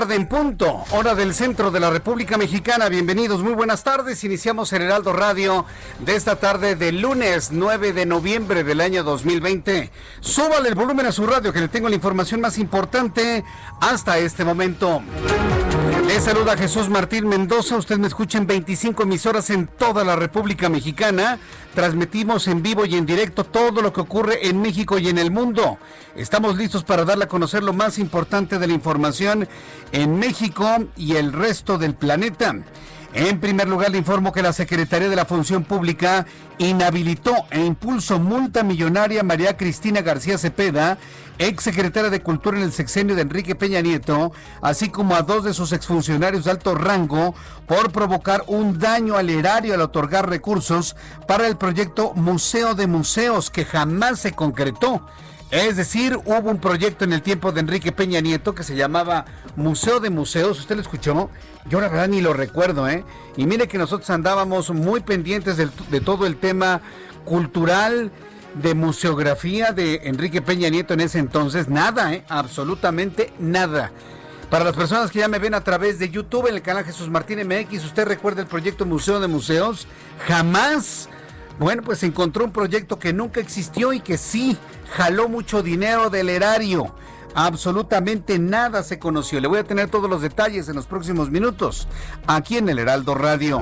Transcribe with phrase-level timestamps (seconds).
[0.00, 2.90] Tarde en punto, hora del centro de la República Mexicana.
[2.90, 4.24] Bienvenidos, muy buenas tardes.
[4.24, 5.64] Iniciamos el Heraldo Radio
[6.00, 9.90] de esta tarde del lunes 9 de noviembre del año 2020.
[10.20, 13.42] Súbale el volumen a su radio que le tengo la información más importante
[13.80, 15.00] hasta este momento.
[16.16, 17.76] Le saluda Jesús Martín Mendoza.
[17.76, 21.38] Usted me escucha en 25 emisoras en toda la República Mexicana.
[21.74, 25.30] Transmitimos en vivo y en directo todo lo que ocurre en México y en el
[25.30, 25.76] mundo.
[26.16, 29.46] Estamos listos para darle a conocer lo más importante de la información
[29.92, 32.56] en México y el resto del planeta.
[33.16, 36.26] En primer lugar, le informo que la Secretaría de la Función Pública
[36.58, 40.98] inhabilitó e impulsó multa millonaria María Cristina García Cepeda,
[41.38, 45.44] ex secretaria de Cultura en el sexenio de Enrique Peña Nieto, así como a dos
[45.44, 47.34] de sus exfuncionarios de alto rango
[47.66, 50.94] por provocar un daño al erario al otorgar recursos
[51.26, 55.06] para el proyecto Museo de Museos que jamás se concretó.
[55.50, 59.26] Es decir, hubo un proyecto en el tiempo de Enrique Peña Nieto que se llamaba
[59.54, 60.58] Museo de Museos.
[60.58, 61.30] ¿Usted lo escuchó?
[61.68, 63.04] Yo la verdad ni lo recuerdo, ¿eh?
[63.36, 66.80] Y mire que nosotros andábamos muy pendientes de, todo el tema
[67.24, 68.10] cultural,
[68.54, 71.68] de museografía de Enrique Peña Nieto en ese entonces.
[71.68, 72.24] Nada, ¿eh?
[72.28, 73.92] Absolutamente nada.
[74.50, 77.08] Para las personas que ya me ven a través de YouTube en el canal Jesús
[77.08, 79.86] Martín MX, ¿usted recuerda el proyecto Museo de Museos?
[80.26, 81.08] Jamás.
[81.58, 84.58] Bueno, pues encontró un proyecto que nunca existió y que sí
[84.90, 86.94] jaló mucho dinero del erario.
[87.34, 89.40] Absolutamente nada se conoció.
[89.40, 91.88] Le voy a tener todos los detalles en los próximos minutos
[92.26, 93.60] aquí en el Heraldo Radio.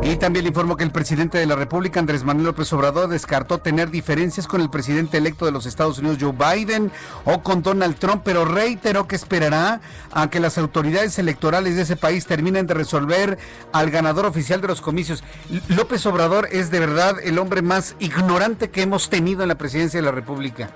[0.00, 3.58] Y también le informo que el presidente de la República, Andrés Manuel López Obrador, descartó
[3.58, 6.90] tener diferencias con el presidente electo de los Estados Unidos, Joe Biden,
[7.24, 9.80] o con Donald Trump, pero reiteró que esperará
[10.12, 13.38] a que las autoridades electorales de ese país terminen de resolver
[13.72, 15.22] al ganador oficial de los comicios.
[15.68, 20.00] López Obrador es de verdad el hombre más ignorante que hemos tenido en la presidencia
[20.00, 20.70] de la República.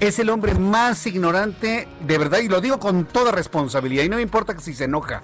[0.00, 4.16] Es el hombre más ignorante, de verdad, y lo digo con toda responsabilidad, y no
[4.16, 5.22] me importa que si se enoja.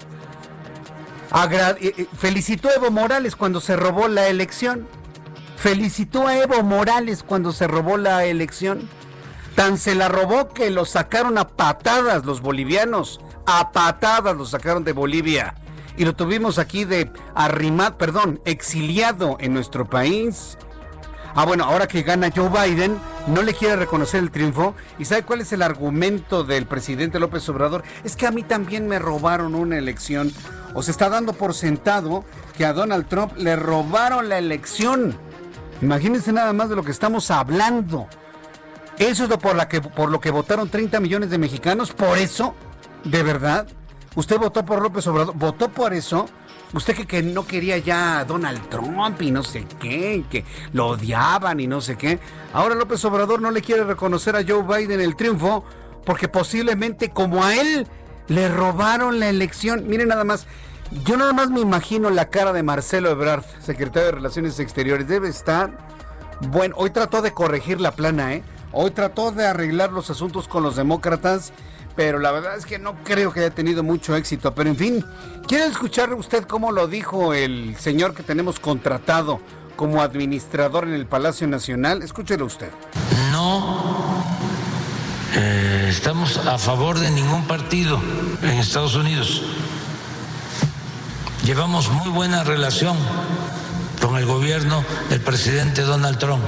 [2.19, 4.87] Felicitó a Evo Morales cuando se robó la elección.
[5.57, 8.89] Felicitó a Evo Morales cuando se robó la elección.
[9.55, 13.21] Tan se la robó que lo sacaron a patadas los bolivianos.
[13.47, 15.55] A patadas lo sacaron de Bolivia.
[15.97, 20.57] Y lo tuvimos aquí de arrimado, perdón, exiliado en nuestro país.
[21.35, 22.99] Ah, bueno, ahora que gana Joe Biden,
[23.29, 24.75] no le quiere reconocer el triunfo.
[24.99, 27.85] ¿Y sabe cuál es el argumento del presidente López Obrador?
[28.03, 30.33] Es que a mí también me robaron una elección.
[30.75, 32.25] O se está dando por sentado
[32.57, 35.17] que a Donald Trump le robaron la elección.
[35.83, 38.07] Imagínense nada más de lo que estamos hablando.
[38.99, 41.93] Eso es lo por, que, lo que votaron 30 millones de mexicanos.
[41.93, 42.55] Por eso,
[43.05, 43.67] de verdad,
[44.15, 45.35] usted votó por López Obrador.
[45.37, 46.27] ¿Votó por eso?
[46.73, 51.59] Usted que, no quería ya a Donald Trump y no sé qué, que lo odiaban
[51.59, 52.21] y no sé qué.
[52.53, 55.65] Ahora López Obrador no le quiere reconocer a Joe Biden el triunfo
[56.05, 57.87] porque posiblemente como a él
[58.29, 59.89] le robaron la elección.
[59.89, 60.47] Miren nada más,
[61.05, 65.09] yo nada más me imagino la cara de Marcelo Ebrard, secretario de Relaciones Exteriores.
[65.09, 65.71] Debe estar
[66.49, 68.43] bueno, hoy trató de corregir la plana, ¿eh?
[68.73, 71.53] Hoy trató de arreglar los asuntos con los demócratas,
[71.97, 74.55] pero la verdad es que no creo que haya tenido mucho éxito.
[74.55, 75.05] Pero en fin,
[75.47, 79.41] ¿quiere escuchar usted cómo lo dijo el señor que tenemos contratado
[79.77, 82.03] como administrador en el Palacio Nacional?
[82.03, 82.71] Escúchelo usted.
[83.33, 84.25] No
[85.35, 88.01] eh, estamos a favor de ningún partido
[88.43, 89.43] en Estados Unidos.
[91.51, 92.97] Llevamos muy buena relación
[94.01, 96.45] con el gobierno del presidente Donald Trump,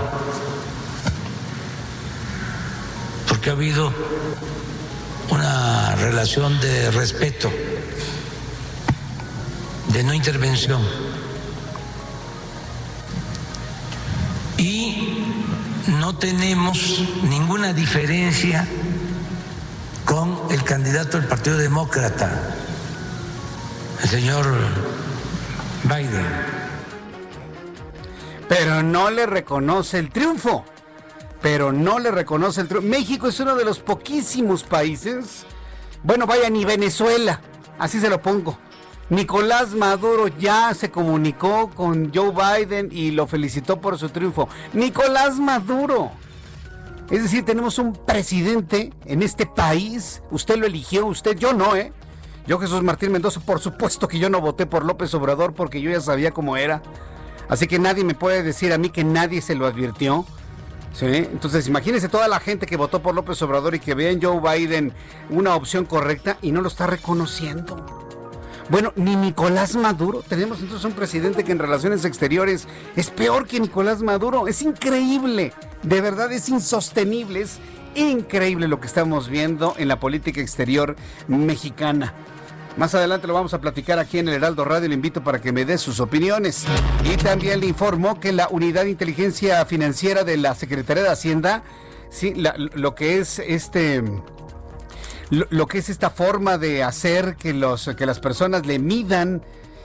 [3.26, 3.92] porque ha habido
[5.28, 7.50] una relación de respeto,
[9.88, 10.80] de no intervención.
[14.56, 15.24] Y
[15.98, 18.68] no tenemos ninguna diferencia
[20.04, 22.61] con el candidato del Partido Demócrata,
[24.02, 24.46] el señor
[25.84, 26.26] Biden.
[28.48, 30.64] Pero no le reconoce el triunfo.
[31.40, 32.88] Pero no le reconoce el triunfo.
[32.88, 35.46] México es uno de los poquísimos países.
[36.02, 37.40] Bueno, vaya, ni Venezuela.
[37.78, 38.58] Así se lo pongo.
[39.08, 44.48] Nicolás Maduro ya se comunicó con Joe Biden y lo felicitó por su triunfo.
[44.72, 46.10] Nicolás Maduro.
[47.10, 50.22] Es decir, tenemos un presidente en este país.
[50.30, 51.92] Usted lo eligió, usted, yo no, ¿eh?
[52.46, 55.90] Yo, Jesús Martín Mendoza, por supuesto que yo no voté por López Obrador porque yo
[55.90, 56.82] ya sabía cómo era.
[57.48, 60.24] Así que nadie me puede decir a mí que nadie se lo advirtió.
[60.92, 61.06] ¿Sí?
[61.06, 64.40] Entonces, imagínense toda la gente que votó por López Obrador y que ve en Joe
[64.40, 64.92] Biden
[65.30, 68.02] una opción correcta y no lo está reconociendo.
[68.68, 70.22] Bueno, ni Nicolás Maduro.
[70.26, 72.66] Tenemos entonces un presidente que en relaciones exteriores
[72.96, 74.48] es peor que Nicolás Maduro.
[74.48, 75.52] Es increíble.
[75.82, 77.40] De verdad es insostenible.
[77.40, 77.58] Es
[77.94, 80.96] increíble lo que estamos viendo en la política exterior
[81.28, 82.14] mexicana.
[82.76, 84.88] Más adelante lo vamos a platicar aquí en el Heraldo Radio.
[84.88, 86.64] Le invito para que me dé sus opiniones.
[87.04, 91.64] Y también le informó que la Unidad de Inteligencia Financiera de la Secretaría de Hacienda,
[92.10, 94.02] sí, lo que es este.
[95.30, 99.42] Lo, que es esta forma de hacer que, los, que las personas le midan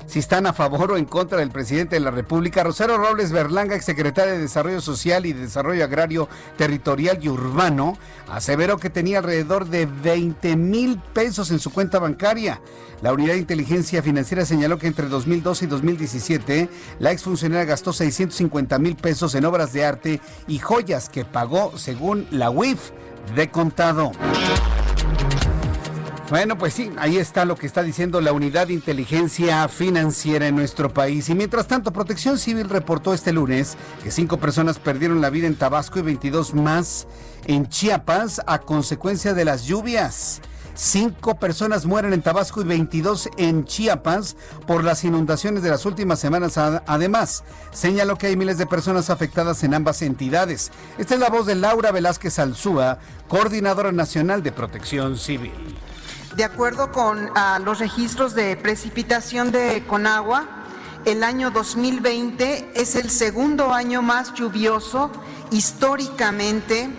[0.07, 2.63] si están a favor o en contra del presidente de la República.
[2.63, 6.27] Rosario Robles Berlanga, exsecretaria de Desarrollo Social y de Desarrollo Agrario
[6.57, 7.97] Territorial y Urbano,
[8.29, 12.61] aseveró que tenía alrededor de 20 mil pesos en su cuenta bancaria.
[13.01, 16.69] La Unidad de Inteligencia Financiera señaló que entre 2012 y 2017
[16.99, 22.27] la exfuncionaria gastó 650 mil pesos en obras de arte y joyas que pagó según
[22.31, 22.91] la UIF
[23.35, 24.11] de contado.
[26.29, 30.57] Bueno, pues sí, ahí está lo que está diciendo la Unidad de Inteligencia Financiera en
[30.57, 31.29] nuestro país.
[31.29, 35.55] Y mientras tanto, Protección Civil reportó este lunes que cinco personas perdieron la vida en
[35.55, 37.07] Tabasco y 22 más
[37.45, 40.41] en Chiapas a consecuencia de las lluvias.
[40.73, 44.35] Cinco personas mueren en Tabasco y 22 en Chiapas
[44.67, 46.57] por las inundaciones de las últimas semanas.
[46.57, 50.73] Además, señaló que hay miles de personas afectadas en ambas entidades.
[50.97, 52.99] Esta es la voz de Laura Velázquez Alzúa,
[53.29, 55.53] coordinadora nacional de protección civil.
[56.37, 60.45] De acuerdo con ah, los registros de precipitación de Conagua,
[61.03, 65.11] el año 2020 es el segundo año más lluvioso
[65.49, 66.91] históricamente,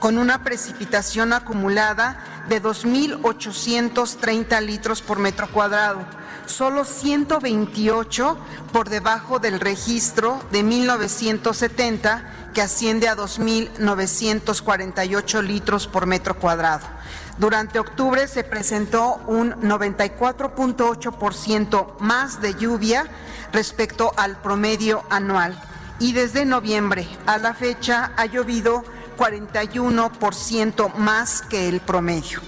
[0.00, 6.04] con una precipitación acumulada de 2.830 litros por metro cuadrado,
[6.46, 8.36] solo 128
[8.72, 16.93] por debajo del registro de 1970, que asciende a 2.948 litros por metro cuadrado.
[17.38, 23.06] Durante octubre se presentó un 94.8% más de lluvia
[23.52, 25.60] respecto al promedio anual
[25.98, 28.84] y desde noviembre a la fecha ha llovido
[29.16, 32.40] 41% más que el promedio.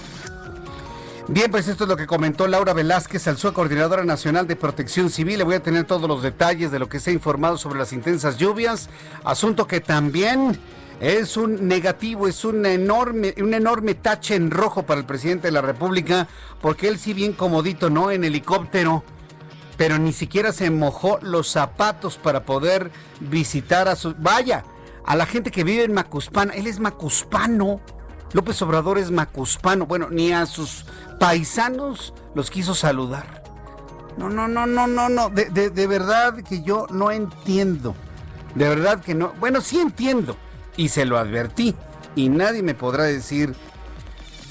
[1.28, 5.38] Bien, pues esto es lo que comentó Laura Velázquez, Alzúa, coordinadora nacional de protección civil.
[5.38, 7.92] Le voy a tener todos los detalles de lo que se ha informado sobre las
[7.92, 8.88] intensas lluvias,
[9.24, 10.60] asunto que también
[11.00, 15.52] es un negativo, es un enorme, un enorme tache en rojo para el presidente de
[15.52, 16.26] la República,
[16.60, 18.10] porque él sí bien comodito, ¿no?
[18.10, 19.04] En helicóptero,
[19.76, 24.14] pero ni siquiera se mojó los zapatos para poder visitar a su...
[24.18, 24.64] Vaya,
[25.04, 27.80] a la gente que vive en Macuspana, él es macuspano,
[28.32, 30.86] López Obrador es macuspano, bueno, ni a sus
[31.20, 33.44] paisanos los quiso saludar.
[34.16, 37.94] No, no, no, no, no, no, de, de, de verdad que yo no entiendo.
[38.54, 39.34] De verdad que no.
[39.38, 40.36] Bueno, sí entiendo
[40.76, 41.74] y se lo advertí.
[42.14, 43.54] Y nadie me podrá decir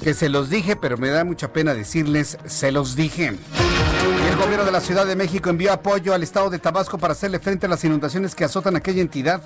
[0.03, 3.27] que se los dije, pero me da mucha pena decirles, se los dije.
[3.27, 7.39] El gobierno de la Ciudad de México envió apoyo al estado de Tabasco para hacerle
[7.39, 9.41] frente a las inundaciones que azotan aquella entidad.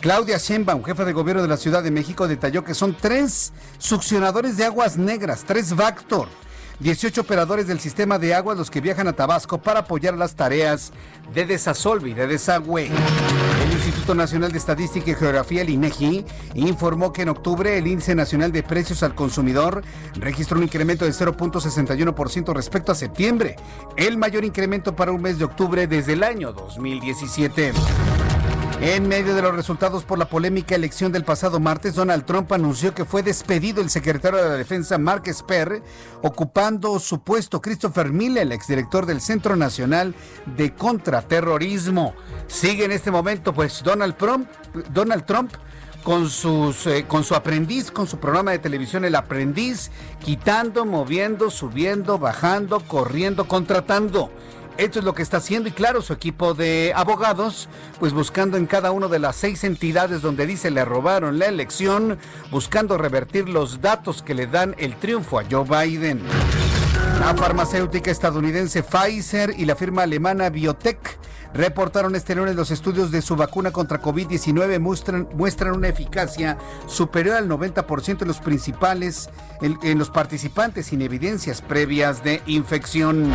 [0.00, 4.56] Claudia Sheinbaum, jefa de gobierno de la Ciudad de México, detalló que son tres succionadores
[4.56, 6.28] de aguas negras, tres Vactor,
[6.84, 10.92] 18 operadores del sistema de aguas los que viajan a Tabasco para apoyar las tareas
[11.32, 12.90] de desasolve y de desagüe.
[13.64, 16.26] El Instituto Nacional de Estadística y Geografía, el INEGI,
[16.56, 19.82] informó que en octubre el índice nacional de precios al consumidor
[20.16, 23.56] registró un incremento de 0.61% respecto a septiembre,
[23.96, 27.72] el mayor incremento para un mes de octubre desde el año 2017.
[28.80, 32.92] En medio de los resultados por la polémica elección del pasado martes, Donald Trump anunció
[32.92, 35.82] que fue despedido el secretario de la Defensa Mark Esper,
[36.22, 40.14] ocupando su puesto Christopher Miller, el exdirector del Centro Nacional
[40.56, 42.14] de Contraterrorismo.
[42.46, 44.48] Sigue en este momento, pues Donald Trump,
[44.92, 45.52] Donald Trump
[46.04, 49.90] con, sus, eh, con su aprendiz, con su programa de televisión El Aprendiz,
[50.22, 54.30] quitando, moviendo, subiendo, bajando, corriendo, contratando.
[54.76, 57.68] Esto es lo que está haciendo y claro, su equipo de abogados,
[58.00, 62.18] pues buscando en cada una de las seis entidades donde dice le robaron la elección,
[62.50, 66.20] buscando revertir los datos que le dan el triunfo a Joe Biden.
[67.20, 71.18] La farmacéutica estadounidense Pfizer y la firma alemana Biotech
[71.54, 77.36] reportaron este lunes los estudios de su vacuna contra COVID-19 muestran, muestran una eficacia superior
[77.36, 79.30] al 90% en los principales,
[79.62, 83.32] en, los participantes sin evidencias previas de infección.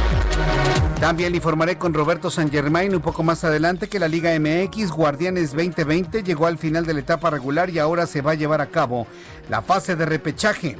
[1.00, 4.92] También le informaré con Roberto San Germain un poco más adelante que la Liga MX
[4.92, 8.60] Guardianes 2020 llegó al final de la etapa regular y ahora se va a llevar
[8.60, 9.08] a cabo
[9.50, 10.76] la fase de repechaje.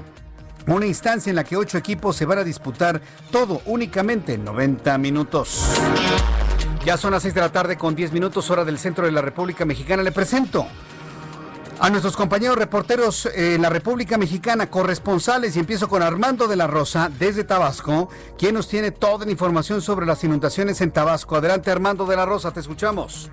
[0.68, 4.98] Una instancia en la que ocho equipos se van a disputar todo únicamente en 90
[4.98, 5.64] minutos.
[6.90, 9.22] Ya son las 6 de la tarde con 10 minutos hora del centro de la
[9.22, 10.02] República Mexicana.
[10.02, 10.66] Le presento
[11.80, 16.66] a nuestros compañeros reporteros en la República Mexicana, corresponsales, y empiezo con Armando de la
[16.66, 21.36] Rosa desde Tabasco, quien nos tiene toda la información sobre las inundaciones en Tabasco.
[21.36, 23.30] Adelante Armando de la Rosa, te escuchamos.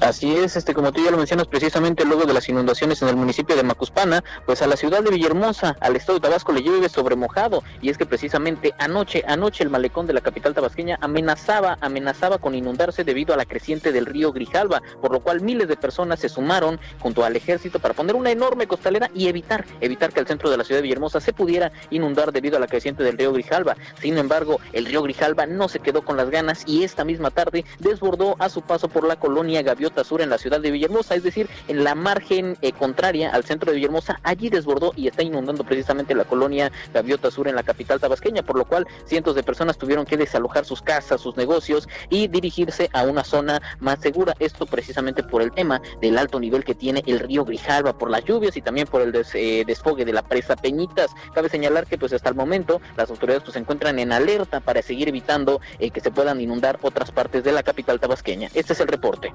[0.00, 3.16] Así es, este como tú ya lo mencionas precisamente luego de las inundaciones en el
[3.16, 6.88] municipio de Macuspana, pues a la ciudad de Villahermosa, al estado de Tabasco le llueve
[6.88, 11.78] sobre mojado y es que precisamente anoche, anoche el malecón de la capital tabasqueña amenazaba,
[11.80, 15.76] amenazaba con inundarse debido a la creciente del río Grijalva, por lo cual miles de
[15.76, 20.20] personas se sumaron junto al ejército para poner una enorme costalera y evitar, evitar que
[20.20, 23.18] el centro de la ciudad de Villahermosa se pudiera inundar debido a la creciente del
[23.18, 23.76] río Grijalva.
[24.00, 27.64] Sin embargo, el río Grijalva no se quedó con las ganas y esta misma tarde
[27.80, 31.22] desbordó a su paso por la colonia Gaviota Sur en la ciudad de Villahermosa, es
[31.22, 35.64] decir, en la margen eh, contraria al centro de Villahermosa, allí desbordó y está inundando
[35.64, 39.78] precisamente la colonia Gaviota Sur en la capital tabasqueña, por lo cual cientos de personas
[39.78, 44.34] tuvieron que desalojar sus casas, sus negocios y dirigirse a una zona más segura.
[44.38, 48.24] Esto precisamente por el tema del alto nivel que tiene el río Grijalva, por las
[48.24, 51.10] lluvias y también por el eh, desfogue de la presa Peñitas.
[51.34, 54.82] Cabe señalar que pues hasta el momento las autoridades pues se encuentran en alerta para
[54.82, 58.48] seguir evitando eh, que se puedan inundar otras partes de la capital tabasqueña.
[58.54, 59.32] Este es el reporte.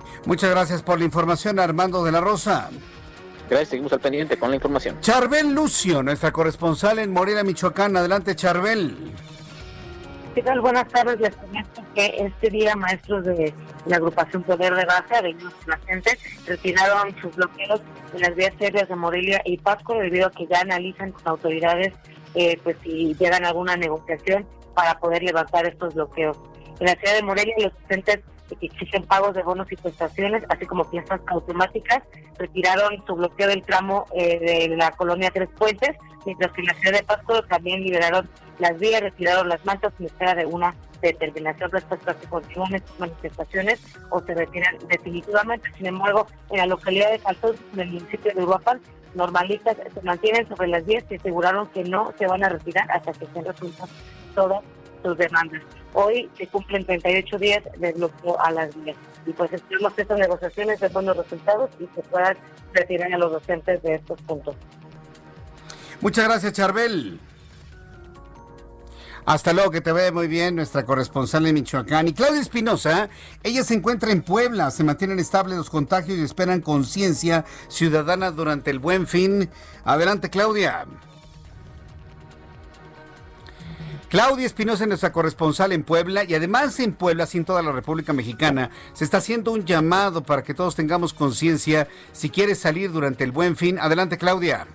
[0.50, 2.69] Gracias por la información, Armando de la Rosa.
[3.50, 5.00] Gracias, seguimos al pendiente con la información.
[5.01, 7.95] Charbel Lucio, nuestra corresponsal en Morelia, Michoacán.
[7.97, 8.95] Adelante, Charbel.
[10.33, 10.62] ¿Qué tal?
[10.62, 11.19] Buenas tardes.
[11.19, 13.53] Les comento que este día maestros de
[13.85, 15.35] la agrupación Poder de Baja de
[15.67, 17.81] la gente retiraron sus bloqueos
[18.13, 21.93] en las vías férreas de Morelia y Pasco debido a que ya analizan con autoridades
[22.33, 26.38] eh, pues si llegan a alguna negociación para poder levantar estos bloqueos.
[26.79, 27.73] En la ciudad de Morelia los
[28.55, 32.03] que exigen pagos de bonos y prestaciones, así como piezas automáticas,
[32.38, 35.95] retiraron su bloqueo del tramo eh, de la colonia Tres Puentes,
[36.25, 38.29] mientras que en la ciudad de Pasto también liberaron
[38.60, 43.00] las vías, retiraron las mantas en espera de una determinación respecto a si continúan estas
[43.00, 45.69] manifestaciones o se retiran definitivamente.
[45.77, 48.79] Sin embargo, en la localidad de Saltos, en el municipio de Uruapan,
[49.13, 53.12] normalistas se mantienen sobre las vías y aseguraron que no se van a retirar hasta
[53.13, 53.89] que se resuelvan
[54.33, 54.63] todas
[55.03, 55.62] sus demandas.
[55.93, 60.19] Hoy se cumplen 38 días de bloqueo a las vías y pues esperamos que estas
[60.19, 62.36] negociaciones den buenos resultados y se puedan
[62.74, 64.55] retirar a los docentes de estos puntos.
[66.01, 67.19] Muchas gracias, Charbel.
[69.25, 72.10] Hasta luego, que te vea muy bien nuestra corresponsal en Michoacán.
[72.10, 73.10] Y Claudia Espinosa,
[73.41, 78.69] ella se encuentra en Puebla, se mantienen estables los contagios y esperan conciencia ciudadana durante
[78.69, 79.50] el buen fin.
[79.86, 80.86] Adelante, Claudia.
[84.13, 88.13] Claudia Espinosa, nuestra corresponsal en Puebla y además en Puebla, así en toda la República
[88.13, 93.24] Mexicana, se está haciendo un llamado para que todos tengamos conciencia si quieres salir durante
[93.24, 93.79] el buen fin.
[93.79, 94.67] Adelante, Claudia.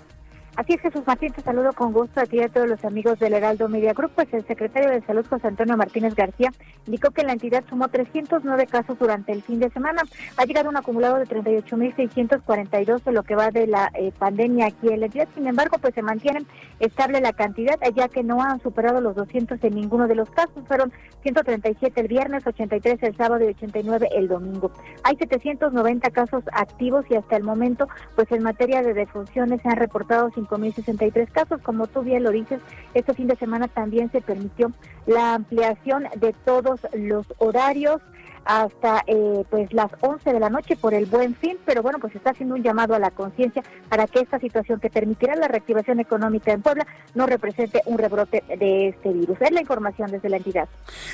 [0.59, 3.69] Así es, Jesús Martín, te saludo con gusto a a todos los amigos del Heraldo
[3.69, 4.11] Media Group.
[4.17, 6.51] Pues el secretario de Salud, José Antonio Martínez García,
[6.85, 10.03] indicó que la entidad sumó 309 casos durante el fin de semana.
[10.37, 14.89] Ha llegado un acumulado de 38.642 de lo que va de la eh, pandemia aquí
[14.89, 15.29] en la entidad.
[15.37, 16.45] Sin embargo, pues se mantiene
[16.81, 20.65] estable la cantidad, ya que no han superado los 200 en ninguno de los casos.
[20.67, 24.73] Fueron 137 el viernes, 83 el sábado y 89 el domingo.
[25.05, 27.87] Hay 790 casos activos y hasta el momento,
[28.17, 31.61] pues en materia de defunciones se han reportado 5.063 casos.
[31.63, 32.61] Como tú bien lo dices,
[32.95, 34.73] este fin de semana también se permitió
[35.07, 38.01] la ampliación de todos los horarios
[38.45, 42.15] hasta eh, pues las 11 de la noche por el buen fin, pero bueno, pues
[42.17, 46.01] está haciendo un llamado a la conciencia para que esta situación que permitirá la reactivación
[46.01, 49.37] económica en Puebla no represente un rebrote de este virus.
[49.43, 50.67] Es la información desde la entidad.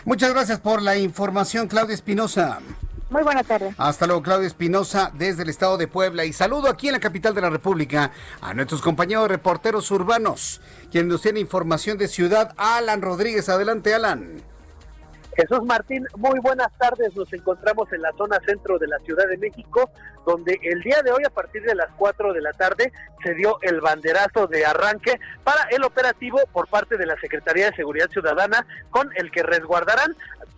[0.04, 2.60] Muchas gracias por la información, Claudia Espinosa.
[3.14, 3.72] Muy buena tarde.
[3.78, 6.24] Hasta luego, Claudia Espinosa, desde el estado de Puebla.
[6.24, 11.12] Y saludo aquí en la capital de la República a nuestros compañeros reporteros urbanos, quienes
[11.12, 12.52] nos tienen información de ciudad.
[12.56, 14.42] Alan Rodríguez, adelante, Alan.
[15.36, 17.14] Jesús Martín, muy buenas tardes.
[17.16, 19.90] Nos encontramos en la zona centro de la Ciudad de México,
[20.24, 23.58] donde el día de hoy, a partir de las 4 de la tarde, se dio
[23.62, 28.66] el banderazo de arranque para el operativo por parte de la Secretaría de Seguridad Ciudadana,
[28.90, 30.14] con el que resguardarán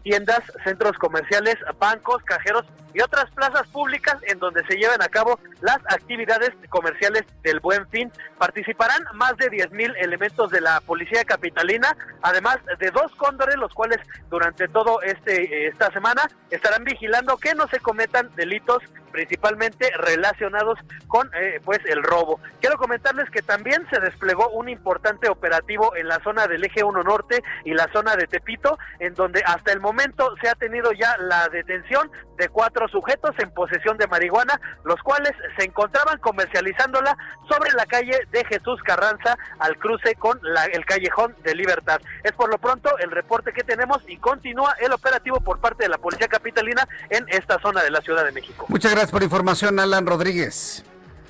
[0.06, 2.64] tiendas, centros comerciales, bancos, cajeros
[2.94, 7.88] y otras plazas públicas en donde se llevan a cabo las actividades comerciales del Buen
[7.88, 8.12] Fin.
[8.38, 13.74] Participarán más de 10 mil elementos de la Policía Capitalina, además de dos cóndores, los
[13.74, 13.98] cuales
[14.30, 18.82] durante todo este esta semana estarán vigilando que no se cometan delitos
[19.16, 22.38] principalmente relacionados con eh, pues el robo.
[22.60, 27.02] Quiero comentarles que también se desplegó un importante operativo en la zona del eje 1
[27.02, 31.16] norte y la zona de Tepito, en donde hasta el momento se ha tenido ya
[31.16, 37.16] la detención de cuatro sujetos en posesión de marihuana, los cuales se encontraban comercializándola
[37.48, 42.02] sobre la calle de Jesús Carranza al cruce con la, el callejón de Libertad.
[42.22, 45.88] Es por lo pronto el reporte que tenemos y continúa el operativo por parte de
[45.88, 48.66] la Policía Capitalina en esta zona de la Ciudad de México.
[48.68, 50.84] Muchas gracias por información, Alan Rodríguez.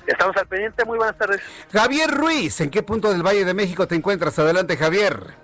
[0.05, 1.41] Estamos al pendiente, muy buenas tardes.
[1.71, 4.39] Javier Ruiz, ¿en qué punto del Valle de México te encuentras?
[4.39, 5.35] Adelante, Javier.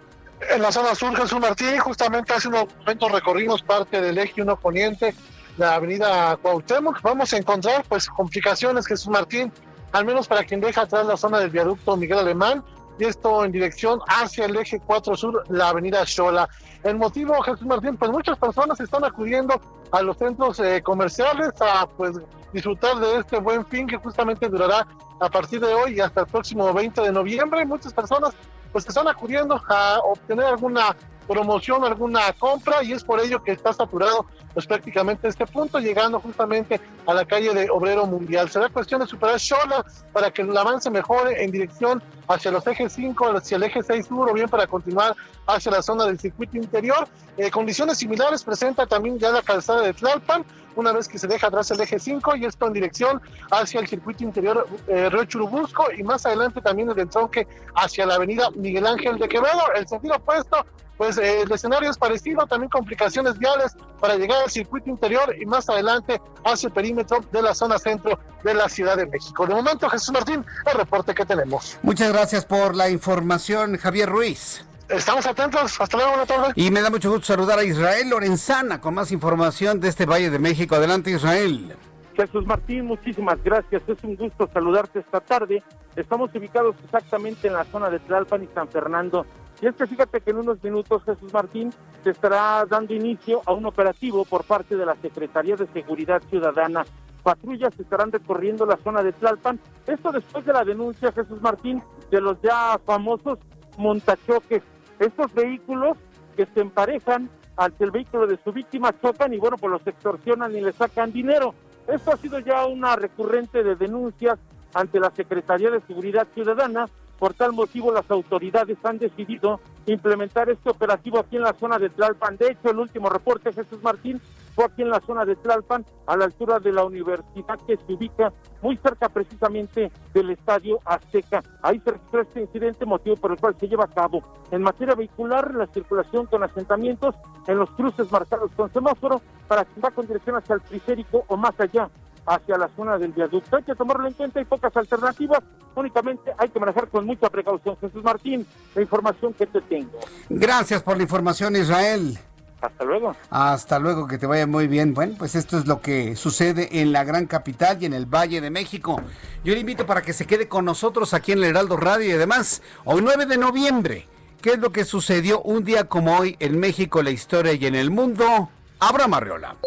[0.50, 4.60] En la zona sur, Jesús Martín, justamente hace unos momentos recorrimos parte del eje 1
[4.60, 5.14] poniente,
[5.58, 7.02] la avenida Cuauhtémoc.
[7.02, 9.52] Vamos a encontrar pues complicaciones, Jesús Martín,
[9.92, 12.64] al menos para quien deja atrás la zona del viaducto Miguel Alemán,
[13.00, 16.48] y esto en dirección hacia el eje 4 sur, la avenida Xola.
[16.84, 19.60] El motivo, Jesús Martín, pues muchas personas están acudiendo
[19.92, 22.18] a los centros eh, comerciales a pues
[22.52, 24.88] disfrutar de este buen fin que justamente durará
[25.20, 27.66] a partir de hoy y hasta el próximo 20 de noviembre.
[27.66, 28.34] Muchas personas
[28.74, 30.94] pues están acudiendo a obtener alguna
[31.28, 36.20] promoción, alguna compra y es por ello que está saturado pues prácticamente este punto, llegando
[36.20, 38.50] justamente a la calle de Obrero Mundial.
[38.50, 42.94] Será cuestión de superar Xola para que el avance mejore en dirección hacia los ejes
[42.94, 45.16] 5, hacia el eje 6 sur o bien para continuar
[45.48, 47.08] hacia la zona del circuito interior.
[47.38, 51.48] Eh, condiciones similares presenta también ya la calzada de Tlalpan, una vez que se deja
[51.48, 55.92] atrás el eje 5 y esto en dirección hacia el circuito interior eh, Río Churubusco
[55.96, 60.16] y más adelante también el entronque hacia la avenida Miguel Ángel de Quevedo, el sentido
[60.16, 60.66] opuesto
[60.98, 65.46] pues eh, el escenario es parecido, también complicaciones viales para llegar al circuito interior y
[65.46, 69.48] más adelante hacia el perímetro de la zona centro de la Ciudad de México.
[69.48, 71.78] De momento, Jesús Martín, el reporte que tenemos.
[71.82, 74.64] Muchas gracias por la información, Javier Ruiz.
[74.90, 75.80] Estamos atentos.
[75.80, 76.54] Hasta luego, buena tarde.
[76.56, 80.30] Y me da mucho gusto saludar a Israel Lorenzana con más información de este Valle
[80.30, 80.76] de México.
[80.76, 81.76] Adelante, Israel.
[82.16, 83.82] Jesús Martín, muchísimas gracias.
[83.88, 85.64] Es un gusto saludarte esta tarde.
[85.96, 89.26] Estamos ubicados exactamente en la zona de Tlalpan y San Fernando.
[89.62, 93.54] Y es que fíjate que en unos minutos, Jesús Martín, se estará dando inicio a
[93.54, 96.86] un operativo por parte de la Secretaría de Seguridad Ciudadana.
[97.24, 99.60] Patrullas estarán recorriendo la zona de Tlalpan.
[99.88, 103.40] Esto después de la denuncia, Jesús Martín, de los ya famosos
[103.78, 104.62] montachoques.
[105.04, 105.98] Estos vehículos
[106.38, 110.56] que se emparejan ante el vehículo de su víctima chocan y bueno, pues los extorsionan
[110.56, 111.54] y le sacan dinero.
[111.88, 114.40] Esto ha sido ya una recurrente de denuncias
[114.74, 116.88] ante la Secretaría de Seguridad Ciudadana.
[117.20, 121.90] Por tal motivo, las autoridades han decidido implementar este operativo aquí en la zona de
[121.90, 122.38] Tlalpan.
[122.38, 124.22] De hecho, el último reporte, Jesús Martín,
[124.56, 127.94] fue aquí en la zona de Tlalpan, a la altura de la universidad que se
[127.94, 131.44] ubica muy cerca precisamente del Estadio Azteca.
[131.62, 134.24] Ahí se registró este incidente, motivo por el cual se lleva a cabo.
[134.52, 137.16] En materia vehicular, la circulación con asentamientos
[137.48, 141.38] en los cruces marcados con semáforo para quien va con dirección hacia el triférico o
[141.38, 141.90] más allá
[142.26, 143.58] hacia la zona del viaducto.
[143.58, 145.40] Hay que tomarlo en cuenta, hay pocas alternativas,
[145.76, 147.76] únicamente hay que manejar con mucha precaución.
[147.82, 150.00] Jesús Martín, la información que te tengo.
[150.30, 152.18] Gracias por la información, Israel.
[152.64, 153.14] Hasta luego.
[153.30, 154.94] Hasta luego, que te vaya muy bien.
[154.94, 158.40] Bueno, pues esto es lo que sucede en la gran capital y en el Valle
[158.40, 159.02] de México.
[159.44, 162.12] Yo le invito para que se quede con nosotros aquí en el Heraldo Radio y
[162.14, 164.08] además, hoy 9 de noviembre,
[164.42, 167.76] ¿qué es lo que sucedió un día como hoy en México, la historia y en
[167.76, 168.50] el mundo?
[168.80, 169.58] Abra Marriola.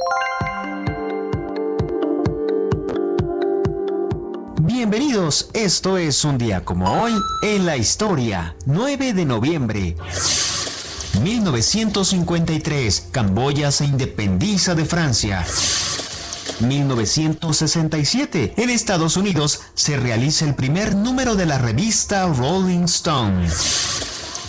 [4.62, 9.96] Bienvenidos, esto es un día como hoy en la historia, 9 de noviembre.
[11.22, 15.44] 1953, Camboya se independiza de Francia.
[16.60, 23.48] 1967, en Estados Unidos se realiza el primer número de la revista Rolling Stone.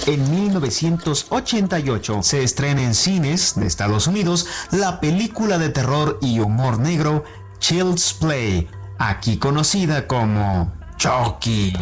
[0.05, 6.79] En 1988 se estrena en cines de Estados Unidos la película de terror y humor
[6.79, 7.25] negro
[7.59, 11.73] Child's Play, aquí conocida como Chucky.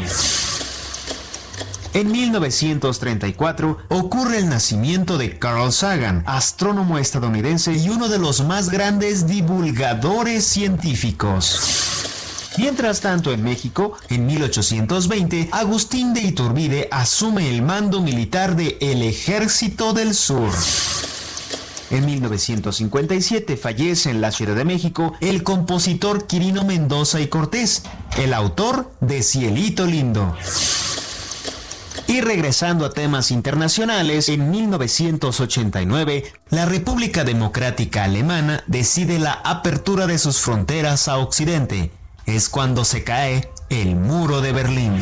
[1.96, 8.70] En 1934 ocurre el nacimiento de Carl Sagan, astrónomo estadounidense y uno de los más
[8.70, 12.52] grandes divulgadores científicos.
[12.58, 19.02] Mientras tanto, en México, en 1820, Agustín de Iturbide asume el mando militar de el
[19.02, 20.52] Ejército del Sur.
[21.92, 27.84] En 1957 fallece en la Ciudad de México el compositor Quirino Mendoza y Cortés,
[28.18, 30.36] el autor de Cielito Lindo.
[32.08, 40.20] Y regresando a temas internacionales, en 1989, la República Democrática Alemana decide la apertura de
[40.20, 41.92] sus fronteras a Occidente.
[42.28, 45.02] Es cuando se cae el muro de Berlín.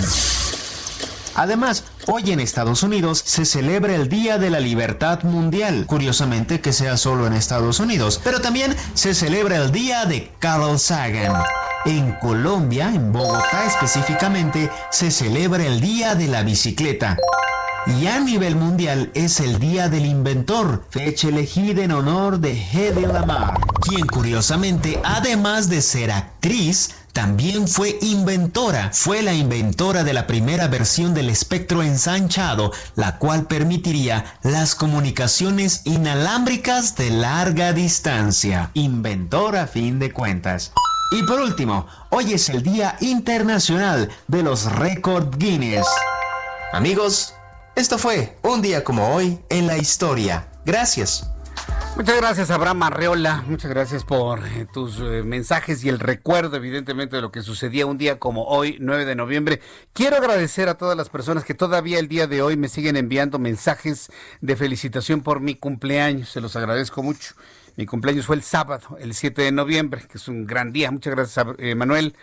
[1.36, 5.86] Además, hoy en Estados Unidos se celebra el Día de la Libertad Mundial.
[5.88, 10.78] Curiosamente que sea solo en Estados Unidos, pero también se celebra el Día de Carl
[10.78, 11.43] Sagan.
[11.86, 17.17] En Colombia, en Bogotá específicamente, se celebra el Día de la Bicicleta.
[17.86, 23.06] Y a nivel mundial es el Día del Inventor, fecha elegida en honor de Hedy
[23.06, 28.89] Lamar, quien curiosamente, además de ser actriz, también fue inventora.
[28.91, 35.82] Fue la inventora de la primera versión del espectro ensanchado, la cual permitiría las comunicaciones
[35.86, 38.71] inalámbricas de larga distancia.
[38.73, 40.73] Inventora a fin de cuentas.
[41.12, 45.86] Y por último, hoy es el Día Internacional de los Record Guinness.
[46.71, 47.36] Amigos,
[47.76, 50.47] esto fue un día como hoy en la historia.
[50.65, 51.33] Gracias.
[51.96, 53.44] Muchas gracias, Abraham Arreola.
[53.48, 57.86] Muchas gracias por eh, tus eh, mensajes y el recuerdo, evidentemente, de lo que sucedía
[57.86, 59.62] un día como hoy, 9 de noviembre.
[59.94, 63.38] Quiero agradecer a todas las personas que todavía el día de hoy me siguen enviando
[63.38, 64.12] mensajes
[64.42, 66.30] de felicitación por mi cumpleaños.
[66.30, 67.36] Se los agradezco mucho.
[67.76, 70.89] Mi cumpleaños fue el sábado, el 7 de noviembre, que es un gran día.
[70.89, 72.16] Muchas gracias, eh, Manuel.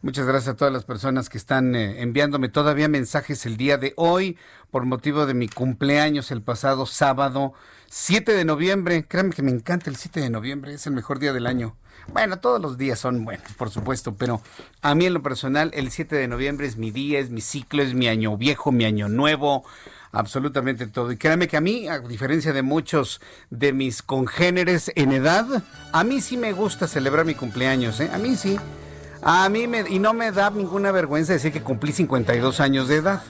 [0.00, 4.38] Muchas gracias a todas las personas que están enviándome todavía mensajes el día de hoy
[4.70, 7.52] por motivo de mi cumpleaños el pasado sábado
[7.90, 9.04] 7 de noviembre.
[9.06, 11.76] Créanme que me encanta el 7 de noviembre, es el mejor día del año.
[12.12, 14.40] Bueno, todos los días son buenos, por supuesto, pero
[14.80, 17.82] a mí en lo personal el 7 de noviembre es mi día, es mi ciclo,
[17.82, 19.64] es mi año viejo, mi año nuevo
[20.12, 21.12] absolutamente todo.
[21.12, 23.20] Y créanme que a mí, a diferencia de muchos
[23.50, 25.46] de mis congéneres en edad,
[25.92, 28.10] a mí sí me gusta celebrar mi cumpleaños, ¿eh?
[28.12, 28.58] A mí sí.
[29.20, 32.96] A mí me, y no me da ninguna vergüenza decir que cumplí 52 años de
[32.96, 33.22] edad.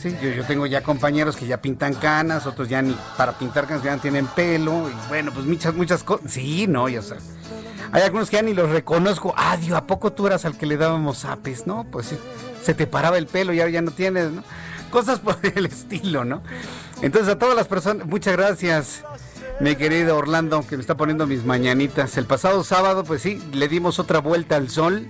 [0.00, 3.66] Sí, yo, yo, tengo ya compañeros que ya pintan canas, otros ya ni para pintar
[3.66, 6.32] canas ya tienen pelo, y bueno, pues muchas, muchas cosas.
[6.32, 7.24] Sí, no, ya sabes.
[7.92, 9.34] Hay algunos que ya ni los reconozco.
[9.36, 11.66] Ah, Dios, ¿a poco tú eras al que le dábamos apes?
[11.66, 12.18] No, pues sí,
[12.62, 14.42] se te paraba el pelo y ahora ya no tienes, ¿no?
[14.90, 16.42] cosas por el estilo, ¿no?
[17.00, 19.04] Entonces a todas las personas, muchas gracias,
[19.60, 22.16] mi querido Orlando, que me está poniendo mis mañanitas.
[22.18, 25.06] El pasado sábado, pues sí, le dimos otra vuelta al sol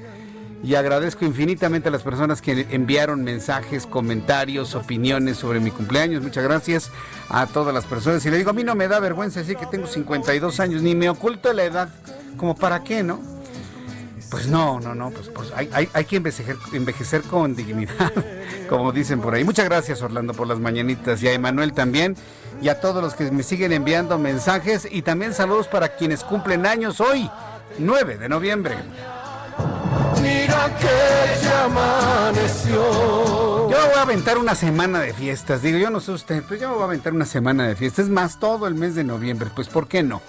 [0.62, 6.22] y agradezco infinitamente a las personas que enviaron mensajes, comentarios, opiniones sobre mi cumpleaños.
[6.22, 6.90] Muchas gracias
[7.28, 8.24] a todas las personas.
[8.26, 10.94] Y le digo, a mí no me da vergüenza decir que tengo 52 años, ni
[10.94, 11.88] me oculto la edad.
[12.36, 13.20] ¿Como para qué, no?
[14.30, 18.12] Pues no, no, no, pues, pues hay, hay, hay, que envejecer, envejecer con dignidad,
[18.68, 19.42] como dicen por ahí.
[19.42, 22.14] Muchas gracias, Orlando, por las mañanitas y a Emanuel también
[22.62, 26.66] y a todos los que me siguen enviando mensajes y también saludos para quienes cumplen
[26.66, 27.28] años hoy,
[27.78, 28.76] 9 de noviembre.
[30.68, 32.80] Que amaneció.
[33.70, 35.62] Yo voy a aventar una semana de fiestas.
[35.62, 38.06] Digo, yo no sé usted, pero yo voy a aventar una semana de fiestas.
[38.06, 39.50] Es más, todo el mes de noviembre.
[39.54, 40.20] Pues, ¿por qué no?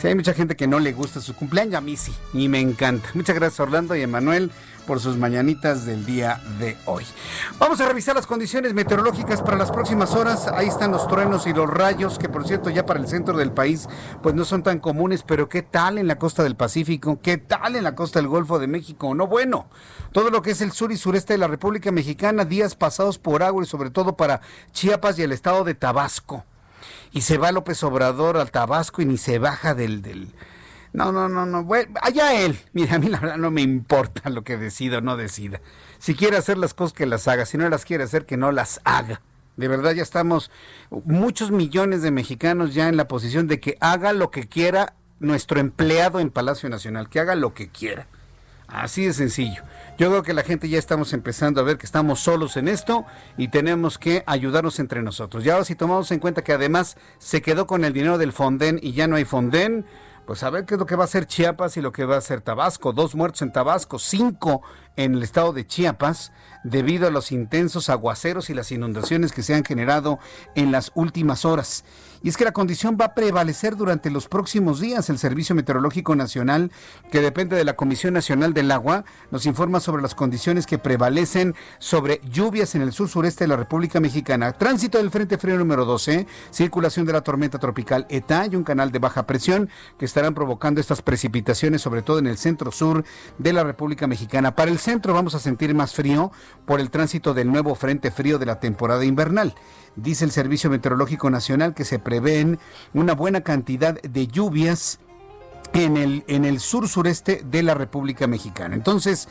[0.00, 2.58] Si hay mucha gente que no le gusta su cumpleaños, a mí sí, y me
[2.58, 3.10] encanta.
[3.12, 4.50] Muchas gracias Orlando y Emanuel
[4.86, 7.04] por sus mañanitas del día de hoy.
[7.58, 10.48] Vamos a revisar las condiciones meteorológicas para las próximas horas.
[10.48, 13.52] Ahí están los truenos y los rayos, que por cierto ya para el centro del
[13.52, 13.90] país
[14.22, 17.20] pues no son tan comunes, pero ¿qué tal en la costa del Pacífico?
[17.22, 19.14] ¿Qué tal en la costa del Golfo de México?
[19.14, 19.66] No, bueno,
[20.12, 23.42] todo lo que es el sur y sureste de la República Mexicana, días pasados por
[23.42, 24.40] agua y sobre todo para
[24.72, 26.46] Chiapas y el estado de Tabasco
[27.12, 30.02] y se va López Obrador al Tabasco y ni se baja del...
[30.02, 30.32] del...
[30.92, 31.62] No, no, no, no.
[31.62, 32.58] Bueno, allá él.
[32.72, 35.60] Mira, a mí la verdad no me importa lo que decida o no decida.
[35.98, 37.46] Si quiere hacer las cosas, que las haga.
[37.46, 39.20] Si no las quiere hacer, que no las haga.
[39.56, 40.50] De verdad ya estamos
[40.90, 45.60] muchos millones de mexicanos ya en la posición de que haga lo que quiera nuestro
[45.60, 48.06] empleado en Palacio Nacional, que haga lo que quiera.
[48.66, 49.62] Así de sencillo.
[50.00, 53.04] Yo creo que la gente ya estamos empezando a ver que estamos solos en esto
[53.36, 55.44] y tenemos que ayudarnos entre nosotros.
[55.44, 58.92] Ya si tomamos en cuenta que además se quedó con el dinero del Fonden y
[58.92, 59.84] ya no hay Fonden,
[60.24, 62.14] pues a ver qué es lo que va a hacer Chiapas y lo que va
[62.14, 62.94] a hacer Tabasco.
[62.94, 64.62] Dos muertos en Tabasco, cinco
[64.96, 66.32] en el estado de Chiapas
[66.64, 70.18] debido a los intensos aguaceros y las inundaciones que se han generado
[70.54, 71.84] en las últimas horas.
[72.22, 75.08] Y es que la condición va a prevalecer durante los próximos días.
[75.08, 76.70] El Servicio Meteorológico Nacional,
[77.10, 81.54] que depende de la Comisión Nacional del Agua, nos informa sobre las condiciones que prevalecen
[81.78, 84.52] sobre lluvias en el sur sureste de la República Mexicana.
[84.52, 88.92] Tránsito del Frente Frío número 12, circulación de la tormenta tropical ETA y un canal
[88.92, 93.04] de baja presión que estarán provocando estas precipitaciones, sobre todo en el centro sur
[93.38, 94.54] de la República Mexicana.
[94.54, 96.32] Para el centro vamos a sentir más frío
[96.66, 99.54] por el tránsito del nuevo frente frío de la temporada invernal.
[99.96, 102.58] Dice el Servicio Meteorológico Nacional que se prevén
[102.94, 105.00] una buena cantidad de lluvias
[105.72, 108.74] en el, en el sur sureste de la República Mexicana.
[108.74, 109.28] Entonces,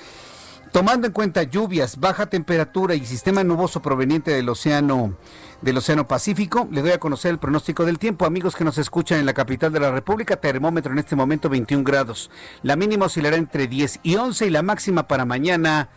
[0.72, 5.16] tomando en cuenta lluvias, baja temperatura y sistema nuboso proveniente del océano
[5.62, 6.68] del Océano Pacífico.
[6.72, 8.26] Le doy a conocer el pronóstico del tiempo.
[8.26, 11.84] Amigos que nos escuchan en la capital de la República, termómetro en este momento 21
[11.84, 12.32] grados.
[12.64, 15.90] La mínima oscilará entre 10 y 11 y la máxima para mañana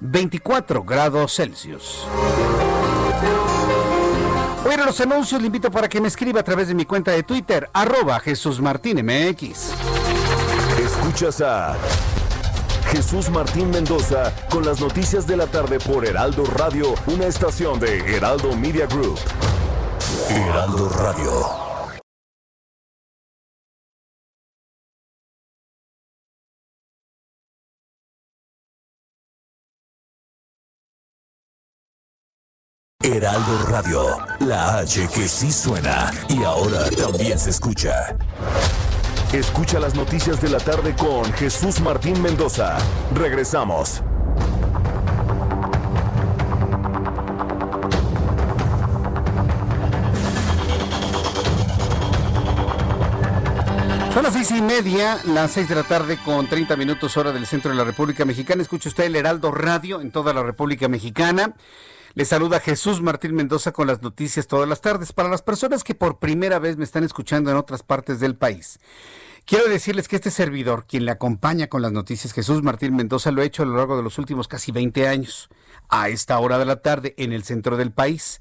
[0.00, 2.06] 24 grados Celsius.
[4.70, 7.22] A los anuncios, le invito para que me escriba a través de mi cuenta de
[7.22, 9.70] Twitter, arroba Jesús Martín MX.
[10.78, 11.74] Escuchas a
[12.90, 17.98] Jesús Martín Mendoza con las noticias de la tarde por Heraldo Radio, una estación de
[18.14, 19.18] Heraldo Media Group.
[20.28, 21.67] Heraldo Radio.
[33.10, 34.02] Heraldo Radio,
[34.40, 38.14] la H que sí suena y ahora también se escucha.
[39.32, 42.76] Escucha las noticias de la tarde con Jesús Martín Mendoza.
[43.14, 44.02] Regresamos.
[54.12, 57.46] Son las seis y media, las seis de la tarde con 30 minutos hora del
[57.46, 58.60] centro de la República Mexicana.
[58.60, 61.54] Escucha usted el Heraldo Radio en toda la República Mexicana.
[62.18, 65.12] Le saluda Jesús Martín Mendoza con las noticias todas las tardes.
[65.12, 68.80] Para las personas que por primera vez me están escuchando en otras partes del país,
[69.44, 73.40] quiero decirles que este servidor, quien le acompaña con las noticias, Jesús Martín Mendoza, lo
[73.40, 75.48] ha hecho a lo largo de los últimos casi 20 años,
[75.88, 78.40] a esta hora de la tarde, en el centro del país.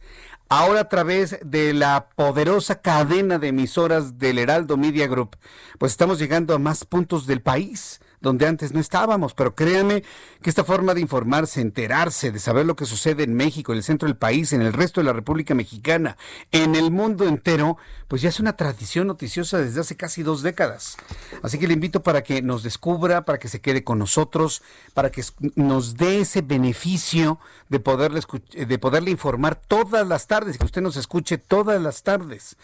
[0.49, 5.37] Ahora a través de la poderosa cadena de emisoras del Heraldo Media Group,
[5.77, 9.33] pues estamos llegando a más puntos del país donde antes no estábamos.
[9.33, 10.03] Pero créanme
[10.41, 13.83] que esta forma de informarse, enterarse, de saber lo que sucede en México, en el
[13.83, 16.17] centro del país, en el resto de la República Mexicana,
[16.51, 17.77] en el mundo entero,
[18.07, 20.97] pues ya es una tradición noticiosa desde hace casi dos décadas.
[21.41, 24.61] Así que le invito para que nos descubra, para que se quede con nosotros,
[24.93, 25.23] para que
[25.55, 28.21] nos dé ese beneficio de poderle,
[28.53, 32.57] de poderle informar todas las tardes, que usted nos escuche todas las tardes.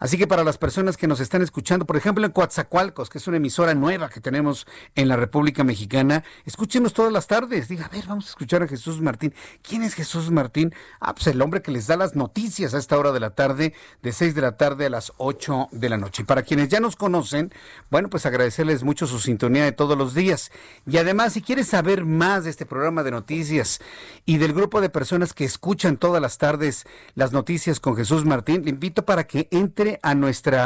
[0.00, 3.28] Así que para las personas que nos están escuchando, por ejemplo en Coatzacoalcos, que es
[3.28, 7.68] una emisora nueva que tenemos en la República Mexicana, escúchenos todas las tardes.
[7.68, 9.34] Diga, a ver, vamos a escuchar a Jesús Martín.
[9.62, 10.74] ¿Quién es Jesús Martín?
[11.00, 13.74] Ah, pues el hombre que les da las noticias a esta hora de la tarde,
[14.02, 16.22] de 6 de la tarde a las 8 de la noche.
[16.22, 17.52] Y para quienes ya nos conocen,
[17.90, 20.50] bueno, pues agradecerles mucho su sintonía de todos los días.
[20.86, 23.80] Y además, si quieres saber más de este programa de noticias
[24.24, 28.64] y del grupo de personas que escuchan todas las tardes las noticias con Jesús Martín,
[28.64, 30.56] le invito para que entre a nuestro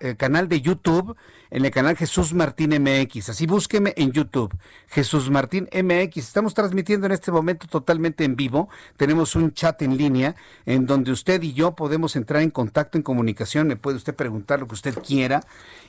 [0.00, 1.16] eh, canal de YouTube,
[1.50, 3.30] en el canal Jesús Martín MX.
[3.30, 4.56] Así búsqueme en YouTube,
[4.88, 6.18] Jesús Martín MX.
[6.18, 8.68] Estamos transmitiendo en este momento totalmente en vivo.
[8.96, 13.02] Tenemos un chat en línea en donde usted y yo podemos entrar en contacto, en
[13.02, 13.66] comunicación.
[13.66, 15.42] Me puede usted preguntar lo que usted quiera.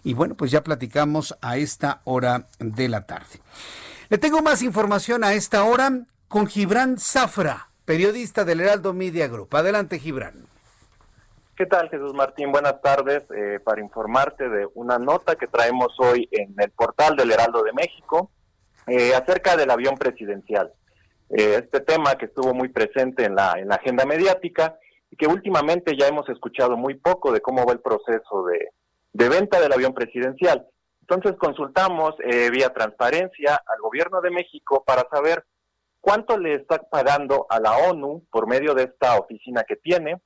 [0.03, 3.41] Y bueno, pues ya platicamos a esta hora de la tarde.
[4.09, 9.55] Le tengo más información a esta hora con Gibran Zafra, periodista del Heraldo Media Group.
[9.55, 10.50] Adelante, Gibran.
[11.61, 12.51] ¿Qué tal, Jesús Martín?
[12.51, 13.21] Buenas tardes.
[13.35, 17.71] Eh, para informarte de una nota que traemos hoy en el portal del Heraldo de
[17.71, 18.31] México
[18.87, 20.73] eh, acerca del avión presidencial.
[21.29, 24.79] Eh, este tema que estuvo muy presente en la, en la agenda mediática
[25.11, 28.69] y que últimamente ya hemos escuchado muy poco de cómo va el proceso de,
[29.13, 30.65] de venta del avión presidencial.
[31.01, 32.15] Entonces consultamos
[32.51, 35.45] vía transparencia al gobierno de México para saber
[35.99, 40.19] cuánto le está pagando a la ONU por medio de esta oficina que tiene,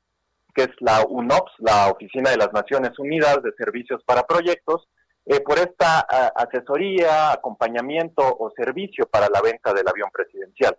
[0.56, 4.88] que es la UNOPS, la Oficina de las Naciones Unidas de Servicios para Proyectos,
[5.26, 6.00] eh, por esta
[6.36, 10.78] asesoría, acompañamiento o servicio para la venta del avión presidencial.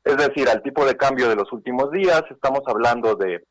[0.03, 3.43] Es decir, al tipo de cambio de los últimos días, estamos hablando de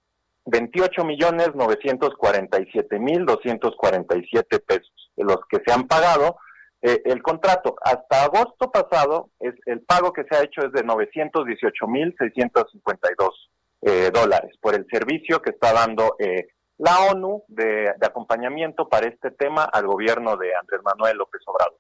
[0.47, 6.39] 28 millones 947 mil 247 pesos, los que se han pagado.
[6.81, 10.85] Eh, el contrato hasta agosto pasado, es el pago que se ha hecho es de
[10.85, 13.51] 918 mil 652
[13.83, 19.09] eh, dólares por el servicio que está dando eh, la ONU de, de, acompañamiento para
[19.09, 21.79] este tema al gobierno de Andrés Manuel López Obrador.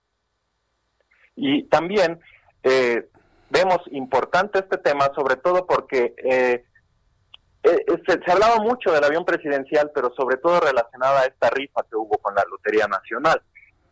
[1.36, 2.20] Y también
[3.48, 6.64] vemos importante este tema, sobre todo porque
[7.64, 11.82] eh, eh, se, hablaba mucho del avión presidencial, pero sobre todo relacionada a esta rifa
[11.88, 13.42] que hubo con la Lotería Nacional.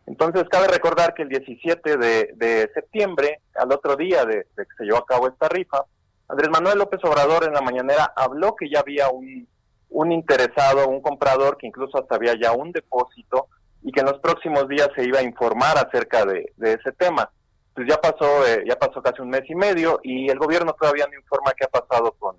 [0.05, 4.99] Entonces, cabe recordar que el 17 de, septiembre, al otro día de, que se llevó
[4.99, 5.83] a cabo esta rifa,
[6.29, 9.47] Andrés Manuel López Obrador en la mañanera habló que ya había un,
[9.89, 13.47] un interesado, un comprador, que incluso hasta había ya un depósito
[13.83, 17.29] y que en los próximos días se iba a informar acerca de, ese tema.
[17.73, 21.05] Pues ya pasó, eh, ya pasó casi un mes y medio y el gobierno todavía
[21.07, 22.37] no informa qué ha pasado con,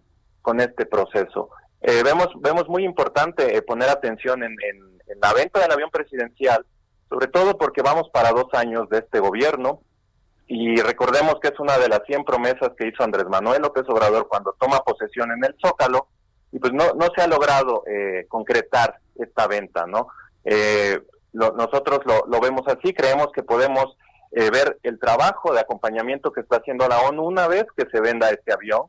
[0.49, 1.51] con este proceso.
[1.83, 4.57] Eh, vemos, vemos muy importante eh, poner atención en,
[5.21, 6.65] la venta del avión presidencial,
[7.11, 9.83] sobre todo porque vamos para dos años de este gobierno
[10.47, 14.27] y recordemos que es una de las 100 promesas que hizo Andrés Manuel López Obrador
[14.27, 16.09] cuando toma posesión en el Zócalo
[16.51, 20.09] y pues no, no se ha logrado eh, concretar esta venta, ¿no?
[20.45, 20.99] Eh,
[21.35, 23.99] nosotros lo, lo, vemos así, creemos que podemos
[24.33, 28.01] eh, ver el trabajo de acompañamiento que está haciendo la ONU una vez que se
[28.01, 28.87] venda este avión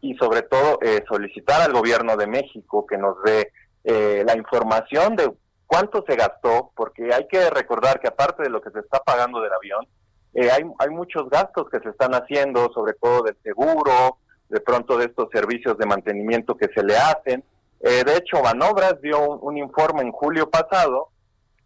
[0.00, 0.78] y sobre todo
[1.08, 3.52] solicitar al gobierno de México que nos dé
[3.84, 5.32] la información de
[5.66, 9.40] cuánto se gastó, porque hay que recordar que aparte de lo que se está pagando
[9.40, 9.86] del avión,
[10.34, 15.06] hay, hay muchos gastos que se están haciendo, sobre todo del seguro, de pronto de
[15.06, 17.44] estos servicios de mantenimiento que se le hacen.
[17.80, 21.08] Eh, de hecho, Banobras dio un, informe en julio pasado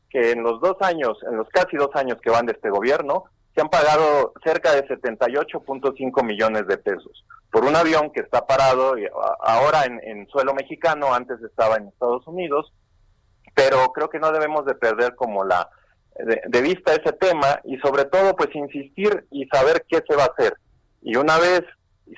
[0.09, 3.25] que en los dos años, en los casi dos años que van de este gobierno,
[3.55, 8.95] se han pagado cerca de 78.5 millones de pesos por un avión que está parado
[9.41, 12.73] ahora en, suelo mexicano, antes estaba en Estados Unidos,
[13.55, 15.69] pero creo que no debemos de perder como la
[16.17, 20.25] de, de vista ese tema y sobre todo pues insistir y saber qué se va
[20.25, 20.55] a hacer.
[21.03, 21.63] Y una vez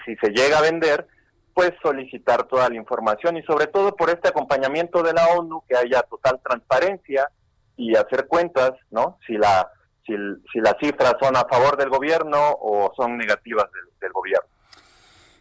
[0.04, 1.06] si se llega a vender,
[1.54, 5.76] pues solicitar toda la información y sobre todo por este acompañamiento de la ONU, que
[5.76, 7.30] haya total transparencia
[7.76, 9.18] y hacer cuentas, ¿no?
[9.26, 9.70] Si la
[10.06, 10.14] si,
[10.52, 13.66] si las cifras son a favor del gobierno o son negativas
[14.00, 14.48] del, gobierno.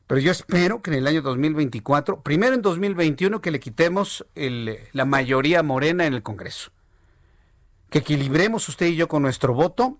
[0.07, 5.05] pero yo espero que en el año 2024, primero en 2021, que le quitemos la
[5.05, 6.71] mayoría morena en el Congreso.
[7.89, 9.99] Que equilibremos usted y yo con nuestro voto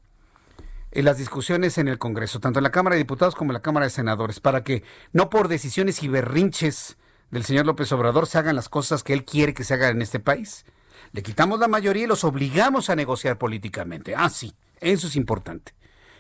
[0.92, 3.62] en las discusiones en el Congreso, tanto en la Cámara de Diputados como en la
[3.62, 6.98] Cámara de Senadores, para que no por decisiones y berrinches
[7.30, 10.02] del señor López Obrador se hagan las cosas que él quiere que se hagan en
[10.02, 10.66] este país.
[11.12, 14.16] Le quitamos la mayoría y los obligamos a negociar políticamente.
[14.16, 15.74] Ah, sí, eso es importante.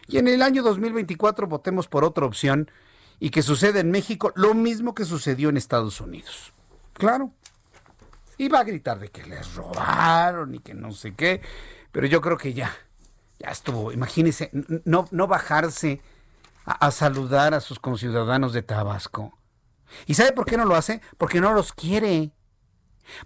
[0.08, 2.70] Y en el año 2024 votemos por otra opción
[3.20, 6.54] y que sucede en México lo mismo que sucedió en Estados Unidos.
[6.94, 7.32] Claro.
[8.38, 11.42] Y va a gritar de que les robaron y que no sé qué,
[11.92, 12.72] pero yo creo que ya,
[13.40, 13.92] ya estuvo.
[13.92, 14.52] Imagínese,
[14.86, 16.02] no, no bajarse
[16.66, 19.38] a, a saludar a sus conciudadanos de Tabasco.
[20.06, 21.02] ¿Y sabe por qué no lo hace?
[21.18, 22.32] Porque no los quiere.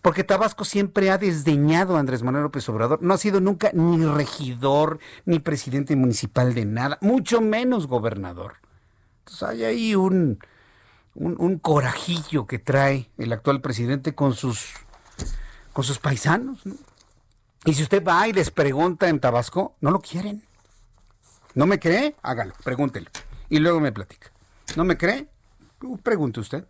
[0.02, 3.02] Porque Tabasco siempre ha desdeñado a Andrés Manuel López Obrador.
[3.02, 8.56] No ha sido nunca ni regidor, ni presidente municipal de nada, mucho menos gobernador.
[9.22, 10.40] Entonces hay ahí un,
[11.16, 14.74] un, corajillo que trae el actual presidente con sus,
[15.74, 16.62] con sus paisanos.
[17.66, 20.44] Y si usted va y les pregunta en Tabasco, no lo quieren.
[21.54, 22.16] ¿No me cree?
[22.22, 23.10] Hágalo, pregúntelo.
[23.50, 24.32] Y luego me platica.
[24.76, 25.28] ¿No me cree?
[25.82, 26.66] Uh, pregunte usted.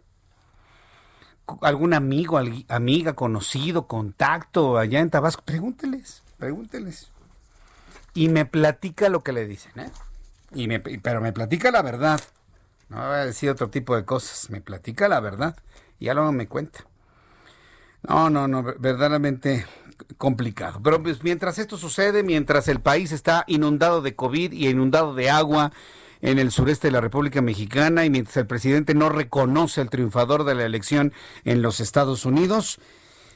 [1.61, 5.43] ¿Algún amigo, amiga, conocido, contacto allá en Tabasco?
[5.43, 7.11] Pregúnteles, pregúnteles.
[8.13, 9.91] Y me platica lo que le dicen, ¿eh?
[10.53, 12.21] Y me, pero me platica la verdad.
[12.91, 14.49] No va a decir otro tipo de cosas.
[14.49, 15.55] Me platica la verdad.
[15.97, 16.85] Y ya luego me cuenta.
[18.05, 19.65] No, no, no, verdaderamente
[20.17, 20.81] complicado.
[20.83, 25.29] Pero pues, mientras esto sucede, mientras el país está inundado de COVID y inundado de
[25.29, 25.71] agua
[26.19, 30.43] en el sureste de la República Mexicana y mientras el presidente no reconoce al triunfador
[30.43, 31.13] de la elección
[31.45, 32.79] en los Estados Unidos,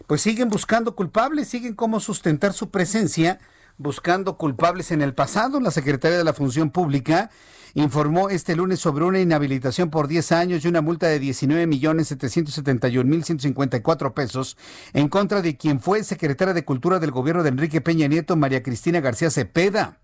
[0.06, 3.40] pues siguen buscando culpables, siguen cómo sustentar su presencia
[3.78, 5.62] buscando culpables en el pasado.
[5.62, 7.32] La Secretaría de la Función Pública
[7.76, 12.08] informó este lunes sobre una inhabilitación por 10 años y una multa de 19 millones
[12.08, 14.58] 771 mil 154 pesos
[14.94, 18.64] en contra de quien fue secretaria de Cultura del gobierno de Enrique Peña Nieto, María
[18.64, 20.00] Cristina García Cepeda.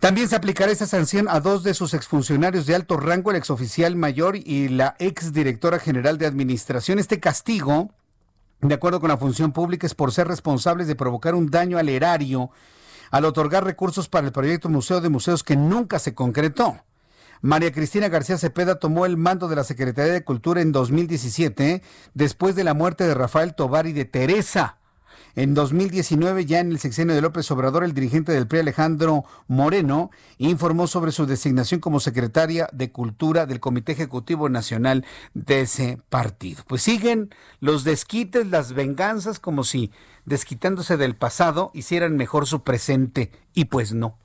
[0.00, 3.94] También se aplicará esa sanción a dos de sus exfuncionarios de alto rango, el exoficial
[3.94, 6.98] mayor y la exdirectora general de administración.
[6.98, 7.90] Este castigo,
[8.60, 11.90] de acuerdo con la función pública, es por ser responsables de provocar un daño al
[11.90, 12.50] erario
[13.16, 16.84] al otorgar recursos para el proyecto Museo de Museos que nunca se concretó.
[17.40, 22.54] María Cristina García Cepeda tomó el mando de la Secretaría de Cultura en 2017, después
[22.56, 24.76] de la muerte de Rafael Tobar y de Teresa
[25.36, 30.10] en 2019, ya en el sexenio de López Obrador, el dirigente del PRI, Alejandro Moreno,
[30.38, 35.04] informó sobre su designación como secretaria de Cultura del Comité Ejecutivo Nacional
[35.34, 36.64] de ese partido.
[36.66, 37.28] Pues siguen
[37.60, 39.92] los desquites, las venganzas, como si
[40.26, 44.18] desquitándose del pasado hicieran mejor su presente, y pues no.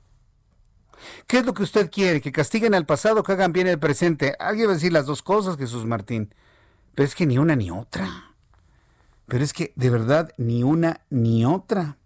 [1.26, 2.20] ¿Qué es lo que usted quiere?
[2.20, 4.36] ¿Que castiguen al pasado que hagan bien el presente?
[4.38, 6.34] Alguien va a decir las dos cosas, Jesús Martín.
[6.94, 8.34] Pero es que ni una ni otra.
[9.26, 11.96] Pero es que de verdad ni una ni otra.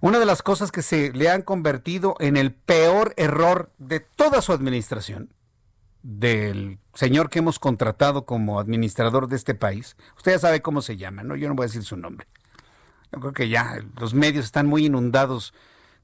[0.00, 4.40] Una de las cosas que se le han convertido en el peor error de toda
[4.40, 5.34] su administración,
[6.02, 10.96] del señor que hemos contratado como administrador de este país, usted ya sabe cómo se
[10.96, 11.36] llama, ¿no?
[11.36, 12.26] Yo no voy a decir su nombre.
[13.12, 15.52] Yo creo que ya los medios están muy inundados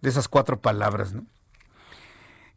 [0.00, 1.14] de esas cuatro palabras.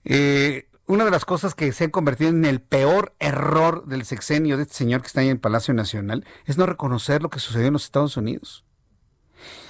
[0.05, 4.57] Eh, una de las cosas que se ha convertido en el peor error del sexenio
[4.57, 7.39] de este señor que está ahí en el Palacio Nacional es no reconocer lo que
[7.39, 8.65] sucedió en los Estados Unidos.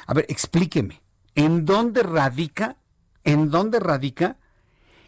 [0.08, 1.02] A ver, explíqueme,
[1.36, 2.78] ¿en dónde radica,
[3.26, 4.38] en dónde radica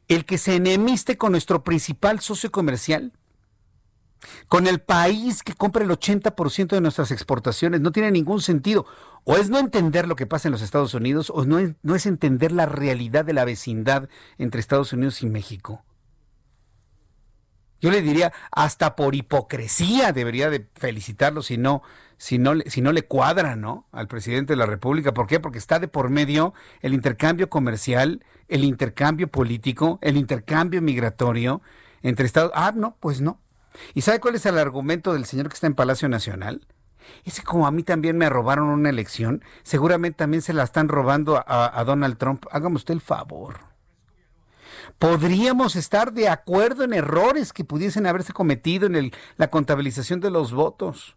[0.10, 3.14] el que se enemiste con nuestro principal socio comercial?
[4.48, 7.82] Con el país que compra el 80% de nuestras exportaciones.
[7.82, 8.86] No tiene ningún sentido.
[9.24, 11.96] O es no entender lo que pasa en los Estados Unidos, o no es, no
[11.96, 15.84] es entender la realidad de la vecindad entre Estados Unidos y México.
[17.82, 21.82] Yo le diría, hasta por hipocresía debería de felicitarlo si no,
[22.18, 23.88] si no, si no le cuadra, ¿no?
[23.92, 25.16] Al presidente de la República.
[25.16, 25.40] ¿Por qué?
[25.40, 31.64] Porque está de por medio el intercambio comercial, el intercambio político, el intercambio migratorio
[32.04, 32.52] entre Estados.
[32.54, 33.40] Ah, no, pues no.
[33.94, 36.66] ¿Y sabe cuál es el argumento del señor que está en Palacio Nacional?
[37.24, 40.88] Es que como a mí también me robaron una elección, seguramente también se la están
[40.88, 42.46] robando a, Donald Trump.
[42.52, 43.72] Hágame usted el favor
[44.98, 50.54] podríamos estar de acuerdo en errores que pudiesen haberse cometido en la contabilización de los
[50.54, 51.16] votos.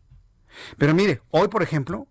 [0.78, 2.07] Pero mire, hoy, por ejemplo,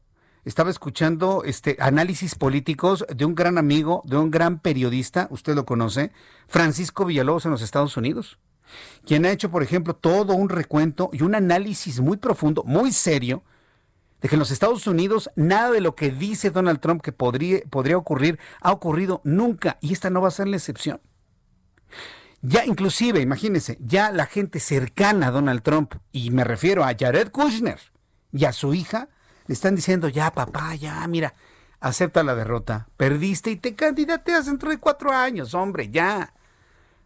[0.46, 5.66] estaba escuchando este análisis políticos de un gran amigo, de un gran periodista, usted lo
[5.66, 6.12] conoce,
[6.48, 8.40] Francisco Villalobos en los Estados Unidos,
[9.06, 13.44] quien ha hecho, por ejemplo, todo un recuento y un análisis muy profundo, muy serio,
[14.22, 17.60] de que en los Estados Unidos nada de lo que dice Donald Trump que podría,
[17.70, 21.02] podría ocurrir ha ocurrido nunca y esta no va a ser la excepción.
[22.42, 27.32] Ya inclusive, imagínense, ya la gente cercana a Donald Trump, y me refiero a Jared
[27.32, 27.80] Kushner
[28.34, 29.08] y a su hija,
[29.48, 31.36] le están diciendo, ya papá, ya, mira,
[31.80, 36.34] acepta la derrota, perdiste y te candidateas dentro de cuatro años, hombre, ya,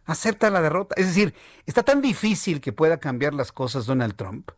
[0.08, 0.96] acepta la derrota.
[0.98, 1.34] Es decir,
[1.66, 4.50] está tan difícil que pueda cambiar las cosas Donald Trump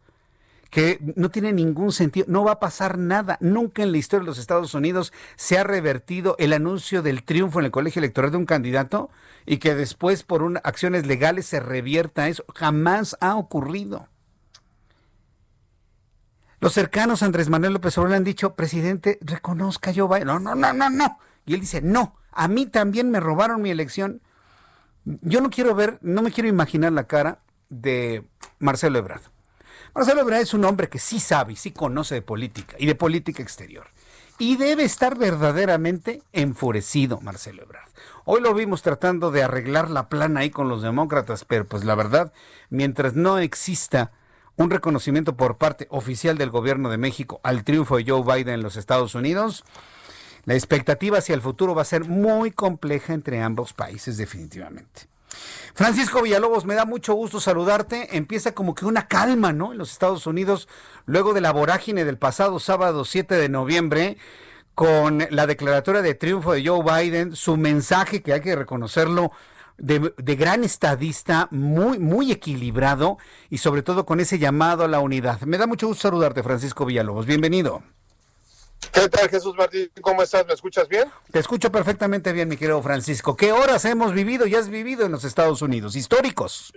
[0.71, 3.37] que no tiene ningún sentido, no va a pasar nada.
[3.41, 7.59] Nunca en la historia de los Estados Unidos se ha revertido el anuncio del triunfo
[7.59, 9.11] en el colegio electoral de un candidato
[9.47, 12.45] y que después por acciones legales se revierta eso.
[12.55, 14.07] Jamás ha ocurrido.
[16.61, 20.55] Los cercanos a Andrés Manuel López Obrador le han dicho, presidente, reconozca yo, no, no,
[20.55, 21.19] no, no, no.
[21.47, 24.21] Y él dice, no, a mí también me robaron mi elección.
[25.05, 28.25] Yo no quiero ver, no me quiero imaginar la cara de
[28.59, 29.23] Marcelo Ebrard.
[29.95, 32.95] Marcelo Ebrard es un hombre que sí sabe y sí conoce de política y de
[32.95, 33.89] política exterior.
[34.39, 37.91] Y debe estar verdaderamente enfurecido Marcelo Ebrard.
[38.25, 41.95] Hoy lo vimos tratando de arreglar la plana ahí con los demócratas, pero pues la
[41.95, 42.33] verdad,
[42.71, 44.13] mientras no exista
[44.57, 48.63] un reconocimiento por parte oficial del gobierno de México al triunfo de Joe Biden en
[48.63, 49.65] los Estados Unidos,
[50.45, 55.09] la expectativa hacia el futuro va a ser muy compleja entre ambos países definitivamente.
[55.75, 58.17] Francisco Villalobos, me da mucho gusto saludarte.
[58.17, 59.73] Empieza como que una calma, ¿no?
[59.73, 60.69] En los Estados Unidos,
[61.07, 64.17] luego de la vorágine del pasado sábado 7 de noviembre,
[64.75, 69.31] con la declaratoria de triunfo de Joe Biden, su mensaje, que hay que reconocerlo,
[69.79, 73.17] de, de, gran estadista, muy, muy equilibrado
[73.49, 75.41] y sobre todo con ese llamado a la unidad.
[75.43, 77.25] Me da mucho gusto saludarte, Francisco Villalobos.
[77.25, 77.83] Bienvenido.
[78.93, 79.91] ¿Qué tal, Jesús Martín?
[80.01, 80.47] ¿Cómo estás?
[80.47, 81.09] ¿Me escuchas bien?
[81.31, 83.37] Te escucho perfectamente bien, mi querido Francisco.
[83.37, 85.95] ¿Qué horas hemos vivido y has vivido en los Estados Unidos?
[85.95, 86.73] Históricos.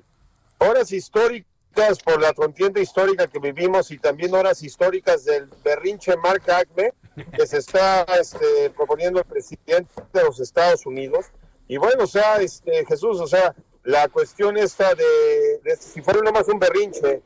[0.60, 6.44] Horas históricas por la contienda histórica que vivimos y también horas históricas del berrinche Mark
[6.52, 6.94] Acme,
[7.36, 11.28] que se está este, proponiendo el presidente de los Estados Unidos.
[11.68, 16.20] Y bueno, o sea, este, Jesús, o sea, la cuestión esta de, de si fuera
[16.22, 17.22] nomás un berrinche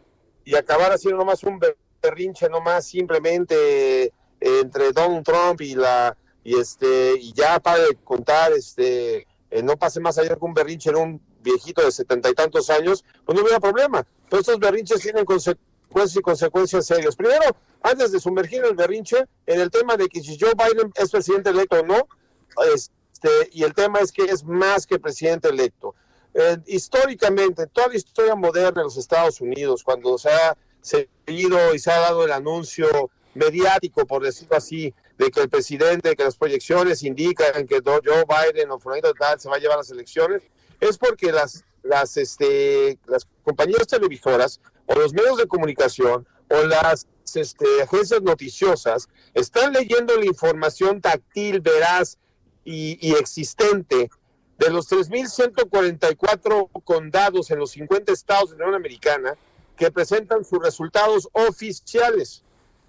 [0.46, 1.60] y acabar siendo nomás un
[2.02, 9.28] berrinche, nomás simplemente entre Donald Trump y la y este y ya para contar este
[9.50, 12.70] eh, no pase más allá que un berrinche en un viejito de setenta y tantos
[12.70, 14.06] años, pues no hubiera problema.
[14.30, 17.16] Pero estos berrinches tienen consecuencias y consecuencias serias.
[17.16, 21.10] Primero, antes de sumergir el berrinche, en el tema de que si Joe Biden es
[21.10, 22.08] presidente electo o no,
[22.74, 25.96] este, y el tema es que es más que presidente electo.
[26.34, 31.80] Eh, históricamente, toda la historia moderna de los Estados Unidos, cuando se ha seguido y
[31.80, 36.38] se ha dado el anuncio mediático, por decirlo así, de que el presidente, que las
[36.38, 40.44] proyecciones indican que Joe Biden o Florida tal se va a llevar las elecciones,
[40.80, 47.08] es porque las, las, este, las compañías televisoras o los medios de comunicación o las
[47.34, 52.18] este, agencias noticiosas están leyendo la información táctil, veraz
[52.66, 54.10] y existente
[54.58, 59.36] de los 3.144 condados en los 50 estados de la Unión Americana
[59.76, 62.44] que presentan sus resultados oficiales.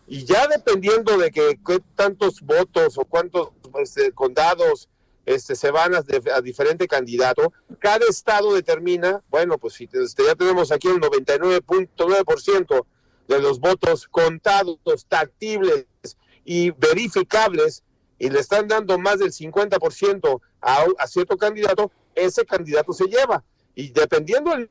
[0.09, 1.59] Y ya dependiendo de que,
[1.95, 3.51] tantos votos o cuántos
[3.81, 4.89] este, condados
[5.27, 6.03] este, se van a,
[6.35, 12.87] a, diferente candidato, cada estado determina, bueno, pues si este, ya tenemos aquí el 99.9%
[13.29, 15.87] de los votos contados, tactibles
[16.43, 17.85] y verificables,
[18.19, 23.45] y le están dando más del 50% a, a cierto candidato, ese candidato se lleva.
[23.75, 24.71] Y dependiendo el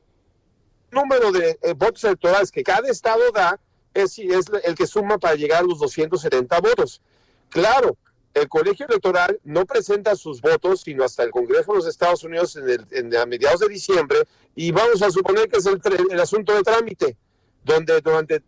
[0.90, 3.58] número de eh, votos electorales que cada estado da,
[3.94, 7.00] es, es el que suma para llegar a los 270 votos.
[7.48, 7.96] Claro,
[8.34, 12.56] el colegio electoral no presenta sus votos sino hasta el Congreso de los Estados Unidos
[12.56, 14.18] en el, a mediados de diciembre
[14.54, 15.80] y vamos a suponer que es el,
[16.10, 17.16] el asunto de trámite,
[17.64, 18.42] donde durante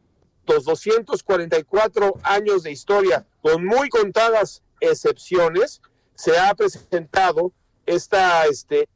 [0.47, 5.80] los 244 años de historia, con muy contadas excepciones,
[6.14, 7.53] se ha presentado
[7.86, 8.88] esta, este,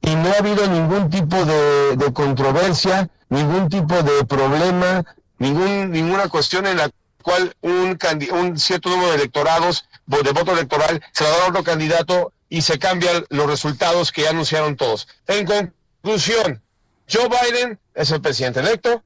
[0.00, 5.02] y no ha habido ningún tipo de, de controversia, ningún tipo de problema,
[5.38, 6.90] ningún, ninguna cuestión en la
[7.22, 7.98] cual un,
[8.32, 12.60] un cierto número de electorados, de voto electoral, se le da a otro candidato y
[12.60, 15.08] se cambian los resultados que ya anunciaron todos.
[15.26, 16.62] En conclusión,
[17.10, 19.02] Joe Biden es el presidente electo,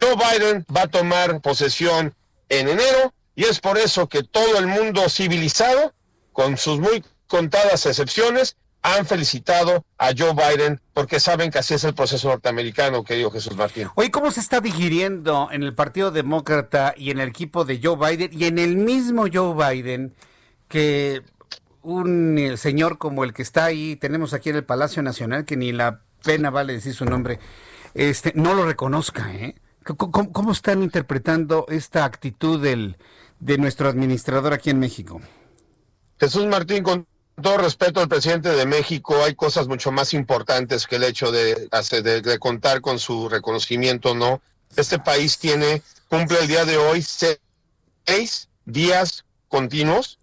[0.00, 2.14] Joe Biden va a tomar posesión
[2.48, 5.92] en enero y es por eso que todo el mundo civilizado,
[6.32, 11.84] con sus muy contadas excepciones, han felicitado a Joe Biden porque saben que así es
[11.84, 13.86] el proceso norteamericano, querido Jesús Martín.
[13.94, 17.94] Oye, ¿cómo se está digiriendo en el Partido Demócrata y en el equipo de Joe
[17.94, 20.12] Biden y en el mismo Joe Biden
[20.66, 21.22] que
[21.82, 25.56] un eh, señor como el que está ahí, tenemos aquí en el Palacio Nacional, que
[25.56, 27.38] ni la pena vale decir su nombre,
[27.94, 29.54] este, no lo reconozca, ¿eh?
[29.84, 32.96] ¿Cómo, cómo están interpretando esta actitud del,
[33.38, 35.20] de nuestro administrador aquí en México?
[36.18, 37.06] Jesús Martín, con
[37.42, 41.68] todo respeto al presidente de México, hay cosas mucho más importantes que el hecho de,
[42.02, 44.40] de, de contar con su reconocimiento, ¿no?
[44.76, 50.18] Este país tiene, cumple el día de hoy seis días continuos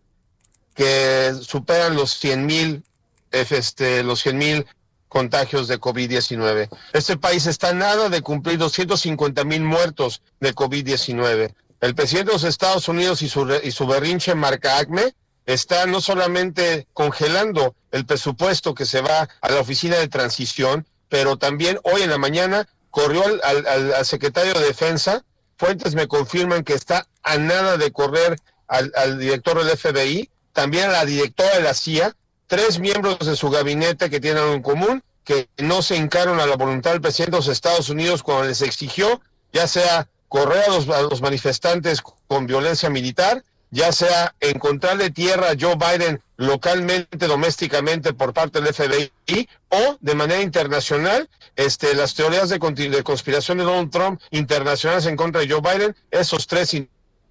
[0.75, 2.83] que superan los 100 mil
[3.31, 4.65] este, los 100 mil
[5.07, 6.69] contagios de COVID-19.
[6.93, 11.53] Este país está nada de cumplir 250 mil muertos de COVID-19.
[11.81, 15.13] El presidente de los Estados Unidos y su, y su berrinche marca ACME
[15.45, 21.37] está no solamente congelando el presupuesto que se va a la oficina de transición, pero
[21.37, 25.23] también hoy en la mañana corrió al, secretario de Defensa.
[25.57, 28.37] Fuentes me confirman que está a nada de correr
[28.67, 32.15] al, director del FBI, también a la directora de la CIA,
[32.47, 36.55] tres miembros de su gabinete que tienen en común, que no se hincaron a la
[36.55, 39.21] voluntad del presidente de los Estados Unidos cuando les exigió,
[39.53, 43.43] ya sea correr a los, a los manifestantes con violencia militar,
[43.75, 50.15] ya sea encontrarle tierra a Joe Biden localmente, domésticamente por parte del FBI o de
[50.15, 55.49] manera internacional, este, las teorías de, de conspiración de Donald Trump internacionales en contra de
[55.49, 56.73] Joe Biden, esos tres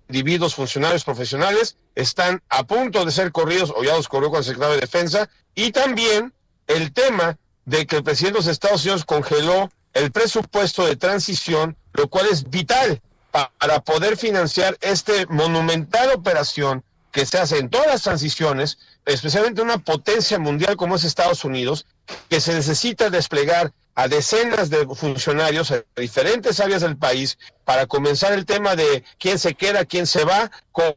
[0.06, 4.44] individuos funcionarios profesionales están a punto de ser corridos o ya los corrió con el
[4.44, 5.30] secretario de Defensa.
[5.54, 6.34] Y también
[6.66, 11.74] el tema de que el presidente de los Estados Unidos congeló el presupuesto de transición,
[11.94, 13.00] lo cual es vital
[13.34, 19.78] para poder financiar este monumental operación que se hace en todas las transiciones, especialmente una
[19.78, 21.84] potencia mundial como es Estados Unidos,
[22.28, 28.32] que se necesita desplegar a decenas de funcionarios en diferentes áreas del país para comenzar
[28.32, 30.96] el tema de quién se queda, quién se va, cómo,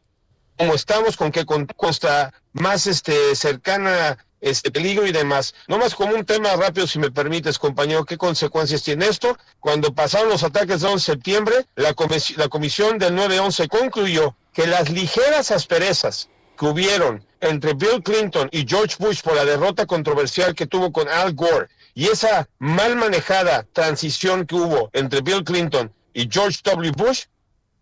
[0.74, 5.54] estamos, con qué costa más este, cercana este peligro y demás.
[5.66, 9.36] No más como un tema rápido, si me permites, compañero, ¿qué consecuencias tiene esto?
[9.60, 14.36] Cuando pasaron los ataques del 11 de septiembre, la, comis la comisión del 9-11 concluyó
[14.52, 16.28] que las ligeras asperezas
[16.58, 21.08] que hubieron entre Bill Clinton y George Bush por la derrota controversial que tuvo con
[21.08, 26.92] Al Gore y esa mal manejada transición que hubo entre Bill Clinton y George W.
[26.96, 27.24] Bush,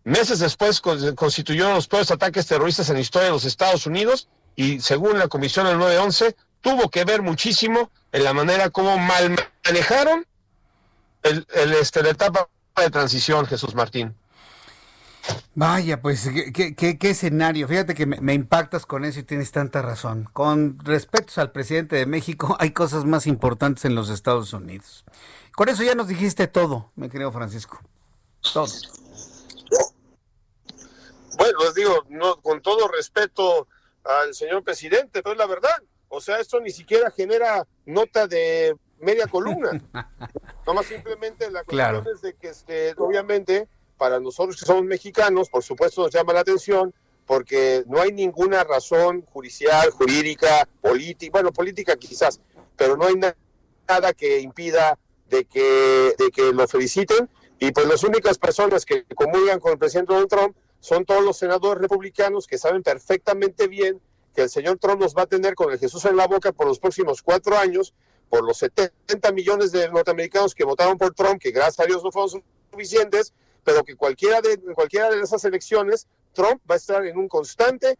[0.04, 4.80] meses después constituyeron los peores ataques terroristas en la historia de los Estados Unidos y
[4.80, 6.36] según la Comisión del 911
[6.66, 10.26] tuvo que ver muchísimo en la manera como mal manejaron
[11.22, 11.46] el,
[11.80, 14.16] este, la etapa de transición, Jesús Martín.
[15.54, 17.68] Vaya, pues qué, qué, escenario.
[17.68, 20.28] Fíjate que me, impactas con eso y tienes tanta razón.
[20.32, 25.04] Con respecto al presidente de México, hay cosas más importantes en los Estados Unidos.
[25.54, 27.80] Con eso ya nos dijiste todo, mi querido Francisco.
[28.52, 28.66] Todo.
[31.38, 33.68] Bueno, les digo, no, con todo respeto
[34.02, 35.76] al señor presidente, pero es la verdad.
[36.08, 39.70] O sea, esto ni siquiera genera nota de media columna.
[40.66, 45.62] Nomás simplemente la cuestión es de que, este, obviamente, para nosotros que somos mexicanos, por
[45.62, 46.94] supuesto nos llama la atención
[47.26, 52.40] porque no hay ninguna razón judicial, jurídica, política, bueno, política quizás,
[52.76, 54.98] pero no hay nada que impida
[55.28, 57.28] de que, de que lo feliciten.
[57.58, 61.38] Y pues las únicas personas que comulgan con el presidente Donald Trump son todos los
[61.38, 64.00] senadores republicanos que saben perfectamente bien
[64.36, 66.66] que el señor Trump nos va a tener con el Jesús en la boca por
[66.66, 67.94] los próximos cuatro años,
[68.28, 72.12] por los 70 millones de norteamericanos que votaron por Trump, que gracias a Dios no
[72.12, 73.32] fueron suficientes,
[73.64, 77.98] pero que cualquiera de, cualquiera de esas elecciones, Trump va a estar en un constante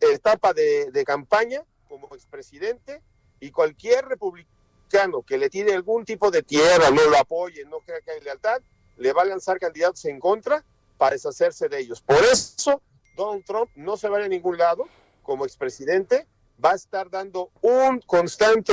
[0.00, 3.02] etapa de, campaña como expresidente
[3.38, 8.00] y cualquier republicano que le tire algún tipo de tierra, no lo apoye, no crea
[8.00, 8.62] que hay lealtad,
[8.96, 10.64] le va a lanzar candidatos en contra
[10.96, 12.00] para deshacerse de ellos.
[12.00, 12.80] Por eso,
[13.16, 14.88] Donald Trump no se va a ningún lado
[15.24, 16.28] como expresidente,
[16.64, 18.72] va a estar dando un constante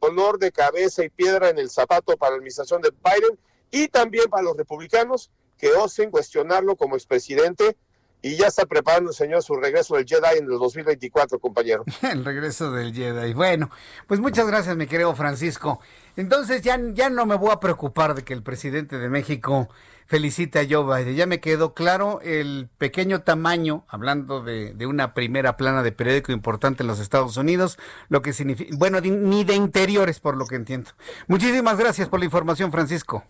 [0.00, 3.38] dolor de cabeza y piedra en el zapato para la administración de Biden
[3.70, 7.76] y también para los republicanos que osen cuestionarlo como expresidente
[8.22, 11.84] y ya está preparando el señor su regreso del Jedi en el 2024, compañero.
[12.02, 13.34] el regreso del Jedi.
[13.34, 13.68] Bueno,
[14.06, 15.80] pues muchas gracias, mi querido Francisco.
[16.16, 19.68] Entonces ya, ya no me voy a preocupar de que el presidente de México
[20.06, 21.16] felicite a Joe Biden.
[21.16, 26.30] Ya me quedó claro el pequeño tamaño, hablando de, de una primera plana de periódico
[26.30, 27.76] importante en los Estados Unidos,
[28.08, 30.92] lo que significa, bueno, ni de interiores, por lo que entiendo.
[31.26, 33.24] Muchísimas gracias por la información, Francisco.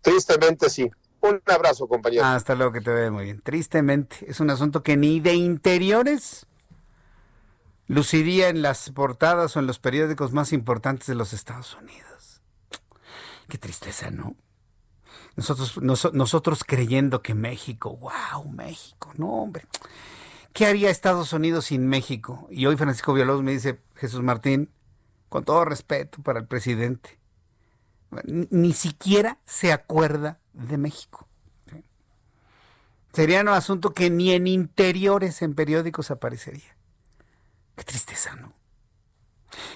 [0.00, 0.90] Tristemente sí.
[1.22, 2.24] Un abrazo, compañero.
[2.24, 3.40] Hasta luego, que te vea muy bien.
[3.40, 6.46] Tristemente, es un asunto que ni de interiores
[7.86, 12.42] luciría en las portadas o en los periódicos más importantes de los Estados Unidos.
[13.48, 14.34] Qué tristeza, ¿no?
[15.36, 15.80] Nosotros,
[16.12, 19.64] nosotros creyendo que México, wow, México, no, hombre.
[20.52, 22.48] ¿Qué haría Estados Unidos sin México?
[22.50, 24.70] Y hoy Francisco Villalobos me dice, Jesús Martín,
[25.28, 27.18] con todo respeto para el presidente,
[28.24, 31.28] ni siquiera se acuerda de México.
[33.12, 36.76] Sería un asunto que ni en interiores en periódicos aparecería.
[37.76, 38.54] Qué tristeza, ¿no?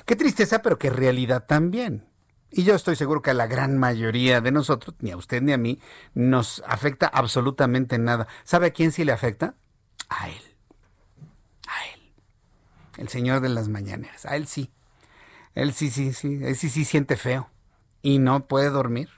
[0.07, 2.09] Qué tristeza, pero qué realidad también.
[2.51, 5.53] Y yo estoy seguro que a la gran mayoría de nosotros, ni a usted ni
[5.53, 5.81] a mí,
[6.15, 8.27] nos afecta absolutamente nada.
[8.45, 9.55] ¿Sabe a quién sí le afecta?
[10.09, 10.43] A él.
[11.69, 12.13] A él.
[12.97, 14.25] El señor de las mañaneras.
[14.25, 14.73] A él sí.
[15.55, 16.39] Él sí, sí, sí.
[16.43, 17.51] Él sí, sí siente feo
[18.07, 19.09] y no puede dormir.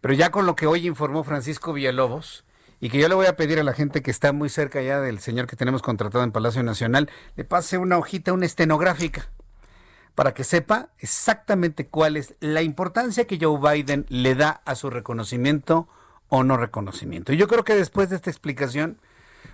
[0.00, 2.44] Pero ya con lo que hoy informó Francisco Villalobos,
[2.80, 4.98] y que yo le voy a pedir a la gente que está muy cerca ya
[4.98, 9.28] del señor que tenemos contratado en Palacio Nacional, le pase una hojita, una estenográfica,
[10.16, 14.90] para que sepa exactamente cuál es la importancia que Joe Biden le da a su
[14.90, 15.86] reconocimiento
[16.30, 17.32] o no reconocimiento.
[17.32, 18.98] Y yo creo que después de esta explicación,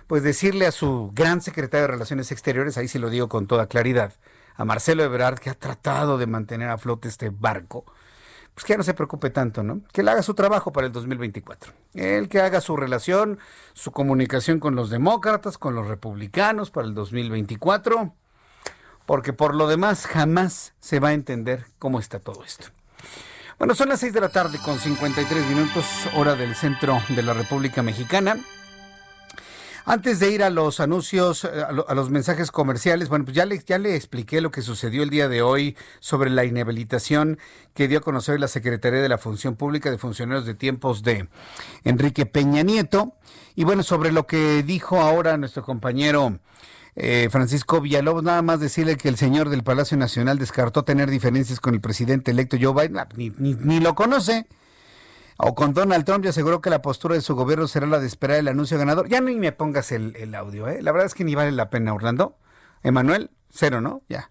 [0.07, 3.67] pues decirle a su gran secretario de Relaciones Exteriores, ahí sí lo digo con toda
[3.67, 4.13] claridad,
[4.57, 7.85] a Marcelo Ebrard, que ha tratado de mantener a flote este barco,
[8.53, 9.81] pues que ya no se preocupe tanto, ¿no?
[9.93, 11.71] Que él haga su trabajo para el 2024.
[11.93, 13.37] Él que haga su relación,
[13.73, 18.13] su comunicación con los demócratas, con los republicanos para el 2024,
[19.05, 22.69] porque por lo demás jamás se va a entender cómo está todo esto.
[23.59, 25.85] Bueno, son las 6 de la tarde con 53 minutos,
[26.15, 28.37] hora del centro de la República Mexicana.
[29.89, 33.57] Antes de ir a los anuncios, eh, a, los mensajes comerciales, bueno, pues ya le,
[33.65, 37.39] ya le expliqué lo que sucedió el día de hoy sobre la inhabilitación
[37.73, 41.29] que dio a conocer la Secretaría de la Función Pública de Funcionarios de Tiempos de
[41.85, 43.13] Enrique Peña Nieto.
[43.55, 46.37] Y bueno, sobre lo que dijo ahora nuestro compañero
[46.97, 51.61] eh, Francisco Villalobos, nada más decirle que el señor del Palacio Nacional descartó tener diferencias
[51.61, 54.47] con el presidente electo Joe Biden, ah, ni, ni lo conoce
[55.37, 58.07] o con Donald Trump y aseguró que la postura de su gobierno será la de
[58.07, 59.07] esperar el anuncio ganador.
[59.07, 60.81] Ya ni me pongas el, audio, ¿eh?
[60.81, 62.37] La verdad es que ni vale la pena, Orlando.
[62.83, 64.01] Emanuel, cero, ¿no?
[64.09, 64.29] Ya.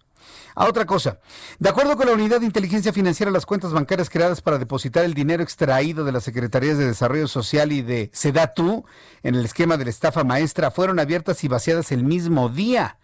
[0.55, 1.19] A otra cosa.
[1.59, 5.13] De acuerdo con la Unidad de Inteligencia Financiera, las cuentas bancarias creadas para depositar el
[5.13, 8.83] dinero extraído de las Secretarías de Desarrollo Social y de SEDATU
[9.23, 12.97] en el esquema de la estafa maestra fueron abiertas y vaciadas el mismo día.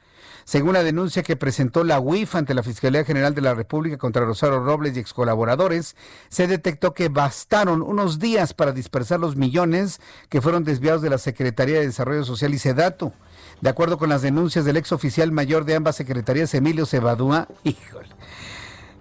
[0.45, 4.25] Según la denuncia que presentó la UIF ante la Fiscalía General de la República contra
[4.25, 5.95] Rosario Robles y ex colaboradores,
[6.29, 11.17] se detectó que bastaron unos días para dispersar los millones que fueron desviados de la
[11.17, 13.13] Secretaría de Desarrollo Social y SEDATU.
[13.61, 18.09] De acuerdo con las denuncias del ex oficial mayor de ambas secretarías, Emilio Cebadúa, híjole.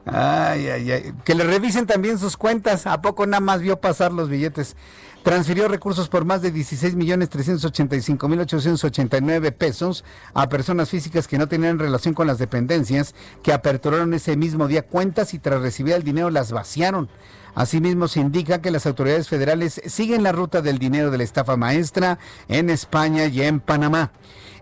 [0.04, 1.14] Ay, ay, ay.
[1.24, 2.86] Que le revisen también sus cuentas.
[2.86, 4.76] ¿A poco nada más vio pasar los billetes?
[5.22, 10.04] Transfirió recursos por más de 16 millones 385 mil 889 pesos
[10.34, 14.82] a personas físicas que no tenían relación con las dependencias, que aperturaron ese mismo día
[14.82, 17.08] cuentas y tras recibir el dinero las vaciaron.
[17.54, 21.56] Asimismo, se indica que las autoridades federales siguen la ruta del dinero de la estafa
[21.56, 22.18] maestra
[22.48, 24.10] en España y en Panamá.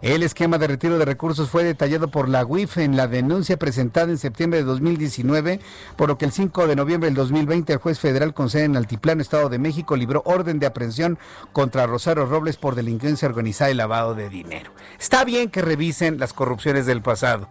[0.03, 4.11] El esquema de retiro de recursos fue detallado por la UIF en la denuncia presentada
[4.11, 5.61] en septiembre de 2019,
[5.97, 8.79] por lo que el 5 de noviembre del 2020 el juez federal con sede en
[8.79, 11.19] Altiplano, Estado de México, libró orden de aprehensión
[11.53, 14.73] contra Rosario Robles por delincuencia organizada y lavado de dinero.
[14.99, 17.51] Está bien que revisen las corrupciones del pasado,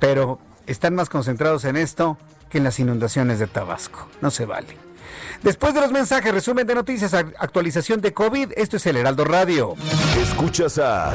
[0.00, 2.18] pero están más concentrados en esto
[2.50, 4.08] que en las inundaciones de Tabasco.
[4.20, 4.76] No se vale.
[5.44, 9.74] Después de los mensajes, resumen de noticias, actualización de COVID, esto es el Heraldo Radio.
[10.20, 11.14] Escuchas a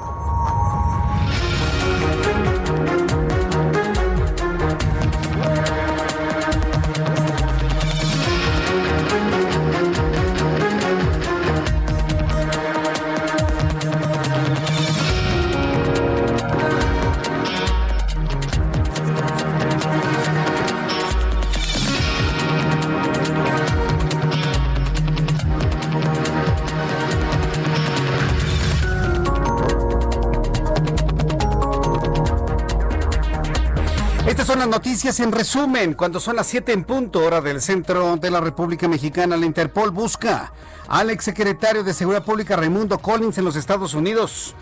[34.71, 35.95] Noticias en resumen.
[35.95, 39.91] Cuando son las 7 en punto, hora del centro de la República Mexicana, la Interpol
[39.91, 40.53] busca
[40.87, 44.55] al exsecretario de Seguridad Pública Raimundo Collins en los Estados Unidos.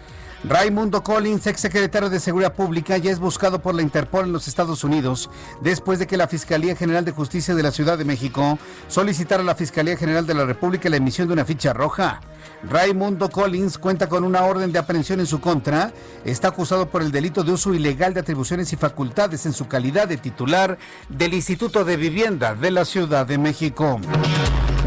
[0.45, 4.85] Raimundo Collins, exsecretario de Seguridad Pública, ya es buscado por la Interpol en los Estados
[4.85, 5.29] Unidos
[5.61, 9.45] después de que la Fiscalía General de Justicia de la Ciudad de México solicitara a
[9.45, 12.21] la Fiscalía General de la República la emisión de una ficha roja.
[12.63, 15.91] Raimundo Collins cuenta con una orden de aprehensión en su contra.
[16.23, 20.07] Está acusado por el delito de uso ilegal de atribuciones y facultades en su calidad
[20.07, 20.77] de titular
[21.09, 23.99] del Instituto de Vivienda de la Ciudad de México.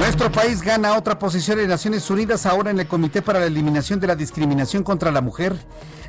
[0.03, 4.01] Nuestro país gana otra posición en Naciones Unidas ahora en el Comité para la Eliminación
[4.01, 5.55] de la Discriminación contra la Mujer.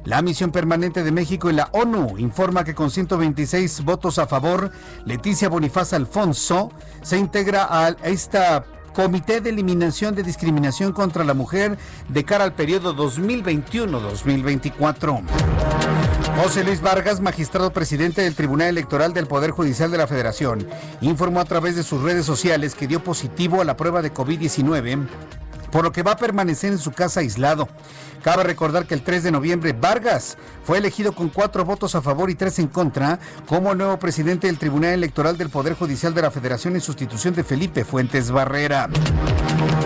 [0.03, 4.71] La misión permanente de México en la ONU informa que con 126 votos a favor,
[5.05, 6.71] Leticia Bonifaz Alfonso
[7.03, 8.65] se integra a esta
[8.95, 11.77] Comité de Eliminación de Discriminación contra la Mujer
[12.09, 15.21] de cara al periodo 2021-2024.
[16.35, 20.67] José Luis Vargas, magistrado presidente del Tribunal Electoral del Poder Judicial de la Federación,
[21.01, 25.07] informó a través de sus redes sociales que dio positivo a la prueba de COVID-19
[25.73, 27.67] por lo que va a permanecer en su casa aislado.
[28.23, 32.29] Cabe recordar que el 3 de noviembre Vargas fue elegido con cuatro votos a favor
[32.29, 36.31] y tres en contra como nuevo presidente del Tribunal Electoral del Poder Judicial de la
[36.31, 38.89] Federación en sustitución de Felipe Fuentes Barrera.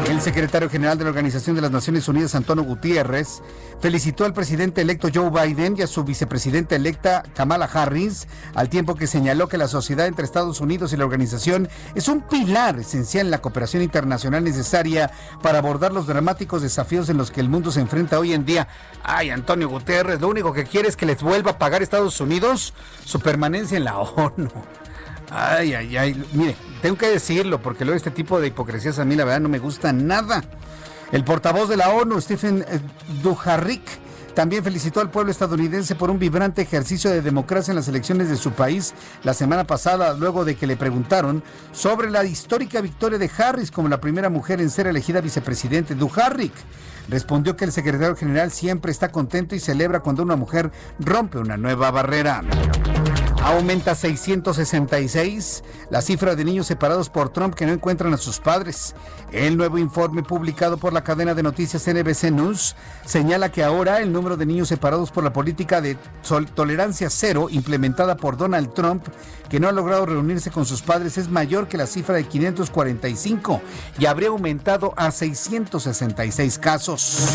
[0.08, 3.42] El secretario general de la Organización de las Naciones Unidas, Antonio Gutiérrez,
[3.82, 8.96] felicitó al presidente electo Joe Biden y a su vicepresidenta electa Kamala Harris, al tiempo
[8.96, 13.28] que señaló que la sociedad entre Estados Unidos y la organización es un pilar esencial
[13.28, 15.12] en la cooperación internacional necesaria
[15.42, 18.68] para abordar los dramáticos desafíos en los que el mundo se enfrenta hoy en día.
[19.04, 22.74] Ay, Antonio Guterres, lo único que quiere es que les vuelva a pagar Estados Unidos
[23.06, 24.50] su permanencia en la ONU.
[25.30, 26.26] Ay, ay, ay.
[26.34, 29.50] Mire, tengo que decirlo porque luego este tipo de hipocresías a mí la verdad no
[29.50, 30.44] me gusta nada.
[31.12, 32.80] El portavoz de la ONU, Stephen eh,
[33.22, 33.82] Dujarric,
[34.38, 38.36] también felicitó al pueblo estadounidense por un vibrante ejercicio de democracia en las elecciones de
[38.36, 43.32] su país la semana pasada, luego de que le preguntaron sobre la histórica victoria de
[43.36, 45.96] Harris como la primera mujer en ser elegida vicepresidente.
[45.96, 46.54] Dujarric
[47.10, 51.58] respondió que el secretario general siempre está contento y celebra cuando una mujer rompe una
[51.58, 52.44] nueva barrera.
[53.44, 58.94] Aumenta 666 la cifra de niños separados por Trump que no encuentran a sus padres.
[59.32, 62.76] El nuevo informe publicado por la cadena de noticias NBC News
[63.06, 65.98] señala que ahora el número de niños separados por la política de
[66.56, 69.06] tolerancia cero implementada por Donald Trump,
[69.50, 73.62] que no ha logrado reunirse con sus padres, es mayor que la cifra de 545
[74.00, 77.28] y habría aumentado a 666 casos.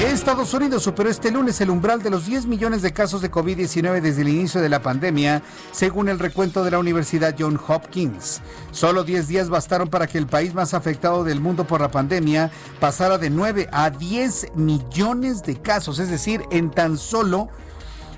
[0.00, 4.00] Estados Unidos superó este lunes el umbral de los 10 millones de casos de COVID-19
[4.00, 5.23] desde el inicio de la pandemia,
[5.72, 8.40] según el recuento de la Universidad John Hopkins.
[8.70, 12.50] Solo 10 días bastaron para que el país más afectado del mundo por la pandemia
[12.80, 17.48] pasara de 9 a 10 millones de casos, es decir, en tan solo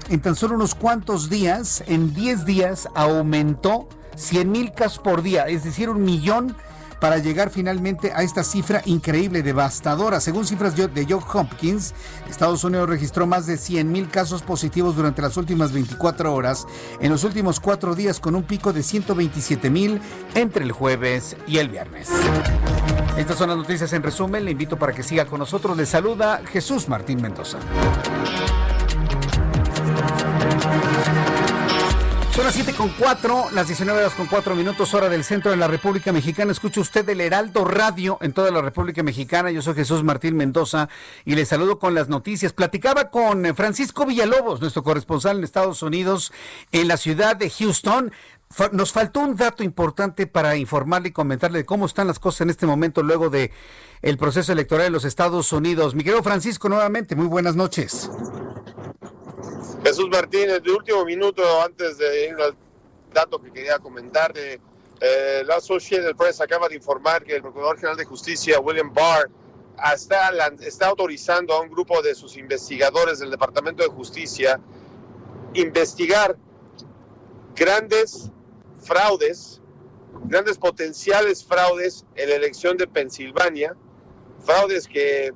[0.09, 5.47] en tan solo unos cuantos días, en 10 días aumentó 100 mil casos por día,
[5.49, 6.57] es decir, un millón
[7.01, 10.21] para llegar finalmente a esta cifra increíble, devastadora.
[10.21, 11.95] Según cifras de John Hopkins,
[12.29, 16.67] Estados Unidos registró más de 100 mil casos positivos durante las últimas 24 horas,
[17.01, 20.01] en los últimos cuatro días con un pico de 127 mil
[20.35, 22.09] entre el jueves y el viernes.
[23.17, 24.45] Estas son las noticias en resumen.
[24.45, 25.77] Le invito para que siga con nosotros.
[25.77, 27.59] Le saluda Jesús Martín Mendoza.
[32.47, 35.67] Las 7 con 4, las 19 horas con 4 minutos, hora del centro de la
[35.67, 36.53] República Mexicana.
[36.53, 39.51] Escucha usted el Heraldo Radio en toda la República Mexicana.
[39.51, 40.89] Yo soy Jesús Martín Mendoza
[41.25, 42.53] y le saludo con las noticias.
[42.53, 46.33] Platicaba con Francisco Villalobos, nuestro corresponsal en Estados Unidos,
[46.71, 48.13] en la ciudad de Houston.
[48.71, 52.51] Nos faltó un dato importante para informarle y comentarle de cómo están las cosas en
[52.51, 53.51] este momento luego de
[54.03, 55.97] el proceso electoral en los Estados Unidos.
[55.97, 58.09] Mi querido Francisco, nuevamente, muy buenas noches.
[59.87, 62.57] Jesús Martínez, de último minuto, antes de ir al
[63.15, 64.61] dato que quería comentar, de,
[65.01, 69.31] eh, la Associated Press acaba de informar que el Procurador General de Justicia, William Barr,
[69.95, 74.61] está, está autorizando a un grupo de sus investigadores del Departamento de Justicia
[75.55, 76.37] investigar
[77.55, 78.33] grandes
[78.81, 79.63] fraudes,
[80.25, 83.77] grandes potenciales fraudes en la elección de Pensilvania,
[84.45, 85.33] fraudes que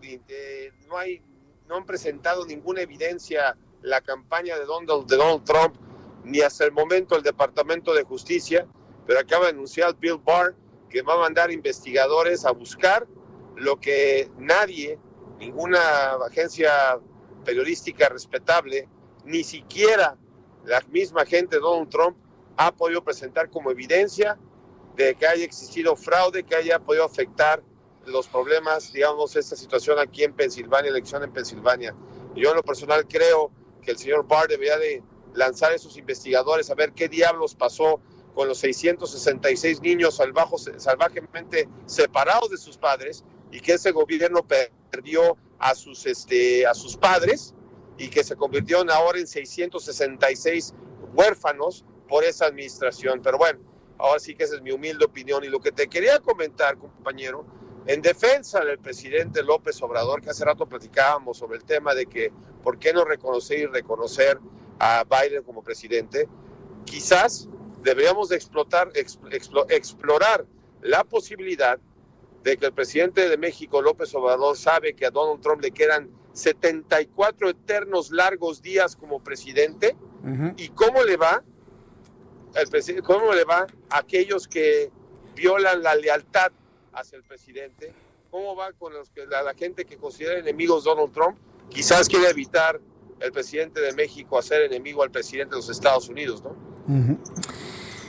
[0.00, 1.20] eh, no, hay,
[1.68, 5.76] no han presentado ninguna evidencia la campaña de Donald, de Donald Trump,
[6.24, 8.66] ni hasta el momento el Departamento de Justicia,
[9.06, 10.56] pero acaba de anunciar Bill Barr
[10.88, 13.06] que va a mandar investigadores a buscar
[13.56, 14.98] lo que nadie,
[15.38, 16.98] ninguna agencia
[17.44, 18.88] periodística respetable,
[19.24, 20.16] ni siquiera
[20.64, 22.16] la misma gente de Donald Trump
[22.56, 24.38] ha podido presentar como evidencia
[24.96, 27.62] de que haya existido fraude, que haya podido afectar
[28.06, 31.94] los problemas, digamos, esta situación aquí en Pensilvania, elección en Pensilvania.
[32.34, 33.50] Yo en lo personal creo
[33.84, 35.02] que el señor Barr debería de
[35.34, 38.00] lanzar a esos investigadores a ver qué diablos pasó
[38.34, 40.20] con los 666 niños
[40.78, 44.44] salvajemente separados de sus padres y que ese gobierno
[44.90, 47.54] perdió a sus, este, a sus padres
[47.96, 50.74] y que se convirtieron ahora en 666
[51.14, 53.20] huérfanos por esa administración.
[53.22, 53.60] Pero bueno,
[53.98, 55.44] ahora sí que esa es mi humilde opinión.
[55.44, 57.46] Y lo que te quería comentar, compañero,
[57.86, 62.32] en defensa del presidente López Obrador, que hace rato platicábamos sobre el tema de que
[62.62, 64.38] por qué no reconocer y reconocer
[64.78, 66.28] a Biden como presidente,
[66.84, 67.48] quizás
[67.82, 68.90] deberíamos de explotar,
[69.68, 70.46] explorar
[70.80, 71.78] la posibilidad
[72.42, 76.10] de que el presidente de México, López Obrador, sabe que a Donald Trump le quedan
[76.32, 79.96] 74 eternos largos días como presidente
[80.56, 81.44] y cómo le va
[82.54, 84.90] el cómo le va a aquellos que
[85.34, 86.52] violan la lealtad
[86.94, 87.92] hacia el presidente,
[88.30, 91.38] cómo va con los que, la, gente que considera enemigos Donald Trump,
[91.68, 92.80] quizás quiere evitar
[93.20, 96.56] el presidente de México hacer enemigo al presidente de los Estados Unidos, ¿no?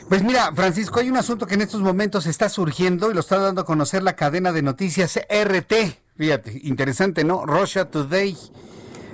[0.09, 3.37] Pues mira, Francisco, hay un asunto que en estos momentos está surgiendo y lo está
[3.37, 5.73] dando a conocer la cadena de noticias RT.
[6.17, 7.45] Fíjate, interesante, ¿no?
[7.45, 8.37] Russia Today.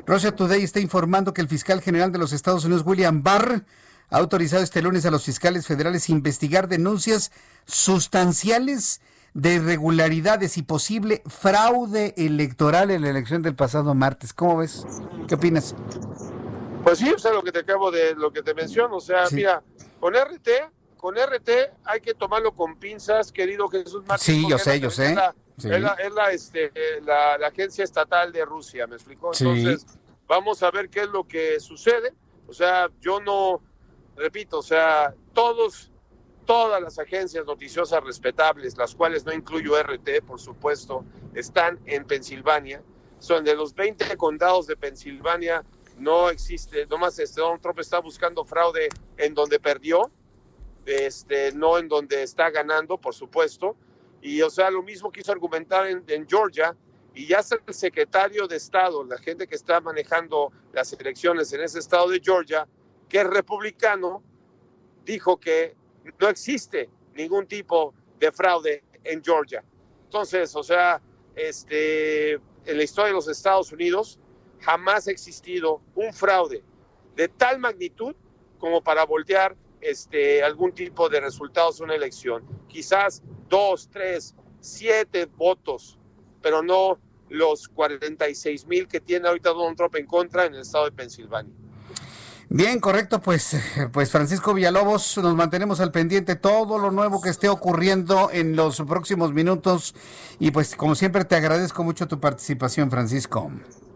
[0.06, 3.64] Russia Today está informando que el fiscal general de los Estados Unidos, William Barr,
[4.10, 7.32] ha autorizado este lunes a los fiscales federales investigar denuncias
[7.66, 9.00] sustanciales
[9.34, 14.34] de irregularidades y posible fraude electoral en la elección del pasado martes.
[14.34, 14.86] ¿Cómo ves?
[15.28, 15.76] ¿Qué opinas?
[16.84, 19.26] Pues sí, o sea, lo que te acabo de, lo que te menciono, o sea,
[19.32, 19.62] mira,
[20.00, 20.50] con RT,
[20.98, 21.50] con RT
[21.86, 24.42] hay que tomarlo con pinzas, querido Jesús Martín.
[24.42, 25.12] Sí, yo sé, yo sé.
[25.12, 26.72] Es, la, es, la, este,
[27.04, 29.32] la, agencia estatal de Rusia, ¿me explicó?
[29.34, 29.86] Entonces,
[30.28, 32.14] vamos a ver qué es lo que sucede.
[32.48, 33.62] O sea, yo no,
[34.18, 35.91] repito, o sea, todos
[36.52, 42.84] todas las agencias noticiosas respetables, las cuales no incluyo RT, por supuesto, están en Pensilvania.
[43.20, 45.64] Son de los 20 condados de Pensilvania,
[45.98, 50.12] no existe, nomás este Donald Trump está buscando fraude en donde perdió,
[50.86, 53.78] este, no en donde está ganando, por supuesto.
[54.22, 56.76] Y o sea, lo mismo quiso argumentar en, Georgia,
[57.16, 61.62] y ya está el secretario de Estado, la gente que está manejando las elecciones en
[61.62, 62.68] ese estado de Georgia,
[63.08, 64.22] que es republicano,
[65.06, 65.80] dijo que
[66.20, 69.64] no existe ningún tipo de fraude en Georgia.
[70.06, 71.02] Entonces, o sea,
[71.36, 74.20] este, en la historia de los Estados Unidos
[74.60, 76.64] jamás ha existido un fraude
[77.16, 78.16] de tal magnitud
[78.60, 82.44] como para voltear este, algún tipo de resultados de una elección.
[82.68, 85.98] Quizás dos, tres, siete votos,
[86.42, 87.00] pero no
[87.30, 91.54] los 46 mil que tiene ahorita Donald Trump en contra en el estado de Pensilvania.
[92.54, 93.56] Bien, correcto, pues,
[93.94, 98.82] pues Francisco Villalobos, nos mantenemos al pendiente todo lo nuevo que esté ocurriendo en los
[98.82, 99.96] próximos minutos
[100.38, 103.50] y pues como siempre te agradezco mucho tu participación, Francisco.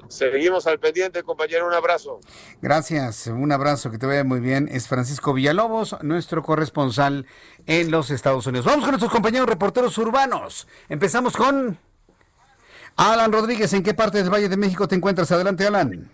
[0.08, 2.22] Seguimos al pendiente, compañero, un abrazo.
[2.62, 4.70] Gracias, un abrazo, que te vaya muy bien.
[4.72, 7.26] Es Francisco Villalobos, nuestro corresponsal
[7.66, 8.66] en los Estados Unidos.
[8.66, 10.66] Vamos con nuestros compañeros reporteros urbanos.
[10.88, 11.78] Empezamos con
[12.95, 13.74] Alan Rodríguez.
[13.74, 15.30] ¿En qué parte del Valle de México te encuentras?
[15.34, 16.10] Adelante, Alan.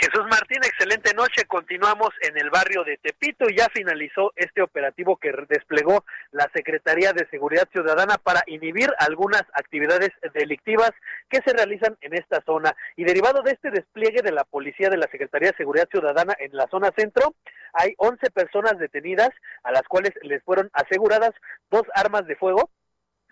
[0.00, 1.44] Jesús Martín, excelente noche.
[1.46, 7.12] Continuamos en el barrio de Tepito y ya finalizó este operativo que desplegó la Secretaría
[7.12, 10.92] de Seguridad Ciudadana para inhibir algunas actividades delictivas
[11.28, 12.74] que se realizan en esta zona.
[12.96, 16.56] Y derivado de este despliegue de la policía de la Secretaría de Seguridad Ciudadana en
[16.56, 17.34] la zona centro,
[17.74, 19.28] hay 11 personas detenidas
[19.64, 21.32] a las cuales les fueron aseguradas
[21.70, 22.70] dos armas de fuego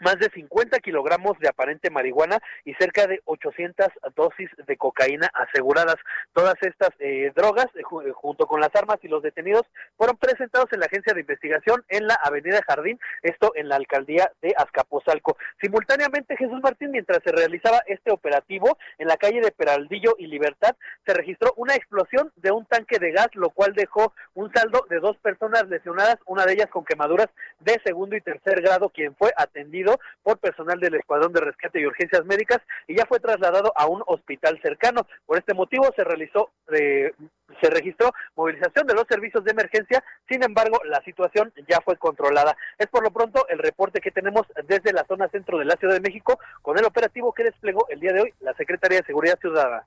[0.01, 5.97] más de 50 kilogramos de aparente marihuana y cerca de 800 dosis de cocaína aseguradas.
[6.33, 9.63] Todas estas eh, drogas, eh, eh, junto con las armas y los detenidos,
[9.97, 14.31] fueron presentados en la agencia de investigación en la Avenida Jardín, esto en la alcaldía
[14.43, 15.37] de Azcapotzalco.
[15.61, 20.77] Simultáneamente, Jesús Martín, mientras se realizaba este operativo en la calle de Peraldillo y Libertad,
[21.07, 25.01] se registró una explosión de un tanque de gas, lo cual dejó un saldo de
[25.01, 27.29] dos personas lesionadas, una de ellas con quemaduras
[27.61, 29.88] de segundo y tercer grado, quien fue atendido
[30.23, 34.03] por personal del Escuadrón de Rescate y Urgencias Médicas y ya fue trasladado a un
[34.07, 35.07] hospital cercano.
[35.27, 37.13] Por este motivo se realizó, eh,
[37.61, 42.57] se registró movilización de los servicios de emergencia, sin embargo la situación ya fue controlada.
[42.79, 45.95] Es por lo pronto el reporte que tenemos desde la zona centro de la Ciudad
[45.95, 49.39] de México con el operativo que desplegó el día de hoy la Secretaría de Seguridad
[49.41, 49.87] Ciudadana.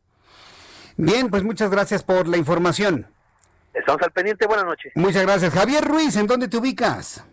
[0.97, 3.07] Bien, pues muchas gracias por la información.
[3.73, 4.91] Estamos al pendiente, buenas noches.
[4.95, 5.53] Muchas gracias.
[5.53, 7.25] Javier Ruiz, ¿en dónde te ubicas?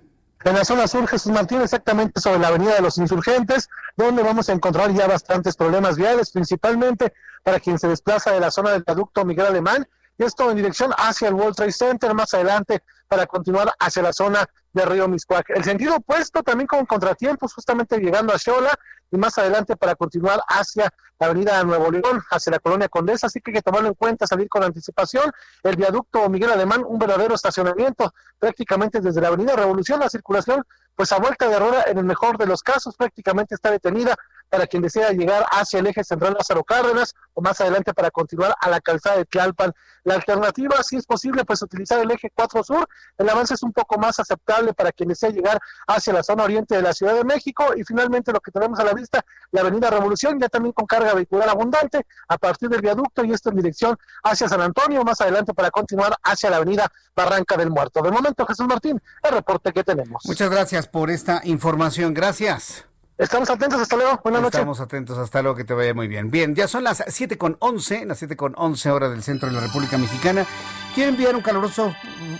[0.44, 4.48] En la zona sur Jesús Martín, exactamente sobre la avenida de los insurgentes, donde vamos
[4.48, 7.12] a encontrar ya bastantes problemas viales, principalmente
[7.42, 9.88] para quien se desplaza de la zona del viaducto Miguel Alemán,
[10.24, 14.46] esto en dirección hacia el World Trade Center, más adelante para continuar hacia la zona
[14.72, 15.50] de Río Miscuac.
[15.50, 18.74] El sentido opuesto también con contratiempos, justamente llegando a Xola
[19.10, 23.40] y más adelante para continuar hacia la avenida Nuevo León, hacia la colonia Condesa, así
[23.40, 25.32] que hay que tomarlo en cuenta, salir con anticipación.
[25.62, 30.64] El viaducto Miguel Alemán, un verdadero estacionamiento, prácticamente desde la avenida Revolución, la circulación,
[30.94, 34.16] pues a vuelta de rueda, en el mejor de los casos, prácticamente está detenida
[34.48, 38.54] para quien desea llegar hacia el eje central Lázaro Cárdenas o más adelante para continuar
[38.60, 39.72] a la calzada de Tlalpan.
[40.04, 42.88] La alternativa, si es posible, pues utilizar el eje 4 Sur.
[43.16, 46.74] El avance es un poco más aceptable para quien desea llegar hacia la zona oriente
[46.74, 47.64] de la Ciudad de México.
[47.76, 51.14] Y finalmente lo que tenemos a la vista, la avenida Revolución, ya también con carga
[51.14, 55.52] vehicular abundante a partir del viaducto y esto en dirección hacia San Antonio, más adelante
[55.54, 58.00] para continuar hacia la avenida Barranca del Muerto.
[58.02, 60.22] De momento, Jesús Martín, el reporte que tenemos.
[60.24, 62.14] Muchas gracias por esta información.
[62.14, 62.84] Gracias.
[63.18, 64.20] Estamos atentos, hasta luego.
[64.22, 64.60] Buenas noches.
[64.60, 66.30] Estamos atentos, hasta luego, que te vaya muy bien.
[66.30, 69.56] Bien, ya son las 7 con 11, las 7 con 11 horas del centro de
[69.56, 70.46] la República Mexicana.
[70.94, 71.92] Quiero enviar un caluroso,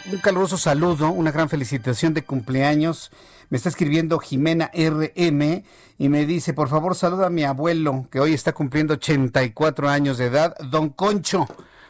[0.06, 3.10] un caluroso saludo, una gran felicitación de cumpleaños.
[3.50, 5.64] Me está escribiendo Jimena RM
[5.98, 10.16] y me dice, por favor, saluda a mi abuelo, que hoy está cumpliendo 84 años
[10.16, 11.48] de edad, don Concho.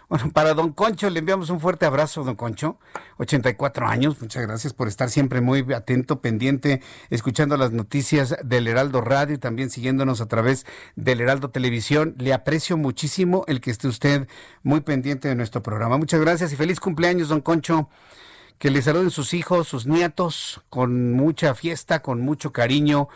[0.08, 2.78] Bueno, para don Concho le enviamos un fuerte abrazo, don Concho.
[3.18, 6.80] 84 años, muchas gracias por estar siempre muy atento, pendiente,
[7.10, 10.64] escuchando las noticias del Heraldo Radio y también siguiéndonos a través
[10.96, 12.14] del Heraldo Televisión.
[12.16, 14.28] Le aprecio muchísimo el que esté usted
[14.62, 15.98] muy pendiente de nuestro programa.
[15.98, 17.90] Muchas gracias y feliz cumpleaños, don Concho.
[18.58, 23.08] Que le saluden sus hijos, sus nietos, con mucha fiesta, con mucho cariño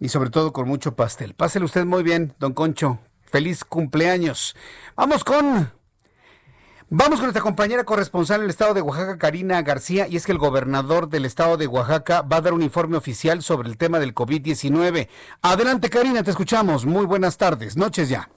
[0.00, 1.34] y sobre todo con mucho pastel.
[1.34, 2.98] Pásele usted muy bien, don Concho.
[3.26, 4.56] Feliz cumpleaños.
[4.96, 5.79] Vamos con
[6.92, 10.32] Vamos con nuestra compañera corresponsal en el estado de Oaxaca, Karina García, y es que
[10.32, 14.00] el gobernador del estado de Oaxaca va a dar un informe oficial sobre el tema
[14.00, 15.06] del COVID-19.
[15.40, 16.86] Adelante, Karina, te escuchamos.
[16.86, 18.28] Muy buenas tardes, noches ya.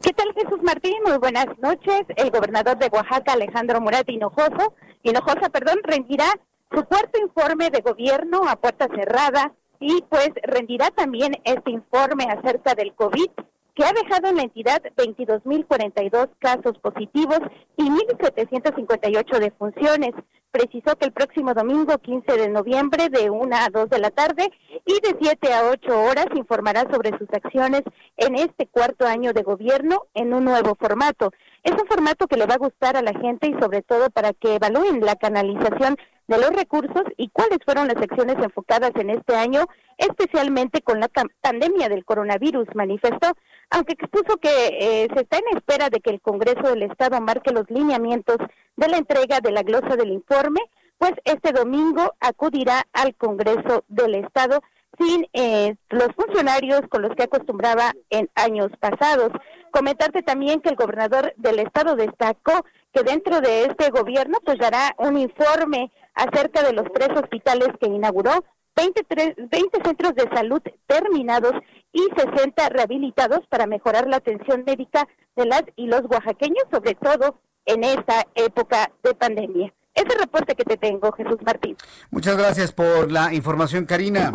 [0.00, 0.94] ¿Qué tal, Jesús Martín?
[1.04, 2.06] Muy buenas noches.
[2.16, 6.32] El gobernador de Oaxaca, Alejandro Murat Hinojoso, Hinojosa, perdón, rendirá
[6.74, 12.74] su cuarto informe de gobierno a puerta cerrada y pues rendirá también este informe acerca
[12.74, 13.28] del COVID
[13.74, 17.40] que ha dejado en la entidad 22.042 casos positivos
[17.76, 20.12] y 1.758 defunciones.
[20.52, 24.52] precisó que el próximo domingo 15 de noviembre de 1 a 2 de la tarde
[24.86, 27.82] y de 7 a 8 horas informará sobre sus acciones
[28.16, 31.32] en este cuarto año de gobierno en un nuevo formato.
[31.64, 34.32] Es un formato que le va a gustar a la gente y sobre todo para
[34.32, 35.96] que evalúen la canalización
[36.26, 39.66] de los recursos y cuáles fueron las acciones enfocadas en este año,
[39.98, 41.08] especialmente con la
[41.40, 43.32] pandemia del coronavirus, manifestó,
[43.70, 47.52] aunque expuso que eh, se está en espera de que el Congreso del Estado marque
[47.52, 48.38] los lineamientos
[48.76, 50.60] de la entrega de la glosa del informe,
[50.98, 54.60] pues este domingo acudirá al Congreso del Estado
[54.98, 59.30] sin eh, los funcionarios con los que acostumbraba en años pasados.
[59.70, 64.94] Comentarte también que el gobernador del estado destacó que dentro de este gobierno pues dará
[64.98, 68.44] un informe acerca de los tres hospitales que inauguró,
[68.76, 71.52] 23, 20 centros de salud terminados
[71.92, 75.06] y 60 rehabilitados para mejorar la atención médica
[75.36, 79.72] de las y los oaxaqueños, sobre todo en esta época de pandemia.
[79.94, 81.76] Ese reporte que te tengo, Jesús Martín.
[82.10, 84.32] Muchas gracias por la información, Karina.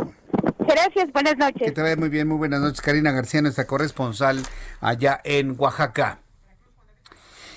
[0.59, 1.63] Gracias, buenas noches.
[1.65, 4.41] Que te vaya muy bien, muy buenas noches, Karina García, nuestra corresponsal
[4.79, 6.19] allá en Oaxaca.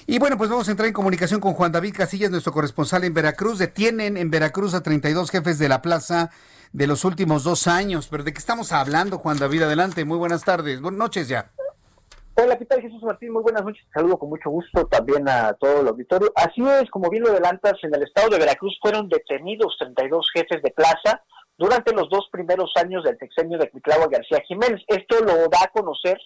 [0.06, 3.14] Y bueno, pues vamos a entrar en comunicación con Juan David Casillas, nuestro corresponsal en
[3.14, 3.58] Veracruz.
[3.58, 6.30] Detienen en Veracruz a 32 jefes de la plaza
[6.72, 8.08] de los últimos dos años.
[8.10, 9.62] Pero ¿de qué estamos hablando, Juan David?
[9.62, 11.52] Adelante, muy buenas tardes, buenas noches ya.
[12.34, 13.32] Hola, ¿qué tal Jesús Martín?
[13.32, 13.86] Muy buenas noches.
[13.94, 16.32] Saludo con mucho gusto también a todo el auditorio.
[16.34, 20.62] Así es, como bien lo adelantas, en el estado de Veracruz fueron detenidos 32 jefes
[20.62, 21.22] de plaza
[21.56, 24.80] durante los dos primeros años del sexenio de Cuitlava García Jiménez.
[24.88, 26.18] Esto lo da a conocer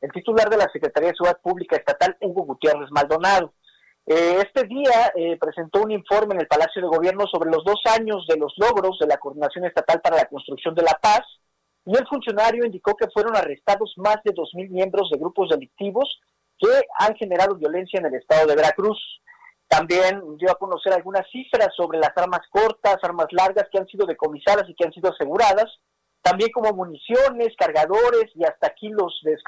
[0.00, 3.52] el titular de la Secretaría de Seguridad Pública Estatal, Hugo Gutiérrez Maldonado.
[4.06, 7.80] Eh, este día eh, presentó un informe en el Palacio de Gobierno sobre los dos
[7.98, 11.22] años de los logros de la Coordinación Estatal para la Construcción de la Paz
[11.84, 16.20] y el funcionario indicó que fueron arrestados más de 2.000 miembros de grupos delictivos
[16.58, 16.68] que
[16.98, 18.98] han generado violencia en el estado de Veracruz.
[19.68, 24.06] También dio a conocer algunas cifras sobre las armas cortas, armas largas que han sido
[24.06, 25.66] decomisadas y que han sido aseguradas,
[26.28, 29.38] también como municiones, cargadores y hasta kilos de,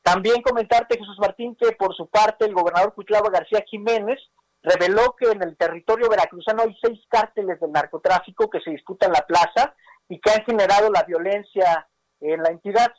[0.07, 4.17] También comentarte, Jesús Martín, que por su parte el gobernador Cuitlava García Jiménez
[4.63, 9.25] reveló que en el territorio veracruzano hay seis cárteles de narcotráfico que se disputan la
[9.27, 9.75] plaza
[10.07, 11.89] y que han generado la violencia
[12.21, 12.93] en la entidad.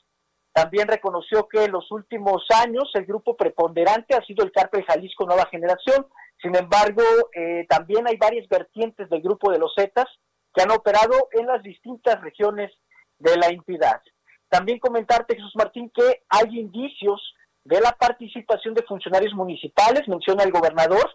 [0.53, 5.25] También reconoció que en los últimos años el grupo preponderante ha sido el cártel Jalisco
[5.25, 6.07] Nueva Generación.
[6.43, 7.03] Sin embargo,
[7.33, 10.09] eh, también hay varias vertientes del grupo de los Zetas
[10.53, 12.71] que han operado en las distintas regiones
[13.19, 14.03] de la entidad.
[14.49, 17.35] También comentarte, Jesús Martín, que hay indicios
[17.65, 21.11] de la participación de funcionarios municipales, menciona el gobernador,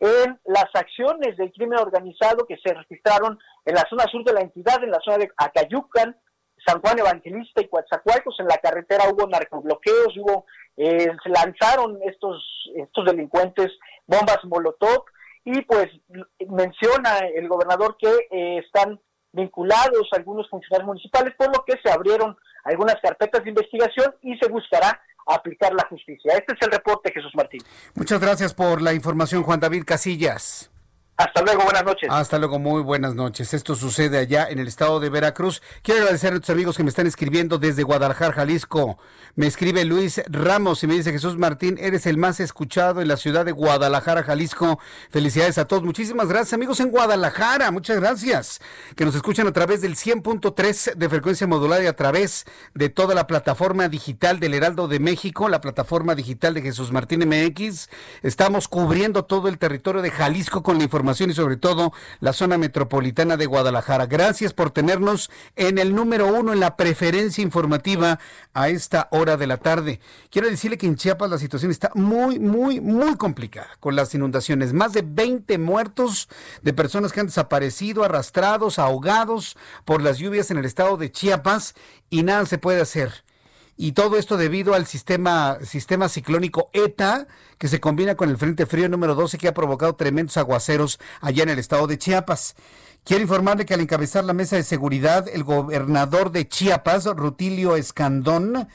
[0.00, 4.40] en las acciones del crimen organizado que se registraron en la zona sur de la
[4.40, 6.16] entidad, en la zona de Acayucan,
[6.64, 12.42] San Juan Evangelista y Coatzacoalcos, en la carretera hubo narcobloqueos, hubo, eh, se lanzaron estos,
[12.76, 13.72] estos delincuentes
[14.06, 15.04] bombas Molotov,
[15.44, 15.86] y pues
[16.46, 19.00] menciona el gobernador que eh, están
[19.32, 24.48] vinculados algunos funcionarios municipales, por lo que se abrieron algunas carpetas de investigación y se
[24.48, 26.32] buscará aplicar la justicia.
[26.34, 27.60] Este es el reporte, Jesús Martín.
[27.94, 30.70] Muchas gracias por la información, Juan David Casillas.
[31.20, 32.08] Hasta luego, buenas noches.
[32.12, 33.52] Hasta luego, muy buenas noches.
[33.52, 35.60] Esto sucede allá en el estado de Veracruz.
[35.82, 38.98] Quiero agradecer a nuestros amigos que me están escribiendo desde Guadalajara, Jalisco.
[39.34, 43.16] Me escribe Luis Ramos y me dice Jesús Martín, eres el más escuchado en la
[43.16, 44.78] ciudad de Guadalajara, Jalisco.
[45.10, 45.82] Felicidades a todos.
[45.82, 47.72] Muchísimas gracias, amigos en Guadalajara.
[47.72, 48.60] Muchas gracias.
[48.94, 53.16] Que nos escuchan a través del 100.3 de frecuencia modulada y a través de toda
[53.16, 57.88] la plataforma digital del Heraldo de México, la plataforma digital de Jesús Martín MX.
[58.22, 62.58] Estamos cubriendo todo el territorio de Jalisco con la información y sobre todo la zona
[62.58, 64.04] metropolitana de Guadalajara.
[64.04, 68.18] Gracias por tenernos en el número uno en la preferencia informativa
[68.52, 70.00] a esta hora de la tarde.
[70.30, 74.74] Quiero decirle que en Chiapas la situación está muy, muy, muy complicada con las inundaciones.
[74.74, 76.28] Más de 20 muertos
[76.60, 79.56] de personas que han desaparecido, arrastrados, ahogados
[79.86, 81.74] por las lluvias en el estado de Chiapas
[82.10, 83.24] y nada se puede hacer
[83.80, 87.28] y todo esto debido al sistema, sistema ciclónico ETA,
[87.58, 91.44] que se combina con el Frente Frío número 12, que ha provocado tremendos aguaceros allá
[91.44, 92.56] en el estado de Chiapas.
[93.04, 98.66] Quiero informarle que al encabezar la mesa de seguridad, el gobernador de Chiapas, Rutilio Escandón,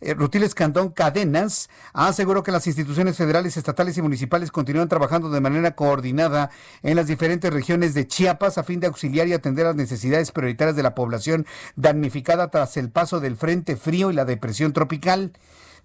[0.00, 5.74] Rutiles Candón Cadenas aseguró que las instituciones federales, estatales y municipales continúan trabajando de manera
[5.74, 6.50] coordinada
[6.82, 10.76] en las diferentes regiones de Chiapas a fin de auxiliar y atender las necesidades prioritarias
[10.76, 11.46] de la población
[11.76, 15.32] damnificada tras el paso del frente frío y la depresión tropical.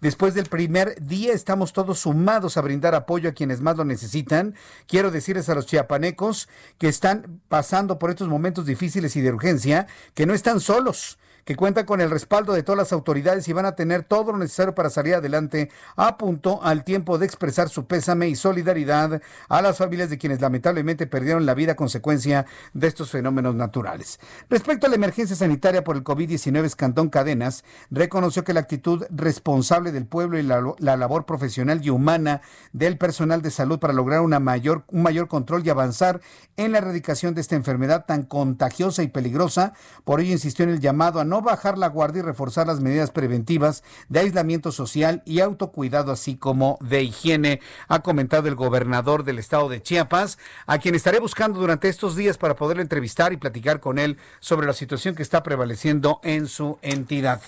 [0.02, 4.56] Después del primer día estamos todos sumados a brindar apoyo a quienes más lo necesitan.
[4.88, 9.86] Quiero decirles a los chiapanecos que están pasando por estos momentos difíciles y de urgencia
[10.16, 13.66] que no están solos que cuentan con el respaldo de todas las autoridades y van
[13.66, 17.86] a tener todo lo necesario para salir adelante, a punto al tiempo de expresar su
[17.86, 22.88] pésame y solidaridad a las familias de quienes lamentablemente perdieron la vida a consecuencia de
[22.88, 24.20] estos fenómenos naturales.
[24.50, 29.92] Respecto a la emergencia sanitaria por el COVID-19, Escantón Cadenas reconoció que la actitud responsable
[29.92, 32.42] del pueblo y la, la, labor profesional y humana
[32.74, 36.22] del personal de salud para lograr mayor, un mayor control y avanzar
[36.58, 39.74] en la erradicación de esta enfermedad tan contagiosa y peligrosa.
[40.04, 43.10] Por ello insistió en el llamado a no bajar la guardia y reforzar las medidas
[43.10, 49.40] preventivas de aislamiento social y autocuidado, así como de higiene, ha comentado el gobernador del
[49.40, 50.38] estado de Chiapas,
[50.68, 54.68] a quien estaré buscando durante estos días para poderlo entrevistar y platicar con él sobre
[54.68, 57.42] la situación que está prevaleciendo en su entidad.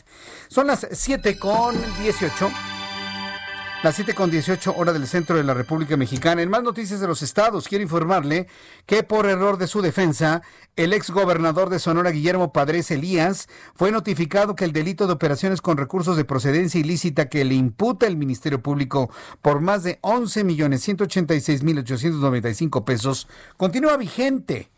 [0.47, 2.82] Son las 7 con 18.
[3.83, 6.41] Las 7 con 18 horas del centro de la República Mexicana.
[6.41, 8.47] En más noticias de los estados, quiero informarle
[8.85, 10.41] que por error de su defensa,
[10.77, 15.61] el ex gobernador de Sonora, Guillermo Padres Elías, fue notificado que el delito de operaciones
[15.61, 19.11] con recursos de procedencia ilícita que le imputa el Ministerio Público
[19.41, 23.27] por más de 11 millones 186 mil 895 pesos
[23.57, 24.72] continúa vigente.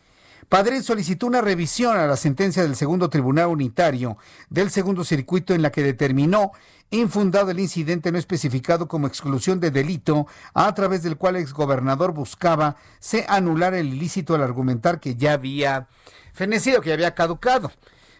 [0.49, 4.17] Padre solicitó una revisión a la sentencia del segundo tribunal unitario
[4.49, 6.51] del segundo circuito en la que determinó
[6.91, 12.13] infundado el incidente no especificado como exclusión de delito, a través del cual el exgobernador
[12.13, 15.87] buscaba se anular el ilícito al argumentar que ya había
[16.33, 17.71] fenecido, que ya había caducado.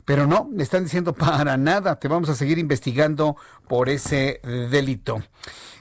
[0.04, 3.36] Pero no, le están diciendo para nada, te vamos a seguir investigando
[3.68, 5.22] por ese delito.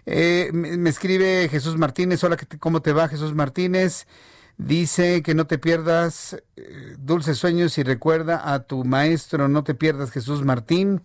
[0.07, 4.07] Eh, me, escribe Jesús Martínez, hola, ¿cómo te va Jesús Martínez?
[4.57, 9.75] Dice que no te pierdas eh, dulces sueños y recuerda a tu maestro, no te
[9.75, 11.03] pierdas Jesús Martín.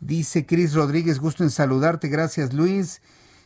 [0.00, 2.08] Dice Cris Rodríguez, gusto en saludarte.
[2.08, 3.02] Gracias, Luis.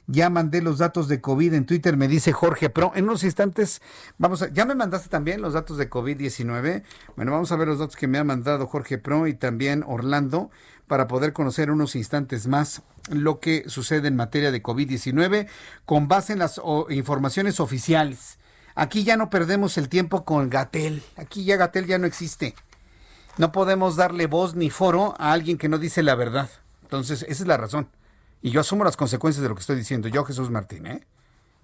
[0.06, 2.90] Ya mandé los datos de COVID en Twitter, me dice Jorge Pro.
[2.96, 3.80] En unos instantes,
[4.18, 6.82] vamos a, ya me mandaste también los datos de COVID-19.
[7.14, 10.50] Bueno, vamos a ver los datos que me ha mandado Jorge Pro y también Orlando
[10.88, 12.82] para poder conocer unos instantes más
[13.12, 15.46] lo que sucede en materia de COVID-19
[15.84, 18.39] con base en las informaciones oficiales.
[18.80, 21.02] Aquí ya no perdemos el tiempo con Gatel.
[21.16, 22.54] Aquí ya Gatel ya no existe.
[23.36, 26.48] No podemos darle voz ni foro a alguien que no dice la verdad.
[26.80, 27.90] Entonces, esa es la razón.
[28.40, 30.08] Y yo asumo las consecuencias de lo que estoy diciendo.
[30.08, 31.06] Yo, Jesús Martín, ¿eh?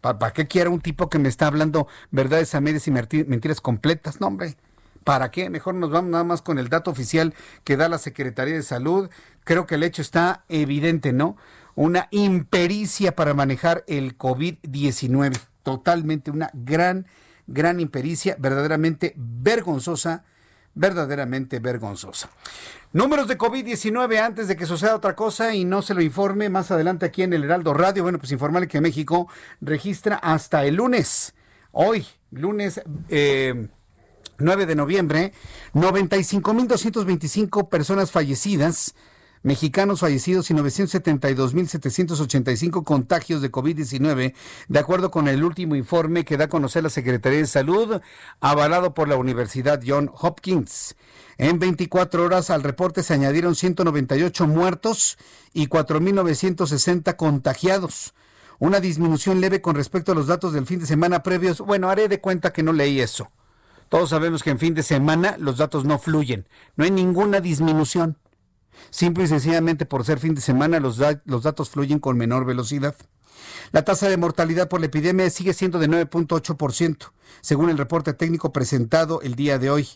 [0.03, 4.21] ¿Para, qué quiero un tipo que me está hablando verdades a medias y mentiras completas?
[4.21, 4.59] No, hombre.
[5.03, 5.49] ¿Para qué?
[5.49, 7.33] Mejor nos vamos nada más con el dato oficial
[7.65, 9.09] que da la Secretaría de Salud.
[9.43, 11.39] Creo que el hecho está evidente, ¿no?
[11.77, 15.41] Una impericia para manejar el COVID-19.
[15.67, 17.07] Totalmente una gran,
[17.49, 20.23] gran impericia, verdaderamente vergonzosa
[20.77, 22.31] verdaderamente vergonzosa.
[22.93, 26.71] Números de COVID-19 antes de que suceda otra cosa y no se lo informe más
[26.71, 28.05] adelante aquí en el Heraldo Radio.
[28.05, 29.27] Bueno, pues informarle que México
[29.61, 31.35] registra hasta el lunes,
[31.73, 33.69] hoy, lunes 9 eh,
[34.39, 35.33] de noviembre,
[35.75, 38.95] 95.225 personas fallecidas
[39.43, 44.35] mexicanos fallecidos y 972.785 contagios de COVID-19,
[44.69, 48.01] de acuerdo con el último informe que da a conocer la Secretaría de Salud,
[48.41, 50.97] avalado por la Universidad John Hopkins.
[51.39, 55.19] En 24 horas al reporte se añadieron 198 muertos
[55.53, 58.15] y 4.960 contagiados.
[58.59, 61.61] Una disminución leve con respecto a los datos del fin de semana previos.
[61.61, 63.31] Bueno, haré de cuenta que no leí eso.
[63.89, 66.49] Todos sabemos que en fin de semana los datos no fluyen.
[66.77, 68.19] No hay ninguna disminución.
[68.91, 72.95] Simple y sencillamente por ser fin de semana los, datos fluyen con menor velocidad.
[73.73, 78.53] La tasa de mortalidad por la epidemia sigue siendo de 9.8%, según el reporte técnico
[78.53, 79.89] presentado el día de hoy.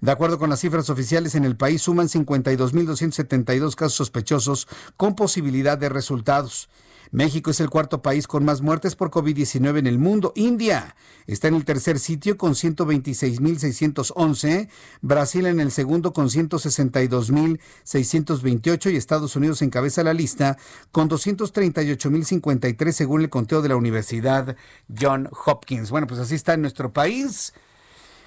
[0.00, 5.78] De acuerdo con las cifras oficiales, en el país suman 52.272 casos sospechosos con posibilidad
[5.78, 6.68] de resultados.
[7.10, 10.34] México es el cuarto país con más muertes por COVID-19 en el mundo.
[10.36, 10.94] India
[11.26, 14.68] está en el tercer sitio con 126.611,
[15.00, 20.58] Brasil en el segundo con 162.628 y Estados Unidos encabeza la lista
[20.92, 24.56] con 238.053 según el conteo de la Universidad
[25.00, 25.90] John Hopkins.
[25.90, 27.54] Bueno, pues así está en nuestro país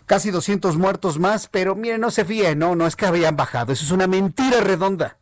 [0.08, 3.74] casi 200 muertos más, pero miren, no se fíen, no, no es que habían bajado,
[3.74, 5.18] eso es una mentira redonda.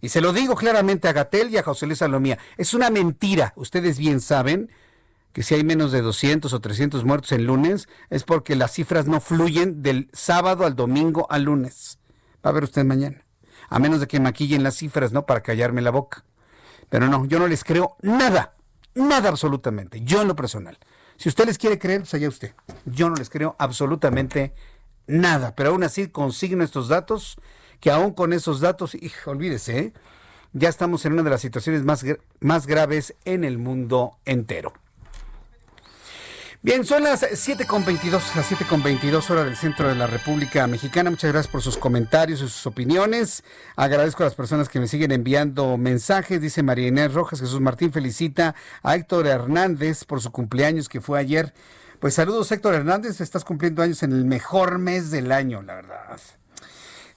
[0.00, 2.38] Y se lo digo claramente a Gatel y a José Luis Salomía.
[2.56, 3.52] Es una mentira.
[3.56, 4.70] Ustedes bien saben
[5.32, 9.06] que si hay menos de 200 o 300 muertos el lunes es porque las cifras
[9.06, 11.98] no fluyen del sábado al domingo al lunes.
[12.44, 13.24] Va a ver usted mañana.
[13.68, 15.26] A menos de que maquillen las cifras, ¿no?
[15.26, 16.24] Para callarme la boca.
[16.88, 18.54] Pero no, yo no les creo nada,
[18.94, 20.78] nada absolutamente, yo en lo personal.
[21.16, 22.54] Si usted les quiere creer, pues allá usted.
[22.84, 24.54] Yo no les creo absolutamente
[25.06, 27.36] nada, pero aún así consigno estos datos,
[27.80, 29.92] que aún con esos datos, hijo, olvídese, ¿eh?
[30.52, 32.04] ya estamos en una de las situaciones más,
[32.40, 34.72] más graves en el mundo entero.
[36.60, 41.08] Bien, son las 7.22, las 7.22 horas del centro de la República Mexicana.
[41.08, 43.44] Muchas gracias por sus comentarios y sus opiniones.
[43.76, 46.40] Agradezco a las personas que me siguen enviando mensajes.
[46.40, 51.20] Dice María Inés Rojas, Jesús Martín felicita a Héctor Hernández por su cumpleaños que fue
[51.20, 51.54] ayer.
[52.00, 56.18] Pues saludos Héctor Hernández, estás cumpliendo años en el mejor mes del año, la verdad.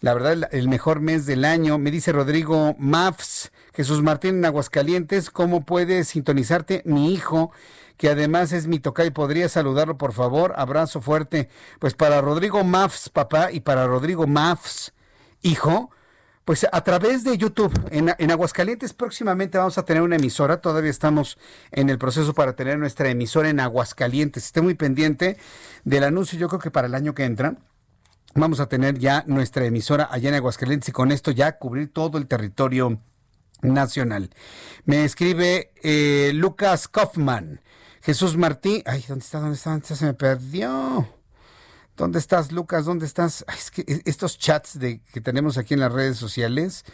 [0.01, 1.77] La verdad, el mejor mes del año.
[1.77, 7.51] Me dice Rodrigo Mafs, Jesús Martín en Aguascalientes, ¿cómo puede sintonizarte mi hijo?
[7.97, 9.13] que además es mi tocayo.
[9.13, 10.53] ¿Podría saludarlo, por favor?
[10.57, 11.49] Abrazo fuerte.
[11.77, 14.91] Pues para Rodrigo Mafs, papá, y para Rodrigo Mafs,
[15.43, 15.91] hijo,
[16.43, 20.89] pues a través de YouTube, en, en, Aguascalientes próximamente vamos a tener una emisora, todavía
[20.89, 21.37] estamos
[21.69, 24.45] en el proceso para tener nuestra emisora en Aguascalientes.
[24.45, 25.37] Esté muy pendiente
[25.83, 27.55] del anuncio, yo creo que para el año que entra.
[28.33, 32.17] Vamos a tener ya nuestra emisora allá en Aguascalientes y con esto ya cubrir todo
[32.17, 33.01] el territorio
[33.61, 34.29] nacional.
[34.85, 37.61] Me escribe eh, Lucas Kaufman.
[38.01, 38.81] Jesús Martín.
[38.85, 39.39] Ay, ¿dónde está?
[39.39, 39.71] ¿Dónde está?
[39.71, 39.95] ¿Dónde está?
[39.95, 41.07] Se me perdió.
[41.97, 42.85] ¿Dónde estás, Lucas?
[42.85, 43.45] ¿Dónde estás?
[43.57, 46.85] Es que estos chats de, que tenemos aquí en las redes sociales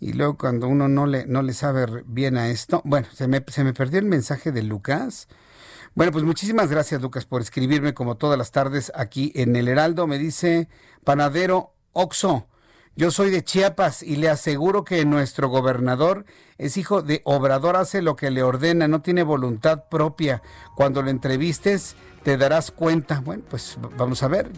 [0.00, 2.80] y luego cuando uno no le, no le sabe bien a esto.
[2.84, 5.28] Bueno, se me, se me perdió el mensaje de Lucas.
[5.98, 10.06] Bueno, pues muchísimas gracias, Lucas, por escribirme como todas las tardes aquí en El Heraldo.
[10.06, 10.68] Me dice
[11.02, 12.46] Panadero Oxo.
[12.94, 16.24] Yo soy de Chiapas y le aseguro que nuestro gobernador
[16.56, 20.40] es hijo de Obrador, hace lo que le ordena, no tiene voluntad propia.
[20.76, 23.18] Cuando lo entrevistes te darás cuenta.
[23.18, 24.52] Bueno, pues vamos a ver.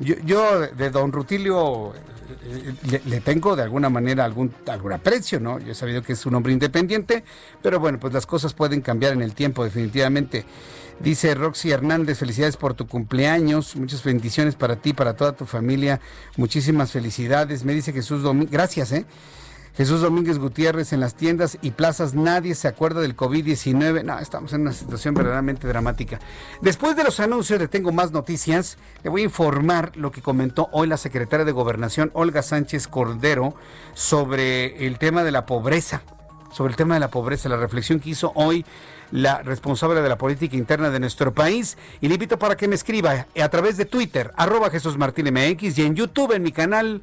[0.00, 5.58] Yo, de don Rutilio eh, le, tengo de alguna manera algún, algún aprecio, ¿no?
[5.58, 7.22] Yo he sabido que es un hombre independiente,
[7.62, 10.46] pero bueno, pues las cosas pueden cambiar en el tiempo, definitivamente.
[11.00, 16.00] Dice Roxy Hernández, felicidades por tu cumpleaños, muchas bendiciones para ti, para toda tu familia,
[16.36, 17.64] muchísimas felicidades.
[17.64, 19.06] Me dice Jesús Domínguez, gracias, ¿eh?
[19.76, 24.04] Jesús Domínguez Gutiérrez en las tiendas y plazas, nadie se acuerda del COVID-19.
[24.04, 26.18] No, estamos en una situación verdaderamente dramática.
[26.60, 28.78] Después de los anuncios le tengo más noticias.
[29.02, 33.54] Le voy a informar lo que comentó hoy la secretaria de Gobernación, Olga Sánchez Cordero,
[33.94, 36.02] sobre el tema de la pobreza.
[36.52, 38.64] Sobre el tema de la pobreza, la reflexión que hizo hoy
[39.12, 41.78] la responsable de la política interna de nuestro país.
[42.00, 45.78] Y le invito para que me escriba a través de Twitter, arroba Jesús Martín MX
[45.78, 47.02] y en YouTube en mi canal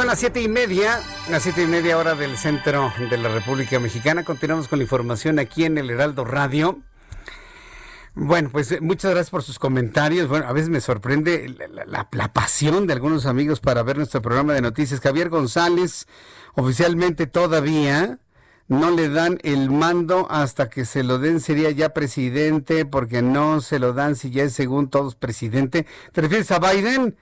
[0.00, 0.98] Son las siete y media,
[1.28, 4.24] las siete y media hora del centro de la República Mexicana.
[4.24, 6.78] Continuamos con la información aquí en el Heraldo Radio.
[8.14, 10.26] Bueno, pues eh, muchas gracias por sus comentarios.
[10.26, 11.54] Bueno, a veces me sorprende
[11.86, 15.00] la, la, pasión de algunos amigos para ver nuestro programa de noticias.
[15.00, 16.06] Javier González,
[16.54, 18.20] oficialmente todavía
[18.68, 23.60] no le dan el mando hasta que se lo den, sería ya presidente, porque no
[23.60, 25.84] se lo dan si ya es según todos presidente.
[26.12, 27.16] ¿Te refieres a Biden?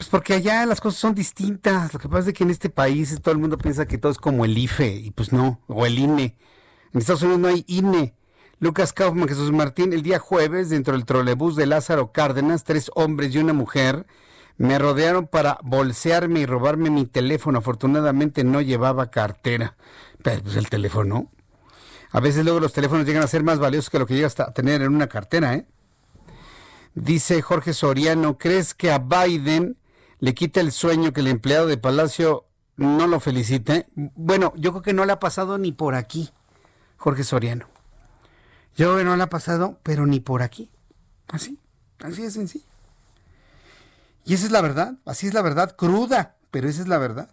[0.00, 1.92] Pues porque allá las cosas son distintas.
[1.92, 4.16] Lo que pasa es que en este país todo el mundo piensa que todo es
[4.16, 6.38] como el IFE, y pues no, o el INE.
[6.94, 8.14] En Estados Unidos no hay INE.
[8.60, 13.34] Lucas Kaufman, Jesús Martín, el día jueves, dentro del trolebús de Lázaro Cárdenas, tres hombres
[13.34, 14.06] y una mujer
[14.56, 17.58] me rodearon para bolsearme y robarme mi teléfono.
[17.58, 19.76] Afortunadamente no llevaba cartera.
[20.22, 21.30] Pero pues el teléfono.
[22.10, 24.54] A veces luego los teléfonos llegan a ser más valiosos que lo que llegas a
[24.54, 25.66] tener en una cartera, ¿eh?
[26.94, 29.76] Dice Jorge Soriano, ¿crees que a Biden
[30.20, 33.88] le quita el sueño que el empleado de Palacio no lo felicite.
[33.94, 36.30] Bueno, yo creo que no le ha pasado ni por aquí,
[36.96, 37.66] Jorge Soriano.
[38.76, 40.70] Yo creo que no le ha pasado, pero ni por aquí.
[41.28, 41.58] Así,
[42.00, 42.64] así es sencillo.
[44.24, 47.30] Y esa es la verdad, así es la verdad, cruda, pero esa es la verdad.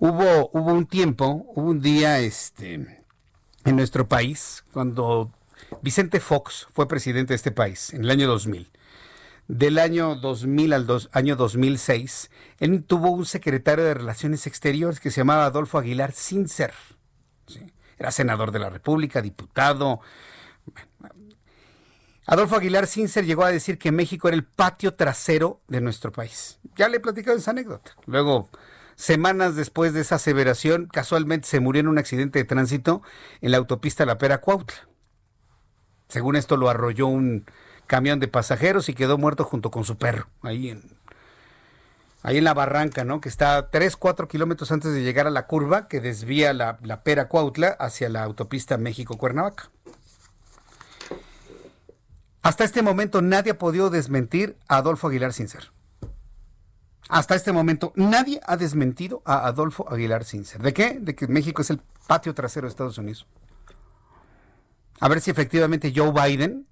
[0.00, 5.32] Hubo, hubo un tiempo, hubo un día, este, en nuestro país, cuando
[5.82, 8.70] Vicente Fox fue presidente de este país, en el año 2000,
[9.48, 12.30] del año 2000 al año 2006,
[12.60, 16.74] él tuvo un secretario de Relaciones Exteriores que se llamaba Adolfo Aguilar Sincer.
[17.98, 20.00] Era senador de la República, diputado.
[22.26, 26.60] Adolfo Aguilar Sincer llegó a decir que México era el patio trasero de nuestro país.
[26.76, 27.92] Ya le he platicado esa anécdota.
[28.04, 28.50] Luego,
[28.96, 33.00] semanas después de esa aseveración, casualmente se murió en un accidente de tránsito
[33.40, 34.88] en la autopista La Pera Cuautla.
[36.08, 37.46] Según esto, lo arrolló un
[37.88, 40.84] camión de pasajeros y quedó muerto junto con su perro, ahí en,
[42.22, 43.20] ahí en la barranca, ¿no?
[43.20, 47.02] Que está 3, 4 kilómetros antes de llegar a la curva que desvía la, la
[47.02, 49.70] Pera Cuautla hacia la autopista México-Cuernavaca.
[52.42, 55.72] Hasta este momento nadie ha podido desmentir a Adolfo Aguilar Sincer.
[57.08, 60.62] Hasta este momento nadie ha desmentido a Adolfo Aguilar Sincer.
[60.62, 60.98] ¿De qué?
[61.00, 63.26] De que México es el patio trasero de Estados Unidos.
[65.00, 66.67] A ver si efectivamente Joe Biden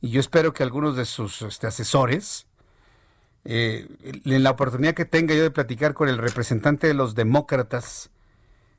[0.00, 2.46] y yo espero que algunos de sus este, asesores,
[3.44, 8.10] eh, en la oportunidad que tenga yo de platicar con el representante de los demócratas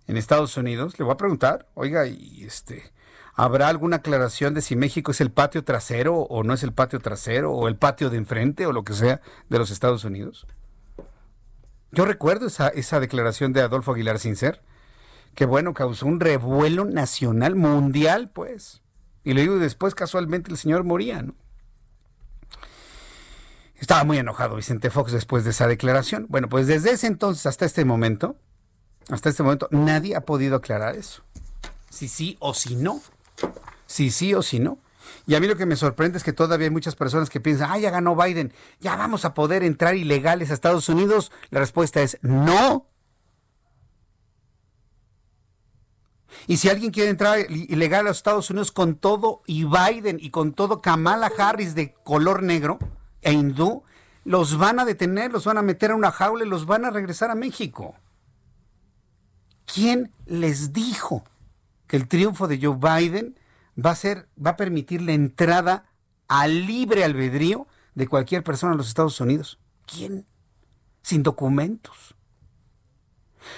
[0.07, 2.91] en Estados Unidos, le voy a preguntar, oiga, y este,
[3.35, 6.99] ¿habrá alguna aclaración de si México es el patio trasero o no es el patio
[6.99, 10.47] trasero o el patio de enfrente o lo que sea de los Estados Unidos?
[11.91, 14.61] Yo recuerdo esa, esa declaración de Adolfo Aguilar Sincer,
[15.35, 18.81] que bueno, causó un revuelo nacional, mundial, pues.
[19.23, 21.35] Y le digo, después casualmente el señor moría, ¿no?
[23.79, 26.25] Estaba muy enojado Vicente Fox después de esa declaración.
[26.29, 28.35] Bueno, pues desde ese entonces hasta este momento,
[29.09, 31.23] hasta este momento, nadie ha podido aclarar eso.
[31.89, 33.01] Si sí o si no.
[33.87, 34.79] Si sí o si no.
[35.25, 37.71] Y a mí lo que me sorprende es que todavía hay muchas personas que piensan,
[37.71, 41.31] ah, ya ganó Biden, ya vamos a poder entrar ilegales a Estados Unidos.
[41.49, 42.85] La respuesta es no.
[46.47, 50.29] Y si alguien quiere entrar ilegal a los Estados Unidos con todo y Biden y
[50.29, 52.79] con todo Kamala Harris de color negro
[53.21, 53.83] e hindú,
[54.25, 56.91] los van a detener, los van a meter en una jaula y los van a
[56.91, 57.95] regresar a México.
[59.65, 61.23] ¿Quién les dijo
[61.87, 63.39] que el triunfo de Joe Biden
[63.83, 65.85] va a ser, va a permitir la entrada
[66.27, 69.59] a libre albedrío de cualquier persona a los Estados Unidos?
[69.85, 70.25] ¿Quién?
[71.01, 72.15] Sin documentos.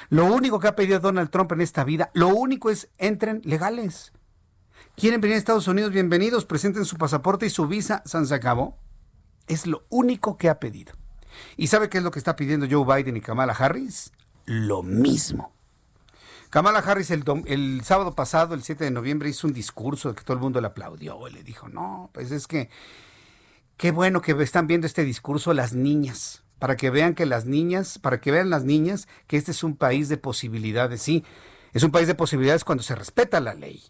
[0.09, 4.11] Lo único que ha pedido Donald Trump en esta vida, lo único es entren legales.
[4.95, 5.91] ¿Quieren venir a Estados Unidos?
[5.91, 8.77] Bienvenidos, presenten su pasaporte y su visa, San se acabó.
[9.47, 10.93] Es lo único que ha pedido.
[11.57, 14.11] ¿Y sabe qué es lo que está pidiendo Joe Biden y Kamala Harris?
[14.45, 15.53] Lo mismo.
[16.49, 20.23] Kamala Harris el, el, sábado pasado, el 7 de noviembre, hizo un discurso de que
[20.23, 22.69] todo el mundo le aplaudió y le dijo, no, pues es que
[23.77, 27.97] qué bueno que están viendo este discurso las niñas para que vean que las niñas,
[27.97, 31.25] para que vean las niñas que este es un país de posibilidades, sí,
[31.73, 33.81] es un país de posibilidades cuando se respeta la ley.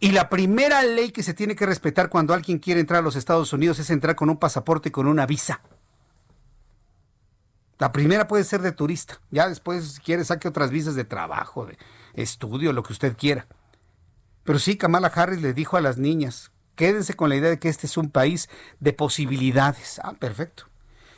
[0.00, 3.14] Y la primera ley que se tiene que respetar cuando alguien quiere entrar a los
[3.14, 5.60] Estados Unidos es entrar con un pasaporte y con una visa.
[7.78, 9.20] La primera puede ser de turista.
[9.30, 11.76] Ya después, si quiere, saque otras visas de trabajo, de
[12.14, 13.48] estudio, lo que usted quiera.
[14.44, 17.68] Pero sí, Kamala Harris le dijo a las niñas, Quédense con la idea de que
[17.68, 18.48] este es un país
[18.80, 19.98] de posibilidades.
[20.04, 20.68] Ah, perfecto.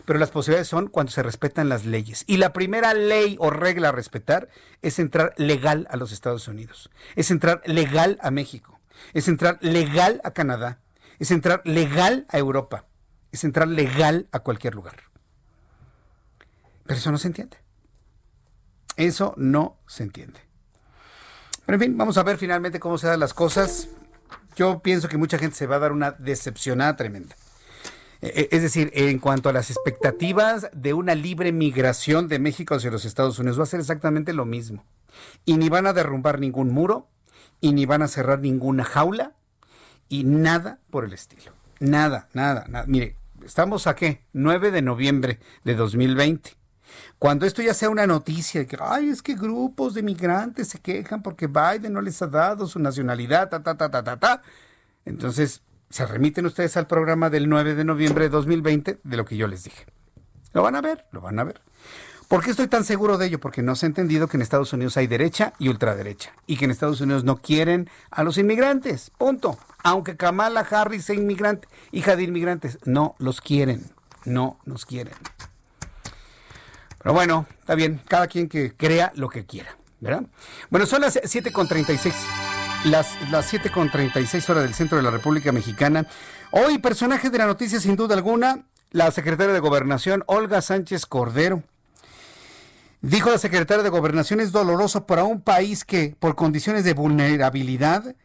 [0.07, 2.25] Pero las posibilidades son cuando se respetan las leyes.
[2.27, 4.49] Y la primera ley o regla a respetar
[4.81, 6.89] es entrar legal a los Estados Unidos.
[7.15, 8.81] Es entrar legal a México.
[9.13, 10.79] Es entrar legal a Canadá.
[11.19, 12.87] Es entrar legal a Europa.
[13.33, 14.97] Es entrar legal a cualquier lugar.
[16.87, 17.59] Pero eso no se entiende.
[18.97, 20.41] Eso no se entiende.
[21.67, 23.89] Pero en fin, vamos a ver finalmente cómo se dan las cosas
[24.59, 27.37] yo pienso que mucha gente se va a dar una decepcionada tremenda.
[28.21, 32.75] E, e, es decir, en cuanto a las expectativas de una libre migración de México
[32.75, 34.85] hacia los Estados Unidos, va a ser exactamente lo mismo.
[35.45, 37.09] Y ni van a derrumbar ningún muro,
[37.61, 39.35] y ni van a cerrar ninguna jaula,
[40.09, 41.53] y nada por el estilo.
[41.79, 42.85] Nada, nada, nada.
[42.89, 43.15] Mire,
[43.45, 44.25] estamos a qué?
[44.33, 46.58] 9 de noviembre de 2020.
[47.19, 51.23] Cuando esto ya sea una noticia que, ay, es que grupos de migrantes se quejan
[51.23, 54.43] porque Biden no les ha dado su nacionalidad, ta, ta, ta, ta, ta, ta.
[55.05, 59.37] Entonces, se remiten ustedes al programa del 9 de noviembre de 2020 de lo que
[59.37, 59.87] yo les dije.
[60.53, 61.61] Lo van a ver, lo van a ver.
[62.29, 63.41] ¿Por qué estoy tan seguro de ello?
[63.41, 66.35] Porque no se ha entendido que en Estados Unidos hay derecha y ultraderecha.
[66.47, 69.11] Y que en Estados Unidos no quieren a los inmigrantes.
[69.17, 69.59] Punto.
[69.83, 73.93] Aunque Kamala Harris sea inmigrante, hija de inmigrantes, no los quieren.
[74.27, 75.15] No nos quieren.
[77.03, 80.25] Pero bueno, está bien, cada quien que crea lo que quiera, ¿verdad?
[80.71, 82.13] Bueno, son las 7.36,
[82.85, 86.07] las, las 7.36 horas del centro de la República Mexicana.
[86.51, 91.63] Hoy, personaje de la noticia, sin duda alguna, la secretaria de Gobernación, Olga Sánchez Cordero.
[93.01, 98.17] Dijo la secretaria de Gobernación, es doloroso para un país que, por condiciones de vulnerabilidad,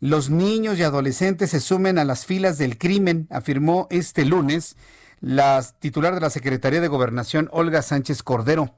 [0.00, 4.76] los niños y adolescentes se sumen a las filas del crimen, afirmó este lunes
[5.20, 8.74] la titular de la Secretaría de Gobernación, Olga Sánchez Cordero.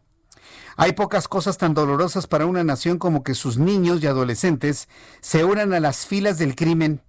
[0.77, 4.89] Hay pocas cosas tan dolorosas para una nación como que sus niños y adolescentes
[5.21, 7.03] se unan a las filas del crimen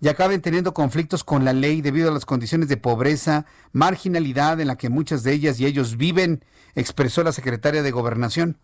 [0.00, 4.66] y acaben teniendo conflictos con la ley debido a las condiciones de pobreza, marginalidad en
[4.66, 6.44] la que muchas de ellas y ellos viven,
[6.74, 8.58] expresó la secretaria de Gobernación.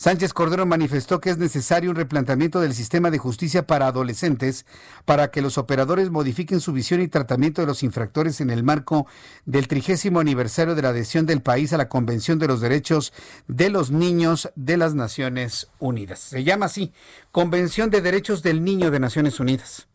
[0.00, 4.64] Sánchez Cordero manifestó que es necesario un replanteamiento del sistema de justicia para adolescentes
[5.04, 9.06] para que los operadores modifiquen su visión y tratamiento de los infractores en el marco
[9.44, 13.12] del trigésimo aniversario de la adhesión del país a la Convención de los Derechos
[13.46, 16.20] de los Niños de las Naciones Unidas.
[16.20, 16.94] Se llama así,
[17.30, 19.86] Convención de Derechos del Niño de Naciones Unidas.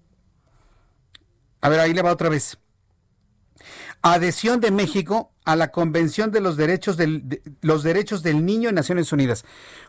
[1.61, 2.59] A ver, ahí le va otra vez
[4.13, 8.75] adhesión de México a la Convención de los Derechos del, los Derechos del Niño en
[8.75, 9.45] Naciones Unidas.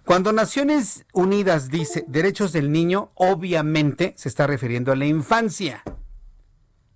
[0.06, 5.82] Cuando Naciones Unidas dice derechos del niño, obviamente se está refiriendo a la infancia,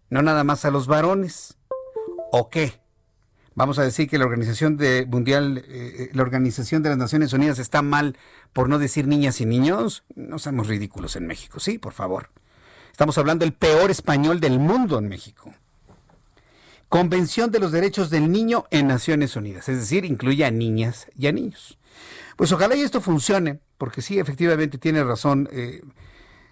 [0.08, 1.58] no nada más a los varones.
[2.32, 2.80] ¿O qué?
[3.54, 7.34] Vamos a decir que la Organización de Mundial, eh, eh, la Organización de las Naciones
[7.34, 8.16] Unidas está mal
[8.54, 10.04] por no decir niñas y niños.
[10.14, 12.30] No seamos ridículos en México, sí, por favor.
[12.90, 15.52] Estamos hablando del peor español del mundo en México.
[16.90, 21.28] Convención de los Derechos del Niño en Naciones Unidas, es decir, incluye a niñas y
[21.28, 21.78] a niños.
[22.36, 25.82] Pues ojalá y esto funcione, porque sí, efectivamente tiene razón eh,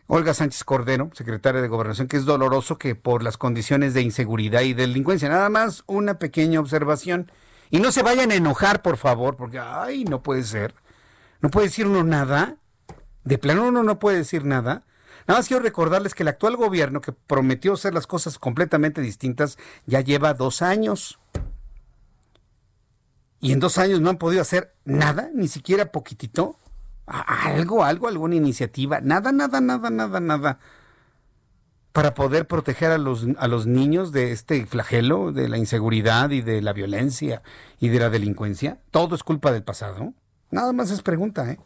[0.07, 4.61] Olga Sánchez Cordero, secretaria de Gobernación, que es doloroso que por las condiciones de inseguridad
[4.61, 7.33] y delincuencia, nada más una pequeña observación.
[7.71, 10.73] Y no se vayan a enojar, por favor, porque, ay, no puede ser.
[11.41, 12.59] No puede decir uno nada.
[13.25, 14.85] De plano uno no puede decir nada.
[15.29, 19.59] Nada más quiero recordarles que el actual gobierno, que prometió hacer las cosas completamente distintas,
[19.85, 21.19] ya lleva dos años.
[23.39, 26.57] Y en dos años no han podido hacer nada, ni siquiera poquitito.
[27.07, 29.03] Algo, algo, alguna iniciativa.
[29.03, 30.61] Nada, nada, nada, nada, nada.
[31.93, 36.41] Para poder proteger a los, a los niños de este flagelo, de la inseguridad y
[36.41, 37.43] de la violencia
[37.81, 38.79] y de la delincuencia.
[38.91, 40.15] Todo es culpa del pasado.
[40.51, 41.59] Nada más es pregunta, ¿eh?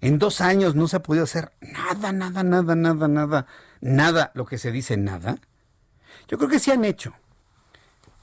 [0.00, 3.46] En dos años no se ha podido hacer nada, nada, nada, nada, nada,
[3.80, 5.38] nada, lo que se dice nada.
[6.28, 7.14] Yo creo que sí han hecho.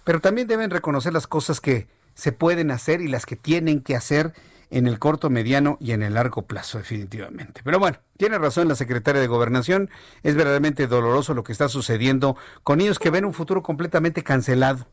[0.03, 3.95] Pero también deben reconocer las cosas que se pueden hacer y las que tienen que
[3.95, 4.33] hacer
[4.71, 7.61] en el corto, mediano y en el largo plazo, definitivamente.
[7.63, 9.89] Pero bueno, tiene razón la secretaria de Gobernación.
[10.23, 14.87] Es verdaderamente doloroso lo que está sucediendo con ellos que ven un futuro completamente cancelado.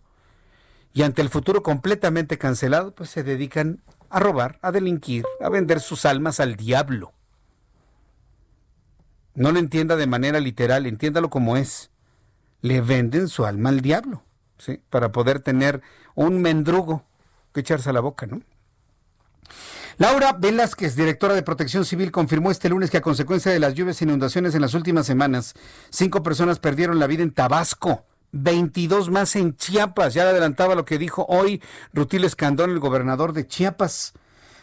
[0.94, 3.80] Y ante el futuro completamente cancelado, pues se dedican
[4.12, 7.12] a robar, a delinquir, a vender sus almas al diablo.
[9.34, 11.90] No lo entienda de manera literal, entiéndalo como es.
[12.60, 14.22] Le venden su alma al diablo,
[14.58, 14.80] ¿sí?
[14.90, 15.80] Para poder tener
[16.14, 17.04] un mendrugo
[17.54, 18.42] que echarse a la boca, ¿no?
[19.96, 24.00] Laura Velázquez, directora de Protección Civil, confirmó este lunes que a consecuencia de las lluvias
[24.00, 25.54] e inundaciones en las últimas semanas,
[25.90, 28.04] cinco personas perdieron la vida en Tabasco.
[28.32, 30.14] 22 más en Chiapas.
[30.14, 34.14] Ya adelantaba lo que dijo hoy Rutil Escandón, el gobernador de Chiapas.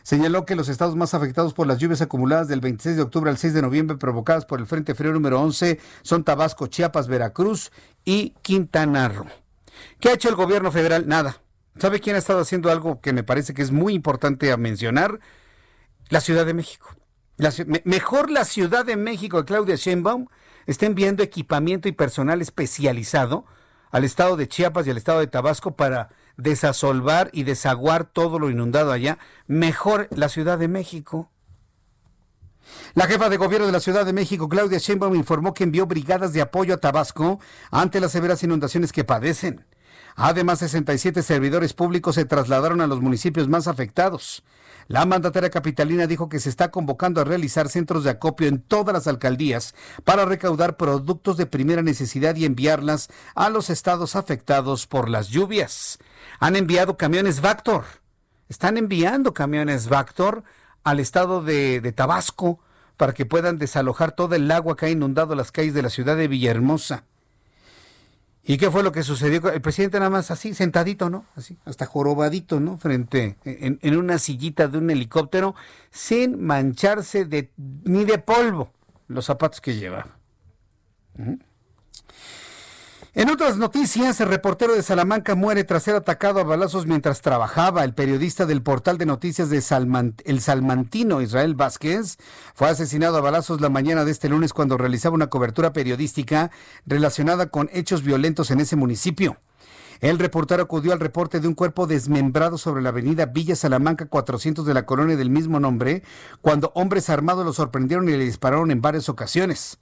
[0.04, 3.38] Señaló que los estados más afectados por las lluvias acumuladas del 26 de octubre al
[3.38, 7.72] 6 de noviembre provocadas por el Frente Frío número 11 son Tabasco, Chiapas, Veracruz
[8.06, 9.28] y Quintana Roo.
[10.00, 11.08] ¿Qué ha hecho el gobierno federal?
[11.08, 11.38] Nada.
[11.78, 15.20] ¿Sabe quién ha estado haciendo algo que me parece que es muy importante a mencionar?
[16.10, 16.96] La Ciudad de México.
[17.84, 20.28] mejor la Ciudad de México Claudia Sheinbaum
[20.66, 23.46] está enviando equipamiento y personal especializado
[23.92, 28.50] al estado de Chiapas y al estado de Tabasco para desasolvar y desaguar todo lo
[28.50, 29.18] inundado allá,
[29.48, 31.30] mejor la Ciudad de México.
[32.94, 36.34] La jefa de gobierno de la Ciudad de México, Claudia Sheinbaum, informó que envió brigadas
[36.34, 37.40] de apoyo a Tabasco
[37.72, 39.66] ante las severas inundaciones que padecen.
[40.16, 44.44] Además, 67 servidores públicos se trasladaron a los municipios más afectados.
[44.90, 48.92] La mandataria capitalina dijo que se está convocando a realizar centros de acopio en todas
[48.92, 55.08] las alcaldías para recaudar productos de primera necesidad y enviarlas a los estados afectados por
[55.08, 56.00] las lluvias.
[56.40, 57.84] Han enviado camiones Vactor.
[58.48, 60.44] Están enviando camiones Vactor
[60.84, 62.60] al estado de, Tabasco
[62.98, 66.18] para que puedan desalojar todo el agua que ha inundado las calles de la ciudad
[66.18, 67.04] de Villahermosa.
[68.50, 69.48] ¿Y qué fue lo que sucedió?
[69.52, 71.24] El presidente nada más así, sentadito, ¿no?
[71.36, 72.80] Así, hasta jorobadito, ¿no?
[72.80, 75.54] Frente, en, una sillita de un helicóptero,
[75.92, 77.52] sin mancharse de,
[77.84, 78.72] ni de polvo
[79.08, 80.08] los zapatos que lleva.
[83.16, 87.84] En otras noticias, el reportero de Salamanca muere tras ser atacado a balazos mientras trabajaba.
[87.84, 89.64] El periodista del portal de noticias de
[90.26, 92.18] El Salmantino, Israel Vázquez,
[92.54, 96.52] fue asesinado a balazos la mañana de este lunes cuando realizaba una cobertura periodística
[96.86, 99.38] relacionada con hechos violentos en ese municipio.
[100.02, 104.68] El reportero acudió al reporte de un cuerpo desmembrado sobre la avenida Villa Salamanca 400
[104.68, 106.04] de la colonia del mismo nombre,
[106.42, 109.80] cuando hombres armados lo sorprendieron y le dispararon en varias ocasiones.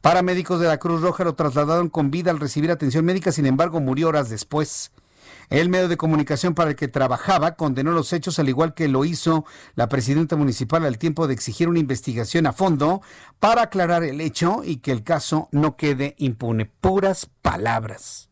[0.00, 3.80] Paramédicos de la Cruz Roja lo trasladaron con vida al recibir atención médica, sin embargo
[3.80, 4.92] murió horas después.
[5.50, 9.04] El medio de comunicación para el que trabajaba condenó los hechos al igual que lo
[9.04, 9.44] hizo
[9.74, 13.02] la presidenta municipal al tiempo de exigir una investigación a fondo
[13.40, 16.66] para aclarar el hecho y que el caso no quede impune.
[16.66, 18.28] Puras palabras.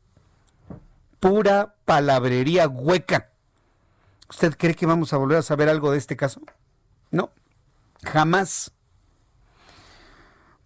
[1.20, 3.30] Pura palabrería hueca.
[4.30, 6.40] ¿Usted cree que vamos a volver a saber algo de este caso?
[7.10, 7.30] No,
[8.04, 8.72] jamás.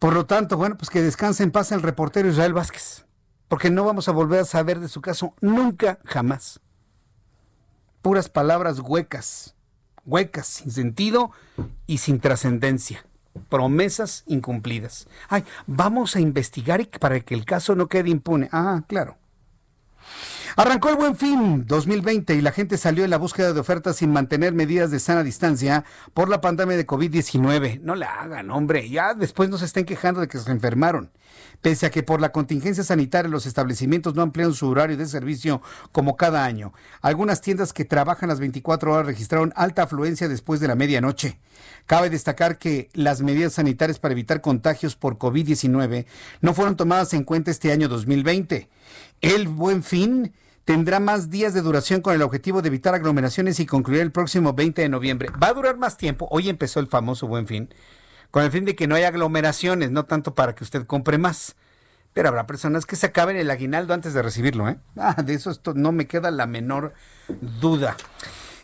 [0.02, 3.06] Por lo tanto, bueno, pues que descanse en paz el reportero Israel Vázquez
[3.52, 6.58] porque no vamos a volver a saber de su caso nunca, jamás.
[8.00, 9.54] Puras palabras huecas,
[10.04, 11.30] huecas, sin sentido
[11.86, 13.06] y sin trascendencia.
[13.48, 15.06] Promesas incumplidas.
[15.28, 18.48] Ay, vamos a investigar para que el caso no quede impune.
[18.50, 19.18] Ah, claro.
[20.54, 24.12] Arrancó el buen fin 2020 y la gente salió en la búsqueda de ofertas sin
[24.12, 27.80] mantener medidas de sana distancia por la pandemia de COVID-19.
[27.80, 28.90] No la hagan, hombre.
[28.90, 31.10] Ya después no se estén quejando de que se enfermaron.
[31.62, 35.62] Pese a que por la contingencia sanitaria los establecimientos no amplían su horario de servicio
[35.90, 36.74] como cada año.
[37.00, 41.38] Algunas tiendas que trabajan las 24 horas registraron alta afluencia después de la medianoche.
[41.86, 46.04] Cabe destacar que las medidas sanitarias para evitar contagios por COVID-19
[46.42, 48.68] no fueron tomadas en cuenta este año 2020.
[49.22, 53.66] El buen fin tendrá más días de duración con el objetivo de evitar aglomeraciones y
[53.66, 55.28] concluir el próximo 20 de noviembre.
[55.42, 56.28] Va a durar más tiempo.
[56.30, 57.74] Hoy empezó el famoso buen fin,
[58.30, 61.56] con el fin de que no haya aglomeraciones, no tanto para que usted compre más.
[62.12, 64.78] Pero habrá personas que se acaben el aguinaldo antes de recibirlo, ¿eh?
[64.96, 66.92] Ah, de eso esto no me queda la menor
[67.60, 67.96] duda.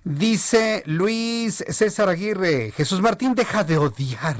[0.04, 4.36] Dice Luis César Aguirre, Jesús Martín, deja de odiar.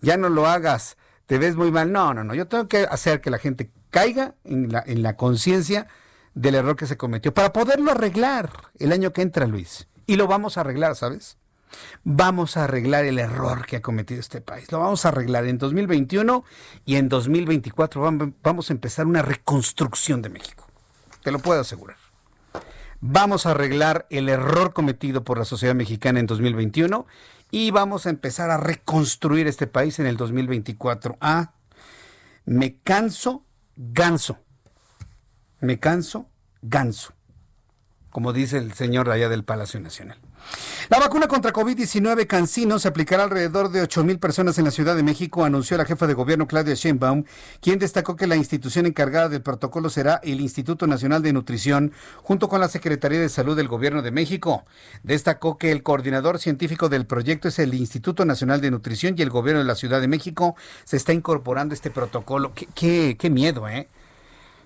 [0.00, 0.96] Ya no lo hagas,
[1.26, 1.92] te ves muy mal.
[1.92, 5.16] No, no, no, yo tengo que hacer que la gente caiga en la, en la
[5.16, 5.86] conciencia
[6.34, 9.88] del error que se cometió para poderlo arreglar el año que entra, Luis.
[10.06, 11.38] Y lo vamos a arreglar, ¿sabes?
[12.04, 14.70] Vamos a arreglar el error que ha cometido este país.
[14.70, 16.44] Lo vamos a arreglar en 2021
[16.84, 20.66] y en 2024 vamos a empezar una reconstrucción de México.
[21.22, 21.96] Te lo puedo asegurar.
[23.00, 27.06] Vamos a arreglar el error cometido por la sociedad mexicana en 2021
[27.50, 31.16] y vamos a empezar a reconstruir este país en el 2024.
[31.20, 31.52] Ah,
[32.44, 33.44] me canso
[33.76, 34.38] ganso.
[35.62, 36.26] Me canso
[36.60, 37.14] ganso,
[38.10, 40.18] como dice el señor allá del Palacio Nacional.
[40.88, 44.96] La vacuna contra COVID-19 Cancino se aplicará alrededor de 8 mil personas en la Ciudad
[44.96, 47.22] de México, anunció la jefa de gobierno Claudia Sheinbaum,
[47.60, 51.92] quien destacó que la institución encargada del protocolo será el Instituto Nacional de Nutrición,
[52.24, 54.64] junto con la Secretaría de Salud del Gobierno de México.
[55.04, 59.30] Destacó que el coordinador científico del proyecto es el Instituto Nacional de Nutrición y el
[59.30, 62.52] Gobierno de la Ciudad de México se está incorporando este protocolo.
[62.74, 63.88] Qué, qué miedo, ¿eh?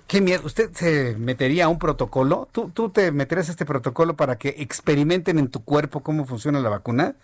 [0.07, 0.43] Qué miedo.
[0.45, 2.49] ¿Usted se metería a un protocolo?
[2.53, 6.61] ¿Tú, ¿Tú te meterías a este protocolo para que experimenten en tu cuerpo cómo funciona
[6.61, 7.16] la vacuna?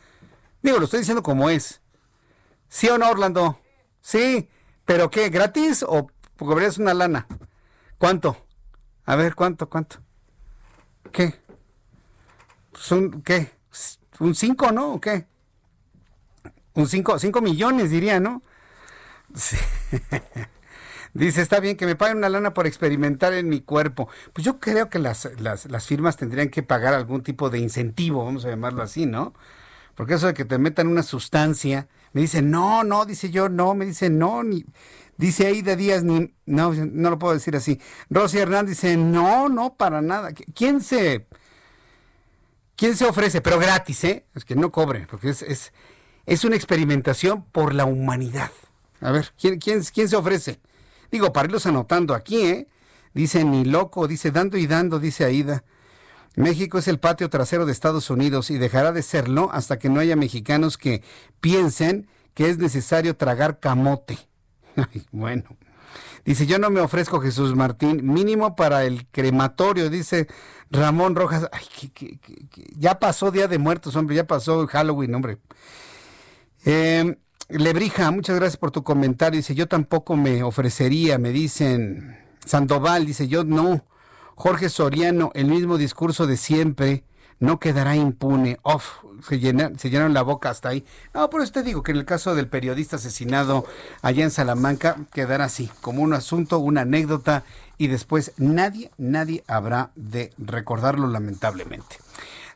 [0.62, 1.80] Digo, lo estoy diciendo como es.
[2.68, 3.60] ¿Sí o no, Orlando?
[4.00, 4.48] Sí.
[4.84, 5.28] ¿Pero qué?
[5.28, 7.26] ¿Gratis o cobrarías una lana?
[7.98, 8.36] ¿Cuánto?
[9.04, 9.68] A ver, ¿cuánto?
[9.68, 9.98] ¿Cuánto?
[11.12, 11.34] ¿Qué?
[12.72, 12.90] Pues
[13.24, 13.50] ¿Qué?
[14.18, 14.94] ¿Un 5, no?
[14.94, 15.26] ¿O qué?
[16.74, 18.42] Un 5 cinco millones, diría, ¿no?
[19.34, 19.56] Sí.
[21.14, 24.08] Dice, está bien que me paguen una lana por experimentar en mi cuerpo.
[24.32, 28.24] Pues yo creo que las, las, las firmas tendrían que pagar algún tipo de incentivo,
[28.24, 29.34] vamos a llamarlo así, ¿no?
[29.94, 33.74] Porque eso de que te metan una sustancia, me dice, no, no, dice yo, no,
[33.74, 34.64] me dice, no, ni,
[35.18, 37.78] dice de Díaz, ni, no, no lo puedo decir así.
[38.08, 40.30] Rosy Hernández dice, no, no, para nada.
[40.54, 41.26] ¿Quién se,
[42.76, 43.40] quién se ofrece?
[43.42, 44.26] Pero gratis, ¿eh?
[44.34, 45.72] Es que no cobre, porque es, es,
[46.24, 48.50] es una experimentación por la humanidad.
[49.00, 50.60] A ver, ¿quién, quién, quién se ofrece?
[51.12, 52.68] Digo, para irlos anotando aquí, ¿eh?
[53.14, 55.62] Dice ni loco, dice dando y dando, dice Aida.
[56.34, 60.00] México es el patio trasero de Estados Unidos y dejará de serlo hasta que no
[60.00, 61.02] haya mexicanos que
[61.42, 64.18] piensen que es necesario tragar camote.
[65.12, 65.44] bueno.
[66.24, 70.28] Dice, yo no me ofrezco Jesús Martín, mínimo para el crematorio, dice
[70.70, 71.48] Ramón Rojas.
[71.52, 71.92] Ay,
[72.78, 75.38] ya pasó Día de Muertos, hombre, ya pasó Halloween, hombre.
[76.64, 77.18] Eh,
[77.52, 79.36] Lebrija, muchas gracias por tu comentario.
[79.38, 82.18] Dice, yo tampoco me ofrecería, me dicen.
[82.44, 83.84] Sandoval dice, yo no.
[84.34, 87.04] Jorge Soriano, el mismo discurso de siempre,
[87.40, 88.58] no quedará impune.
[88.62, 90.84] Off, se, se llenaron la boca hasta ahí.
[91.12, 93.66] No, por eso te digo que en el caso del periodista asesinado
[94.00, 97.44] allá en Salamanca, quedará así, como un asunto, una anécdota,
[97.76, 101.96] y después nadie, nadie habrá de recordarlo lamentablemente.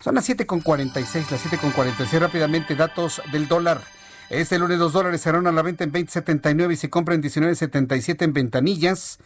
[0.00, 3.82] Son las 7.46, las 7.46 rápidamente, datos del dólar.
[4.28, 8.22] Este lunes los dólares serán a la venta en 20.79 y se compra en 19.77
[8.22, 9.20] en ventanillas.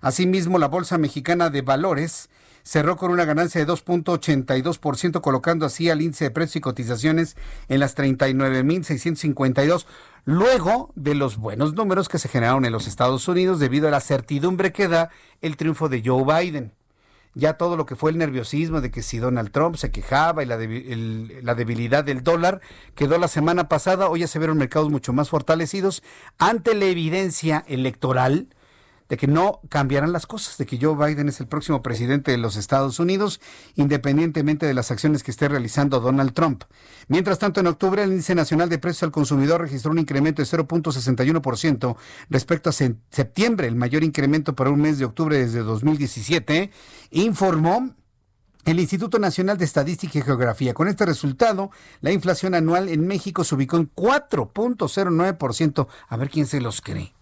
[0.00, 2.30] Asimismo, la Bolsa Mexicana de Valores
[2.62, 7.36] cerró con una ganancia de 2.82%, colocando así al índice de precios y cotizaciones
[7.68, 9.84] en las 39.652,
[10.24, 14.00] luego de los buenos números que se generaron en los Estados Unidos debido a la
[14.00, 15.10] certidumbre que da
[15.42, 16.72] el triunfo de Joe Biden.
[17.38, 20.46] Ya todo lo que fue el nerviosismo de que si Donald Trump se quejaba y
[20.46, 22.62] la, la debilidad del dólar
[22.94, 26.02] quedó la semana pasada, hoy ya se vieron mercados mucho más fortalecidos
[26.38, 28.48] ante la evidencia electoral
[29.08, 32.38] de que no cambiarán las cosas, de que Joe Biden es el próximo presidente de
[32.38, 33.40] los Estados Unidos,
[33.74, 36.64] independientemente de las acciones que esté realizando Donald Trump.
[37.08, 40.48] Mientras tanto, en octubre el índice nacional de precios al consumidor registró un incremento de
[40.48, 41.96] 0.61%
[42.30, 46.70] respecto a septiembre, el mayor incremento para un mes de octubre desde 2017,
[47.10, 47.94] informó
[48.66, 50.74] el Instituto Nacional de Estadística y Geografía.
[50.74, 51.70] Con este resultado,
[52.00, 55.86] la inflación anual en México se ubicó en 4.09%.
[56.08, 57.14] A ver quién se los cree.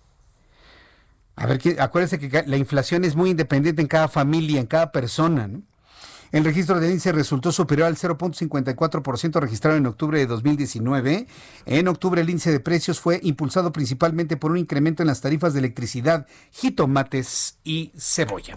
[1.37, 5.49] A ver, acuérdense que la inflación es muy independiente en cada familia, en cada persona.
[6.35, 11.29] El registro del índice resultó superior al 0.54% registrado en octubre de 2019.
[11.65, 15.53] En octubre el índice de precios fue impulsado principalmente por un incremento en las tarifas
[15.53, 18.57] de electricidad, jitomates y cebolla.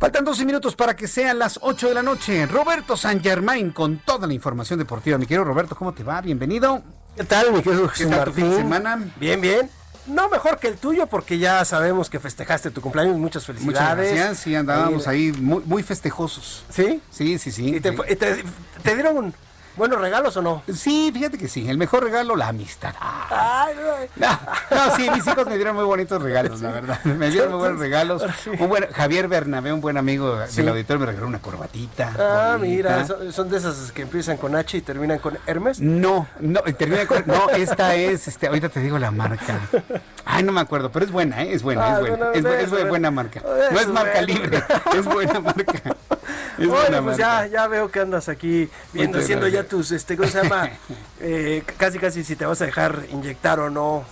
[0.00, 2.46] Faltan 12 minutos para que sean las 8 de la noche.
[2.46, 5.16] Roberto San Germain con toda la información deportiva.
[5.16, 6.20] Mi querido Roberto, ¿cómo te va?
[6.20, 6.82] Bienvenido.
[7.16, 9.12] ¿Qué tal, mi querido ¿Qué tal tu fin de semana?
[9.20, 9.79] Bien, bien.
[10.10, 13.16] No mejor que el tuyo, porque ya sabemos que festejaste tu cumpleaños.
[13.16, 13.80] Muchas felicidades.
[13.80, 14.38] Muchas gracias.
[14.38, 16.64] Sí, andábamos ahí, muy, muy, festejosos.
[16.68, 17.00] ¿Sí?
[17.10, 17.76] Sí, sí, sí.
[17.76, 19.34] ¿Y te, te dieron un,
[19.80, 20.62] ¿Buenos regalos o no?
[20.70, 21.66] Sí, fíjate que sí.
[21.66, 22.94] El mejor regalo, la amistad.
[23.00, 23.74] Ay,
[24.16, 24.28] no,
[24.70, 27.02] no, sí, mis hijos me dieron muy bonitos regalos, la verdad.
[27.04, 28.22] Me dieron muy buenos regalos.
[28.58, 32.12] Un buen, Javier Bernabé, un buen amigo del auditorio, me regaló una corbatita.
[32.18, 35.80] Ah, mira, son, de esas que empiezan con H y terminan con Hermes.
[35.80, 37.24] No, no, termina con.
[37.24, 39.60] No, esta es, este, ahorita te digo la marca.
[40.26, 41.54] Ay, no me acuerdo, pero es buena, ¿eh?
[41.54, 42.32] es buena, es buena.
[42.34, 43.42] es, es, buena marca.
[43.72, 44.62] No es marca libre,
[44.94, 45.96] es buena marca.
[46.58, 50.42] Oye, pues ya, ya veo que andas aquí viendo, haciendo ya tus, este, ¿cómo se
[50.42, 50.70] llama?
[51.22, 54.04] Eh, casi, casi si te vas a dejar inyectar o no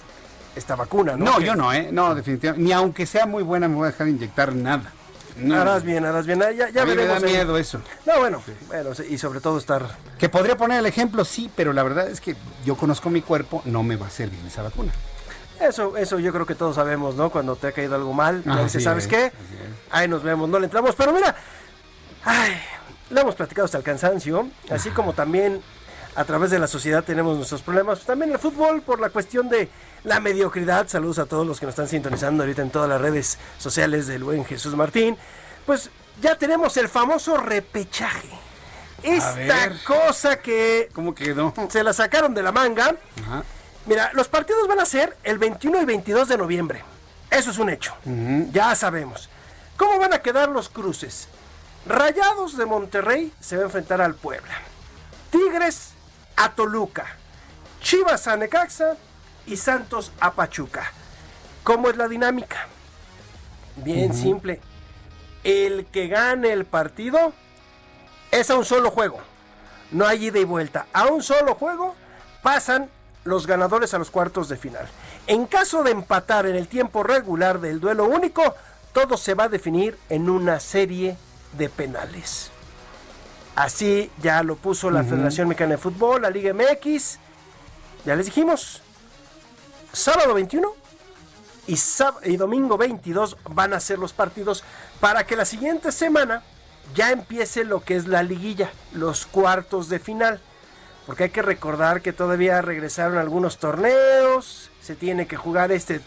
[0.54, 1.24] esta vacuna, ¿no?
[1.24, 1.88] No, yo no, ¿eh?
[1.90, 2.62] No, definitivamente.
[2.62, 4.92] Ni aunque sea muy buena me voy a dejar inyectar nada.
[5.38, 5.58] No.
[5.58, 6.42] Harás bien, harás bien.
[6.42, 7.22] Ah, ya, ya a mí veremos.
[7.22, 7.80] me da miedo eso.
[8.04, 9.86] No, bueno, bueno, y sobre todo estar...
[10.18, 13.62] Que podría poner el ejemplo, sí, pero la verdad es que yo conozco mi cuerpo,
[13.64, 14.92] no me va a hacer bien esa vacuna.
[15.60, 17.30] Eso, eso yo creo que todos sabemos, ¿no?
[17.30, 19.32] Cuando te ha caído algo mal, ya dices, ¿sabes qué?
[19.90, 20.94] Ahí nos vemos, no le entramos.
[20.94, 21.34] Pero mira,
[22.24, 22.60] ay,
[23.10, 25.62] lo hemos platicado hasta el cansancio, así como también
[26.14, 29.68] a través de la sociedad tenemos nuestros problemas, también el fútbol por la cuestión de
[30.04, 30.88] la mediocridad.
[30.88, 34.24] Saludos a todos los que nos están sintonizando ahorita en todas las redes sociales del
[34.24, 35.16] buen Jesús Martín.
[35.64, 35.90] Pues
[36.20, 38.28] ya tenemos el famoso repechaje.
[39.02, 40.88] Esta cosa que...
[40.92, 41.54] ¿Cómo quedó?
[41.68, 42.96] Se la sacaron de la manga.
[43.86, 46.84] Mira, los partidos van a ser el 21 y 22 de noviembre.
[47.30, 47.94] Eso es un hecho.
[48.50, 49.28] Ya sabemos.
[49.76, 51.28] ¿Cómo van a quedar los cruces?
[51.88, 54.54] Rayados de Monterrey se va a enfrentar al Puebla.
[55.30, 55.94] Tigres
[56.36, 57.06] a Toluca.
[57.80, 58.96] Chivas a Necaxa
[59.46, 60.92] y Santos a Pachuca.
[61.64, 62.66] ¿Cómo es la dinámica?
[63.76, 64.60] Bien simple.
[65.44, 67.32] El que gane el partido
[68.32, 69.20] es a un solo juego.
[69.90, 70.88] No hay ida y vuelta.
[70.92, 71.94] A un solo juego
[72.42, 72.90] pasan
[73.24, 74.86] los ganadores a los cuartos de final.
[75.26, 78.54] En caso de empatar en el tiempo regular del duelo único,
[78.92, 81.16] todo se va a definir en una serie
[81.52, 82.50] de penales.
[83.56, 87.18] Así ya lo puso la Federación Mexicana de Fútbol, la Liga MX.
[88.04, 88.82] Ya les dijimos,
[89.92, 90.74] sábado 21
[91.66, 91.76] y,
[92.24, 94.62] y domingo 22 van a ser los partidos
[95.00, 96.42] para que la siguiente semana
[96.94, 100.40] ya empiece lo que es la liguilla, los cuartos de final.
[101.06, 106.00] Porque hay que recordar que todavía regresaron algunos torneos, se tiene que jugar este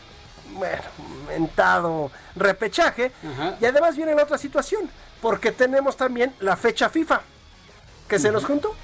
[0.54, 0.84] bueno,
[1.28, 3.12] mentado repechaje.
[3.60, 4.90] Y además viene la otra situación,
[5.22, 7.22] porque tenemos también la fecha FIFA,
[8.08, 8.76] que se nos juntó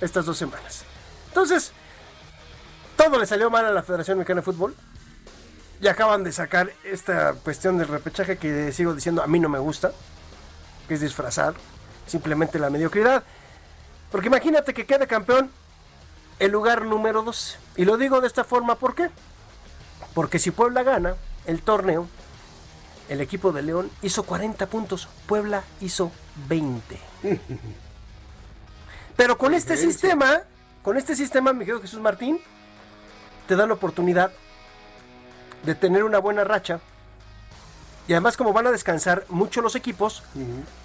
[0.00, 0.84] estas dos semanas.
[1.28, 1.72] Entonces,
[2.96, 4.74] todo le salió mal a la Federación Mexicana de Fútbol.
[5.80, 9.58] Y acaban de sacar esta cuestión del repechaje que sigo diciendo a mí no me
[9.58, 9.92] gusta,
[10.86, 11.54] que es disfrazar
[12.06, 13.24] simplemente la mediocridad.
[14.10, 15.50] Porque imagínate que quede campeón
[16.38, 17.58] el lugar número 2.
[17.76, 19.10] Y lo digo de esta forma, ¿por qué?
[20.12, 21.14] Porque si Puebla gana
[21.46, 22.06] el torneo,
[23.10, 26.12] el equipo de León hizo 40 puntos, Puebla hizo
[26.48, 26.98] 20.
[29.16, 30.42] Pero con este sistema,
[30.82, 32.40] con este sistema, mi querido Jesús Martín,
[33.48, 34.30] te da la oportunidad
[35.64, 36.78] de tener una buena racha.
[38.06, 40.22] Y además como van a descansar mucho los equipos,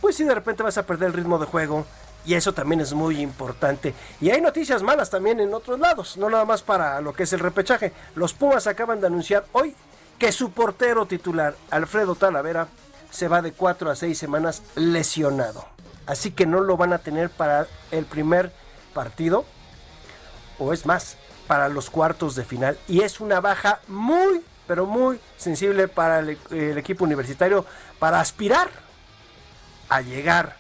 [0.02, 1.85] pues si de repente vas a perder el ritmo de juego,
[2.26, 3.93] y eso también es muy importante.
[4.19, 7.34] Y hay noticias malas también en otros lados, no nada más para lo que es
[7.34, 7.93] el repechaje.
[8.15, 9.76] Los Pumas acaban de anunciar hoy
[10.17, 12.67] que su portero titular, Alfredo Talavera,
[13.09, 15.65] se va de cuatro a seis semanas lesionado.
[16.05, 18.51] Así que no lo van a tener para el primer
[18.93, 19.45] partido,
[20.59, 21.17] o es más,
[21.47, 22.77] para los cuartos de final.
[22.87, 27.65] Y es una baja muy, pero muy sensible para el, el equipo universitario
[27.99, 28.69] para aspirar
[29.89, 30.57] a llegar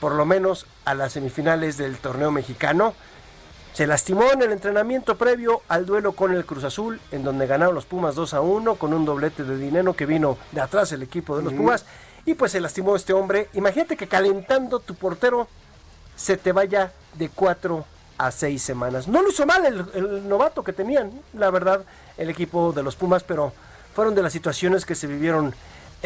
[0.00, 2.94] por lo menos a las semifinales del torneo mexicano.
[3.76, 7.74] Se lastimó en el entrenamiento previo al duelo con el Cruz Azul, en donde ganaron
[7.74, 11.02] los Pumas 2 a 1 con un doblete de dinero que vino de atrás el
[11.02, 11.84] equipo de los Pumas.
[12.24, 13.50] Y pues se lastimó este hombre.
[13.52, 15.46] Imagínate que calentando tu portero
[16.16, 17.84] se te vaya de 4
[18.16, 19.08] a 6 semanas.
[19.08, 21.84] No lo hizo mal el, el novato que tenían, la verdad,
[22.16, 23.52] el equipo de los Pumas, pero
[23.94, 25.54] fueron de las situaciones que se vivieron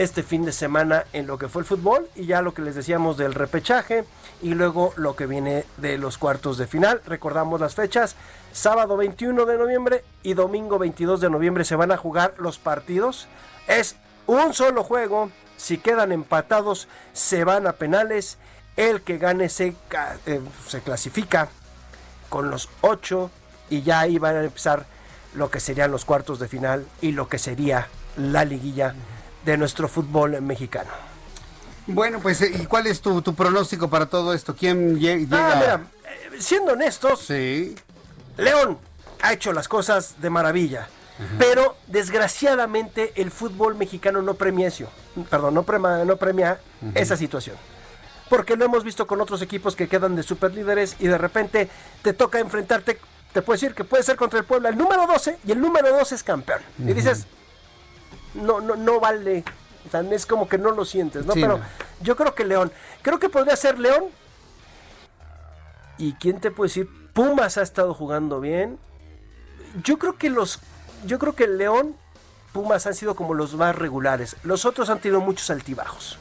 [0.03, 2.75] este fin de semana en lo que fue el fútbol y ya lo que les
[2.75, 4.05] decíamos del repechaje
[4.41, 7.03] y luego lo que viene de los cuartos de final.
[7.05, 8.17] Recordamos las fechas,
[8.51, 13.29] sábado 21 de noviembre y domingo 22 de noviembre se van a jugar los partidos.
[13.69, 13.97] Es
[14.27, 18.39] un solo juego, si quedan empatados se van a penales,
[18.79, 19.75] el que gane se,
[20.25, 21.51] eh, se clasifica
[22.31, 23.31] con los ocho
[23.69, 24.87] y ya ahí van a empezar
[25.35, 28.95] lo que serían los cuartos de final y lo que sería la liguilla
[29.45, 30.91] de nuestro fútbol mexicano.
[31.87, 34.55] Bueno, pues, ¿y cuál es tu, tu pronóstico para todo esto?
[34.55, 35.53] ¿Quién lle- llega?
[35.53, 37.29] Ah, mira, eh, siendo honestos,
[38.37, 38.79] León
[39.23, 40.89] ha hecho las cosas de maravilla.
[41.39, 44.89] Pero desgraciadamente el fútbol mexicano no premia eso.
[45.29, 46.59] Perdón, no premia, no premia
[46.95, 47.57] esa situación.
[48.31, 51.69] Porque lo hemos visto con otros equipos que quedan de superlíderes y de repente
[52.03, 52.99] te toca enfrentarte,
[53.35, 55.91] te puedo decir que puede ser contra el Puebla el número 12 y el número
[55.95, 56.61] 12 es campeón.
[56.79, 57.27] Y dices,
[58.35, 59.45] no, no, no vale.
[59.87, 61.33] O sea, es como que no lo sientes, ¿no?
[61.33, 61.65] Sí, Pero no.
[62.03, 62.71] yo creo que León,
[63.03, 64.05] creo que podría ser León.
[65.99, 66.89] ¿Y quién te puede decir?
[67.13, 68.79] Pumas ha estado jugando bien.
[69.85, 70.61] Yo creo que los,
[71.07, 71.95] yo creo que León,
[72.53, 74.37] Pumas han sido como los más regulares.
[74.43, 76.19] Los otros han tenido muchos altibajos.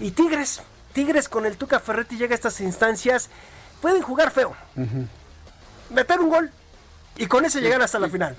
[0.00, 0.62] Y Tigres,
[0.94, 3.28] Tigres con el Tuca Ferretti llega a estas instancias,
[3.82, 4.54] pueden jugar feo,
[5.90, 6.50] meter un gol
[7.16, 8.34] y con ese llegar hasta la final,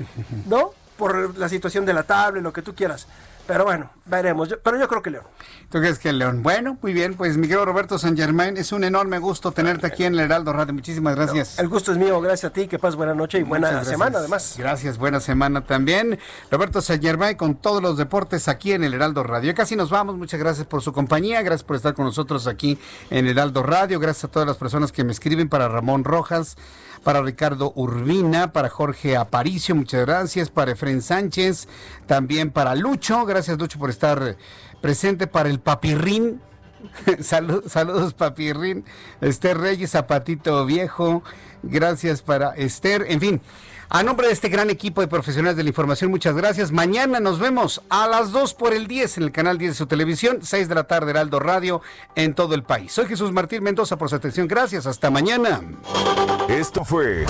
[0.48, 0.74] ¿no?
[1.02, 3.08] Por la situación de la tabla y lo que tú quieras.
[3.48, 4.48] Pero bueno, veremos.
[4.50, 5.24] Yo- pero yo creo que León.
[5.72, 6.44] ¿Tú crees que León?
[6.44, 10.14] Bueno, muy bien, pues Miguel Roberto San Germain, es un enorme gusto tenerte aquí en
[10.14, 10.76] el Heraldo Radio.
[10.76, 11.58] Muchísimas gracias.
[11.58, 14.54] El gusto es mío, gracias a ti, que pases buena noche y buena semana además.
[14.60, 16.20] Gracias, buena semana también.
[16.52, 19.56] Roberto San Germain con todos los deportes aquí en el Heraldo Radio.
[19.56, 22.78] Casi nos vamos, muchas gracias por su compañía, gracias por estar con nosotros aquí
[23.10, 26.58] en el Heraldo Radio, gracias a todas las personas que me escriben, para Ramón Rojas,
[27.04, 31.68] para Ricardo Urbina, para Jorge Aparicio, muchas gracias, para Efren Sánchez,
[32.06, 34.38] también para Lucho, gracias Lucho por estar
[34.82, 36.42] presente, para el Papirrín,
[37.20, 38.84] Salud- saludos, Papirrín.
[39.22, 41.22] Esther Reyes, Zapatito Viejo.
[41.62, 43.06] Gracias para Esther.
[43.08, 43.42] En fin,
[43.94, 46.72] a nombre de este gran equipo de profesionales de la información, muchas gracias.
[46.72, 49.86] Mañana nos vemos a las 2 por el 10 en el canal 10 de su
[49.86, 51.82] televisión, 6 de la tarde, Heraldo Radio,
[52.16, 52.94] en todo el país.
[52.94, 54.48] Soy Jesús Martín Mendoza por su atención.
[54.48, 54.86] Gracias.
[54.86, 55.62] Hasta mañana.
[56.48, 57.26] Esto fue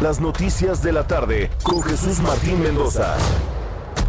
[0.00, 3.16] las noticias de la tarde con Jesús Martín Mendoza.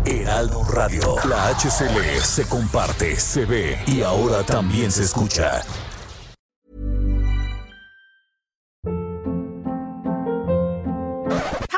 [0.06, 1.18] Heraldo Radio.
[1.30, 5.62] La HCL se comparte, se ve y ahora también se escucha.